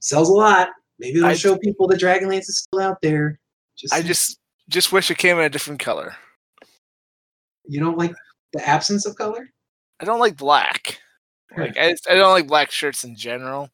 Sells 0.00 0.28
a 0.28 0.32
lot. 0.32 0.68
Maybe 0.98 1.18
it'll 1.18 1.30
I- 1.30 1.34
show 1.34 1.56
people 1.56 1.86
that 1.88 2.00
Dragonlance 2.00 2.48
is 2.48 2.60
still 2.60 2.80
out 2.80 3.00
there. 3.02 3.38
Just 3.76 3.94
I 3.94 4.02
just 4.02 4.38
just 4.68 4.92
wish 4.92 5.10
it 5.10 5.18
came 5.18 5.38
in 5.38 5.44
a 5.44 5.48
different 5.50 5.80
color. 5.80 6.16
You 7.70 7.78
don't 7.80 7.96
like 7.96 8.12
the 8.52 8.66
absence 8.68 9.06
of 9.06 9.14
color. 9.16 9.48
I 10.00 10.04
don't 10.04 10.18
like 10.18 10.36
black. 10.36 10.98
Like 11.56 11.76
I, 11.78 11.90
just- 11.90 12.08
I 12.10 12.14
don't 12.14 12.32
like 12.32 12.46
black 12.48 12.70
shirts 12.70 13.04
in 13.04 13.14
general. 13.16 13.70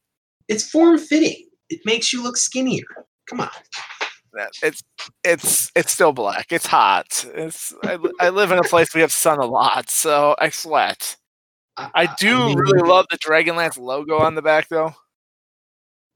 It's 0.48 0.68
form 0.70 0.98
fitting. 0.98 1.46
It 1.70 1.80
makes 1.84 2.12
you 2.12 2.22
look 2.22 2.36
skinnier. 2.36 2.84
Come 3.28 3.40
on. 3.40 3.48
It's 4.62 4.82
it's 5.24 5.70
it's 5.74 5.92
still 5.92 6.12
black. 6.12 6.52
It's 6.52 6.66
hot. 6.66 7.24
It's 7.34 7.72
I, 7.84 7.98
I 8.20 8.28
live 8.28 8.50
in 8.52 8.58
a 8.58 8.62
place 8.62 8.94
we 8.94 9.00
have 9.00 9.10
sun 9.10 9.38
a 9.38 9.46
lot, 9.46 9.88
so 9.88 10.36
I 10.38 10.50
sweat. 10.50 11.16
I 11.78 12.14
do 12.18 12.38
mean, 12.46 12.58
really 12.58 12.86
love 12.86 13.06
the 13.10 13.16
Dragonlance 13.18 13.78
logo 13.78 14.18
on 14.18 14.34
the 14.34 14.42
back 14.42 14.68
though. 14.68 14.94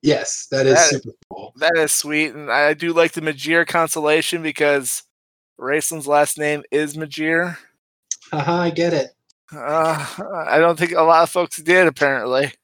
Yes, 0.02 0.48
that 0.50 0.66
is 0.66 0.74
That- 0.74 0.88
super 0.90 1.10
cool. 1.32 1.52
That 1.56 1.76
is 1.76 1.92
sweet, 1.92 2.34
and 2.34 2.50
I 2.50 2.74
do 2.74 2.92
like 2.92 3.12
the 3.12 3.20
Majere 3.22 3.66
constellation 3.66 4.42
because 4.42 5.02
Raistlin's 5.58 6.06
last 6.06 6.38
name 6.38 6.62
is 6.70 6.96
Majere. 6.96 7.56
Haha, 8.30 8.54
I 8.62 8.70
get 8.70 8.92
it. 8.92 9.10
Uh, 9.52 10.06
I 10.48 10.58
don't 10.58 10.78
think 10.78 10.92
a 10.92 11.02
lot 11.02 11.22
of 11.24 11.30
folks 11.30 11.56
did 11.56 11.86
apparently. 11.86 12.52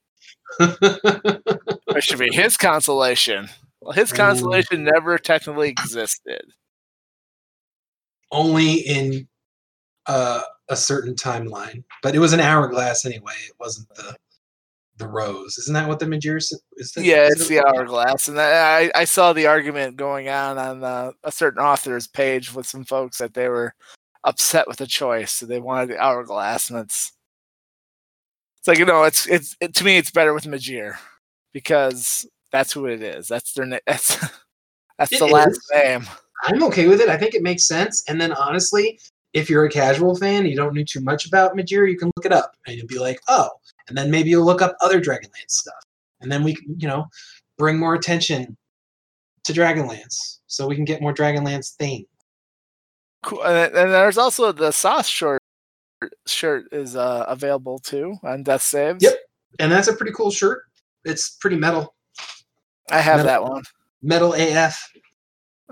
It 0.60 2.04
should 2.04 2.18
be 2.18 2.28
his 2.30 2.56
consolation. 2.58 3.48
Well, 3.80 3.92
his 3.92 4.12
Ooh. 4.12 4.16
constellation 4.16 4.84
never 4.84 5.16
technically 5.16 5.70
existed. 5.70 6.42
only 8.32 8.74
in 8.80 9.26
uh, 10.06 10.42
a 10.68 10.76
certain 10.76 11.14
timeline, 11.14 11.82
but 12.02 12.14
it 12.14 12.18
was 12.18 12.32
an 12.34 12.40
hourglass 12.40 13.06
anyway. 13.06 13.32
It 13.46 13.54
wasn't 13.58 13.88
the 13.94 14.14
the 14.98 15.08
rose. 15.08 15.56
Isn't 15.58 15.74
that 15.74 15.88
what 15.88 15.98
the 16.00 16.06
Majere 16.06 16.36
is? 16.36 16.52
Yeah, 16.96 17.26
it's 17.30 17.42
it- 17.42 17.48
the 17.48 17.60
hourglass, 17.66 18.28
and 18.28 18.38
I 18.38 18.90
I 18.94 19.04
saw 19.04 19.32
the 19.32 19.46
argument 19.46 19.96
going 19.96 20.28
on 20.28 20.58
on 20.58 20.84
uh, 20.84 21.12
a 21.24 21.32
certain 21.32 21.62
author's 21.62 22.06
page 22.06 22.52
with 22.52 22.66
some 22.66 22.84
folks 22.84 23.18
that 23.18 23.32
they 23.34 23.48
were 23.48 23.74
upset 24.26 24.68
with 24.68 24.76
the 24.76 24.86
choice, 24.86 25.32
so 25.32 25.46
they 25.46 25.60
wanted 25.60 25.88
the 25.90 25.98
hourglass, 25.98 26.68
and 26.68 26.78
it's 26.78 27.12
it's 28.58 28.68
like 28.68 28.78
you 28.78 28.84
know, 28.84 29.04
it's 29.04 29.26
it's 29.26 29.56
it, 29.60 29.74
to 29.76 29.84
me, 29.84 29.96
it's 29.96 30.10
better 30.10 30.34
with 30.34 30.44
Majere 30.44 30.96
because 31.52 32.26
that's 32.52 32.72
who 32.72 32.86
it 32.86 33.00
is. 33.00 33.28
That's 33.28 33.52
their 33.54 33.64
name. 33.64 33.80
That's 33.86 34.18
that's 34.98 35.12
It 35.12 35.18
the 35.18 35.26
last 35.26 35.60
name. 35.74 36.06
I'm 36.44 36.62
okay 36.64 36.88
with 36.88 37.00
it. 37.00 37.08
I 37.10 37.18
think 37.18 37.34
it 37.34 37.42
makes 37.42 37.66
sense. 37.66 38.02
And 38.08 38.18
then 38.18 38.32
honestly, 38.32 38.98
if 39.34 39.50
you're 39.50 39.66
a 39.66 39.70
casual 39.70 40.16
fan, 40.16 40.46
you 40.46 40.56
don't 40.56 40.74
know 40.74 40.84
too 40.84 41.00
much 41.00 41.26
about 41.26 41.54
Majere, 41.54 41.90
you 41.90 41.98
can 41.98 42.10
look 42.16 42.24
it 42.24 42.32
up 42.32 42.54
and 42.66 42.76
you'll 42.76 42.86
be 42.86 42.98
like, 42.98 43.20
oh. 43.28 43.50
And 43.88 43.96
then 43.96 44.10
maybe 44.10 44.30
you'll 44.30 44.46
look 44.46 44.62
up 44.62 44.74
other 44.80 45.00
Dragonlance 45.00 45.50
stuff, 45.50 45.82
and 46.20 46.32
then 46.32 46.42
we 46.42 46.54
can, 46.54 46.74
you 46.78 46.88
know, 46.88 47.06
bring 47.58 47.78
more 47.78 47.94
attention 47.94 48.56
to 49.44 49.52
Dragonlance, 49.52 50.38
so 50.46 50.66
we 50.66 50.74
can 50.74 50.84
get 50.84 51.00
more 51.00 51.14
Dragonlance 51.14 51.74
theme. 51.76 52.06
Cool. 53.26 53.42
And, 53.44 53.74
and 53.74 53.90
there's 53.92 54.18
also 54.18 54.52
the 54.52 54.70
sauce 54.70 55.08
short 55.08 55.42
shirt 56.28 56.66
is 56.70 56.94
uh, 56.94 57.24
available 57.26 57.80
too 57.80 58.14
on 58.22 58.44
Death 58.44 58.62
Saves. 58.62 59.02
Yep. 59.02 59.14
And 59.58 59.72
that's 59.72 59.88
a 59.88 59.92
pretty 59.94 60.12
cool 60.12 60.30
shirt. 60.30 60.62
It's 61.04 61.30
pretty 61.30 61.56
metal, 61.56 61.94
I 62.90 63.00
have 63.00 63.24
Metal- 63.24 63.26
that 63.26 63.42
one. 63.50 63.62
metal 64.02 64.32
AF. 64.34 64.92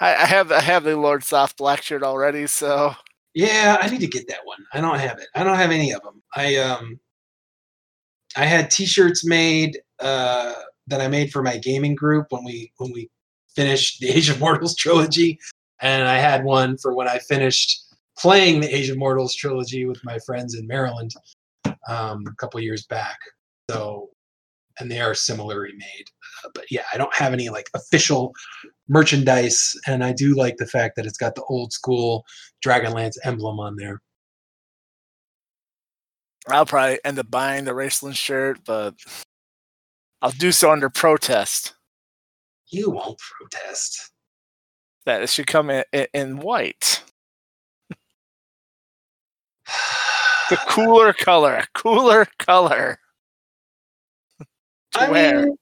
I, 0.00 0.14
I 0.14 0.26
have 0.26 0.50
I 0.52 0.60
have 0.60 0.82
the 0.84 0.96
Lord 0.96 1.22
Soth 1.24 1.56
black 1.56 1.82
shirt 1.82 2.02
already, 2.02 2.46
so 2.48 2.92
Yeah, 3.34 3.78
I 3.80 3.88
need 3.88 4.00
to 4.00 4.06
get 4.08 4.26
that 4.28 4.40
one. 4.44 4.58
I 4.74 4.80
don't 4.80 4.98
have 4.98 5.18
it. 5.18 5.28
I 5.36 5.44
don't 5.44 5.56
have 5.56 5.70
any 5.70 5.92
of 5.92 6.02
them. 6.02 6.20
I 6.34 6.56
um 6.56 6.98
I 8.36 8.44
had 8.44 8.70
t-shirts 8.70 9.24
made 9.24 9.78
uh 10.00 10.52
that 10.88 11.00
I 11.00 11.06
made 11.08 11.30
for 11.32 11.42
my 11.42 11.56
gaming 11.58 11.94
group 11.94 12.26
when 12.30 12.44
we 12.44 12.72
when 12.78 12.90
we 12.92 13.08
finished 13.54 14.00
the 14.00 14.08
Age 14.16 14.28
of 14.28 14.40
Mortals 14.40 14.74
trilogy 14.76 15.38
and 15.80 16.08
I 16.08 16.16
had 16.18 16.44
one 16.44 16.76
for 16.78 16.94
when 16.94 17.08
I 17.08 17.18
finished 17.18 17.94
playing 18.18 18.60
the 18.60 18.74
Age 18.74 18.88
of 18.88 18.98
Mortals 18.98 19.34
trilogy 19.34 19.84
with 19.86 20.02
my 20.04 20.18
friends 20.20 20.54
in 20.54 20.66
Maryland 20.66 21.12
um 21.88 22.24
a 22.26 22.34
couple 22.36 22.60
years 22.60 22.86
back. 22.86 23.18
So 23.70 24.10
and 24.78 24.90
they 24.90 25.00
are 25.00 25.14
similarly 25.14 25.72
made. 25.76 26.04
Uh, 26.44 26.50
but 26.54 26.64
yeah, 26.70 26.84
I 26.92 26.98
don't 26.98 27.14
have 27.14 27.32
any 27.32 27.48
like 27.48 27.70
official 27.74 28.32
merchandise 28.88 29.74
and 29.86 30.04
I 30.04 30.12
do 30.12 30.34
like 30.34 30.56
the 30.58 30.66
fact 30.66 30.96
that 30.96 31.06
it's 31.06 31.18
got 31.18 31.34
the 31.34 31.44
old 31.44 31.72
school 31.72 32.24
Dragonlance 32.64 33.16
emblem 33.24 33.58
on 33.58 33.76
there. 33.76 34.02
I'll 36.48 36.66
probably 36.66 37.00
end 37.04 37.18
up 37.18 37.30
buying 37.30 37.64
the 37.64 37.72
Raistlin 37.72 38.14
shirt, 38.14 38.60
but 38.64 38.94
I'll 40.22 40.30
do 40.30 40.52
so 40.52 40.70
under 40.70 40.88
protest 40.88 41.74
You 42.68 42.90
won't 42.90 43.18
protest. 43.18 44.12
That 45.06 45.22
it 45.22 45.30
should 45.30 45.46
come 45.46 45.70
in, 45.70 45.84
in, 45.92 46.06
in 46.12 46.36
white. 46.38 47.02
The 50.50 50.56
cooler 50.68 51.12
color, 51.12 51.64
cooler 51.74 52.26
color. 52.38 52.98
I 54.96 55.10
wear. 55.10 55.46
mean, 55.46 55.56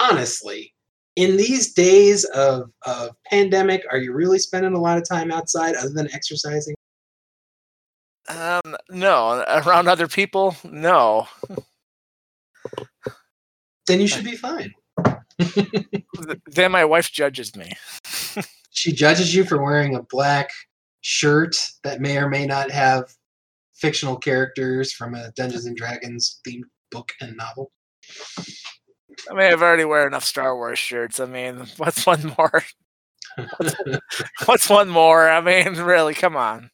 honestly, 0.00 0.74
in 1.16 1.36
these 1.36 1.72
days 1.72 2.24
of, 2.24 2.70
of 2.86 3.10
pandemic, 3.26 3.84
are 3.90 3.98
you 3.98 4.12
really 4.12 4.38
spending 4.38 4.74
a 4.74 4.80
lot 4.80 4.98
of 4.98 5.08
time 5.08 5.30
outside 5.30 5.74
other 5.74 5.92
than 5.92 6.08
exercising? 6.12 6.74
Um, 8.28 8.76
no, 8.90 9.44
around 9.48 9.88
other 9.88 10.06
people, 10.06 10.56
no. 10.64 11.26
Then 13.86 14.00
you 14.00 14.06
should 14.06 14.24
be 14.24 14.36
fine. 14.36 14.72
Th- 15.40 16.38
Then 16.46 16.72
my 16.72 16.84
wife 16.84 17.10
judges 17.10 17.56
me. 17.56 17.72
She 18.72 18.92
judges 18.92 19.34
you 19.34 19.44
for 19.44 19.60
wearing 19.60 19.96
a 19.96 20.02
black 20.04 20.48
shirt 21.00 21.56
that 21.82 22.00
may 22.00 22.16
or 22.16 22.28
may 22.28 22.46
not 22.46 22.70
have 22.70 23.12
fictional 23.74 24.16
characters 24.16 24.92
from 24.92 25.14
a 25.14 25.32
Dungeons 25.32 25.66
and 25.66 25.76
Dragons 25.76 26.40
themed 26.46 26.62
book 26.92 27.10
and 27.20 27.36
novel. 27.36 27.72
I 29.28 29.34
mean, 29.34 29.52
I've 29.52 29.60
already 29.60 29.84
wear 29.84 30.06
enough 30.06 30.24
Star 30.24 30.54
Wars 30.54 30.78
shirts. 30.78 31.18
I 31.18 31.26
mean, 31.26 31.66
what's 31.78 32.06
one 32.06 32.32
more? 32.38 32.62
what's 34.46 34.70
one 34.70 34.88
more? 34.88 35.28
I 35.28 35.40
mean, 35.40 35.74
really, 35.74 36.14
come 36.14 36.36
on. 36.36 36.70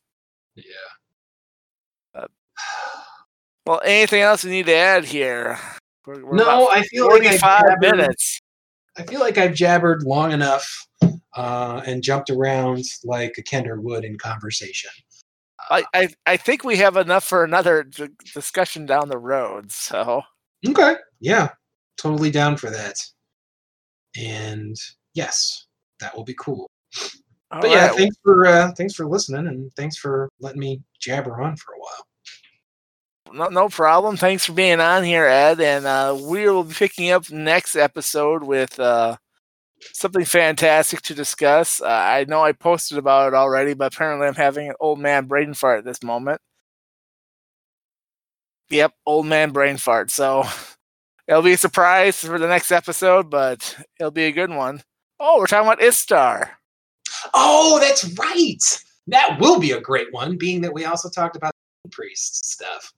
Yeah. 0.54 2.26
Well, 3.66 3.80
anything 3.84 4.22
else 4.22 4.44
you 4.44 4.50
need 4.50 4.66
to 4.66 4.76
add 4.76 5.04
here? 5.04 5.58
We're, 6.06 6.24
we're 6.24 6.36
no, 6.36 6.68
I 6.68 6.82
feel 6.82 7.08
like 7.08 7.24
I've 7.24 7.40
45 7.40 7.80
minutes. 7.80 8.40
I 8.98 9.02
feel 9.02 9.20
like 9.20 9.38
I've 9.38 9.54
jabbered 9.54 10.02
long 10.04 10.32
enough 10.32 10.86
uh, 11.34 11.82
and 11.86 12.02
jumped 12.02 12.30
around 12.30 12.84
like 13.04 13.36
a 13.38 13.42
Kender 13.42 13.80
would 13.80 14.04
in 14.04 14.16
conversation. 14.18 14.90
I, 15.70 15.84
I, 15.94 16.08
I 16.26 16.36
think 16.36 16.64
we 16.64 16.76
have 16.76 16.96
enough 16.96 17.24
for 17.24 17.44
another 17.44 17.82
d- 17.82 18.08
discussion 18.32 18.86
down 18.86 19.08
the 19.08 19.18
road. 19.18 19.72
So, 19.72 20.22
Okay. 20.66 20.96
Yeah. 21.20 21.50
Totally 21.96 22.30
down 22.30 22.56
for 22.56 22.70
that. 22.70 23.02
And 24.16 24.76
yes, 25.14 25.66
that 26.00 26.16
will 26.16 26.24
be 26.24 26.34
cool. 26.34 26.70
all 27.50 27.60
but 27.60 27.70
yeah, 27.70 27.88
right. 27.88 27.96
thanks 27.96 28.16
for 28.22 28.46
uh, 28.46 28.72
thanks 28.72 28.94
for 28.94 29.06
listening 29.06 29.46
and 29.46 29.70
thanks 29.76 29.96
for 29.96 30.28
letting 30.40 30.60
me 30.60 30.80
jabber 31.00 31.40
on 31.42 31.56
for 31.56 31.72
a 31.72 31.78
while. 31.78 32.06
No, 33.32 33.48
no 33.48 33.68
problem. 33.68 34.16
Thanks 34.16 34.44
for 34.44 34.52
being 34.52 34.80
on 34.80 35.04
here, 35.04 35.26
Ed. 35.26 35.60
And 35.60 35.86
uh, 35.86 36.16
we 36.20 36.48
will 36.48 36.64
be 36.64 36.74
picking 36.74 37.10
up 37.10 37.30
next 37.30 37.76
episode 37.76 38.42
with 38.42 38.78
uh, 38.78 39.16
something 39.92 40.24
fantastic 40.24 41.02
to 41.02 41.14
discuss. 41.14 41.80
Uh, 41.80 41.86
I 41.86 42.24
know 42.28 42.42
I 42.42 42.52
posted 42.52 42.98
about 42.98 43.28
it 43.28 43.34
already, 43.34 43.74
but 43.74 43.94
apparently 43.94 44.26
I'm 44.26 44.34
having 44.34 44.68
an 44.68 44.74
old 44.80 44.98
man 44.98 45.26
brain 45.26 45.54
fart 45.54 45.78
at 45.80 45.84
this 45.84 46.02
moment. 46.02 46.40
Yep, 48.70 48.94
old 49.06 49.26
man 49.26 49.50
brain 49.50 49.76
fart. 49.76 50.10
So 50.10 50.44
it'll 51.28 51.42
be 51.42 51.52
a 51.52 51.58
surprise 51.58 52.18
for 52.20 52.38
the 52.38 52.48
next 52.48 52.72
episode, 52.72 53.30
but 53.30 53.76
it'll 54.00 54.10
be 54.10 54.24
a 54.26 54.32
good 54.32 54.50
one. 54.50 54.82
Oh, 55.18 55.38
we're 55.38 55.46
talking 55.46 55.66
about 55.66 55.82
Istar. 55.82 56.58
Oh, 57.34 57.78
that's 57.80 58.04
right. 58.18 58.62
That 59.06 59.38
will 59.40 59.58
be 59.60 59.70
a 59.72 59.80
great 59.80 60.12
one, 60.12 60.36
being 60.36 60.60
that 60.62 60.74
we 60.74 60.84
also 60.84 61.08
talked 61.08 61.36
about 61.36 61.52
priest 61.88 62.44
stuff. 62.52 62.92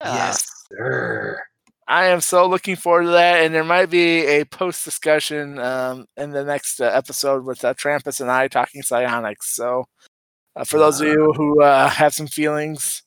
Uh, 0.00 0.12
yes, 0.16 0.48
sir. 0.72 1.40
I 1.88 2.06
am 2.06 2.20
so 2.20 2.46
looking 2.46 2.76
forward 2.76 3.04
to 3.04 3.10
that, 3.10 3.42
and 3.44 3.52
there 3.54 3.64
might 3.64 3.90
be 3.90 4.24
a 4.26 4.44
post 4.44 4.84
discussion 4.84 5.58
um, 5.58 6.06
in 6.16 6.30
the 6.30 6.44
next 6.44 6.80
uh, 6.80 6.84
episode 6.84 7.44
with 7.44 7.64
uh, 7.64 7.74
Trampas 7.74 8.20
and 8.20 8.30
I 8.30 8.46
talking 8.48 8.82
psionics. 8.82 9.54
So, 9.56 9.86
uh, 10.54 10.64
for 10.64 10.78
those 10.78 11.00
of 11.00 11.08
you 11.08 11.32
who 11.36 11.62
uh, 11.62 11.88
have 11.88 12.14
some 12.14 12.28
feelings, 12.28 13.02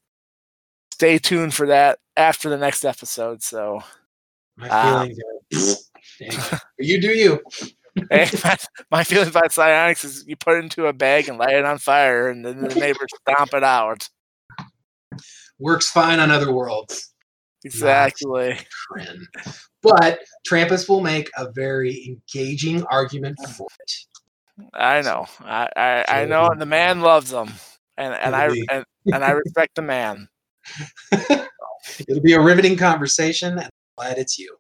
stay 0.91 1.17
tuned 1.17 1.53
for 1.53 1.67
that 1.67 1.99
after 2.17 2.49
the 2.49 2.57
next 2.57 2.83
episode. 2.83 3.41
So, 3.41 3.81
My 4.57 4.67
Ah. 4.69 4.99
feelings 4.99 5.17
are. 5.19 6.59
You 6.79 6.99
do 6.99 7.09
you. 7.09 7.39
hey, 8.09 8.27
my, 8.43 8.57
my 8.91 9.03
feelings 9.03 9.29
about 9.29 9.53
psionics 9.53 10.03
is 10.03 10.25
you 10.27 10.35
put 10.35 10.57
it 10.57 10.63
into 10.63 10.87
a 10.87 10.93
bag 10.93 11.29
and 11.29 11.37
light 11.37 11.55
it 11.55 11.63
on 11.63 11.77
fire, 11.77 12.27
and 12.29 12.43
then 12.45 12.61
the 12.61 12.75
neighbors 12.75 13.09
stomp 13.21 13.53
it 13.53 13.63
out. 13.63 14.09
Works 15.59 15.89
fine 15.89 16.19
on 16.19 16.31
other 16.31 16.51
worlds. 16.51 17.13
Exactly. 17.63 18.57
But 19.81 20.19
Trampas 20.47 20.89
will 20.89 21.01
make 21.01 21.29
a 21.37 21.51
very 21.51 22.05
engaging 22.07 22.83
argument 22.85 23.37
for 23.55 23.67
it. 23.79 23.93
I 24.73 25.01
know. 25.01 25.25
I, 25.41 25.69
I, 25.75 26.05
I 26.07 26.25
know, 26.25 26.47
and 26.47 26.61
the 26.61 26.65
man 26.65 27.01
loves 27.01 27.31
them, 27.31 27.51
and 27.97 28.13
and 28.13 28.35
I 28.35 28.49
and, 28.71 28.85
and 29.11 29.23
I 29.23 29.31
respect 29.31 29.75
the 29.75 29.81
man. 29.81 30.27
It'll 31.11 32.21
be 32.21 32.33
a 32.33 32.41
riveting 32.41 32.77
conversation, 32.77 33.53
and 33.53 33.61
I'm 33.61 33.69
glad 33.97 34.17
it's 34.17 34.37
you. 34.37 34.55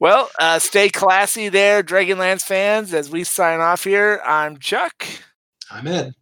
Well, 0.00 0.30
uh, 0.38 0.58
stay 0.58 0.88
classy 0.88 1.48
there, 1.48 1.82
Dragonlance 1.82 2.42
fans. 2.42 2.94
As 2.94 3.10
we 3.10 3.24
sign 3.24 3.60
off 3.60 3.84
here, 3.84 4.20
I'm 4.24 4.58
Chuck, 4.58 5.06
I'm 5.70 5.86
Ed, 5.86 6.14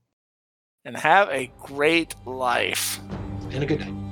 and 0.87 0.97
have 0.97 1.29
a 1.31 1.51
great 1.61 2.15
life. 2.25 3.01
and 3.51 3.63
a 3.63 3.67
good 3.67 3.81
night. 3.81 4.06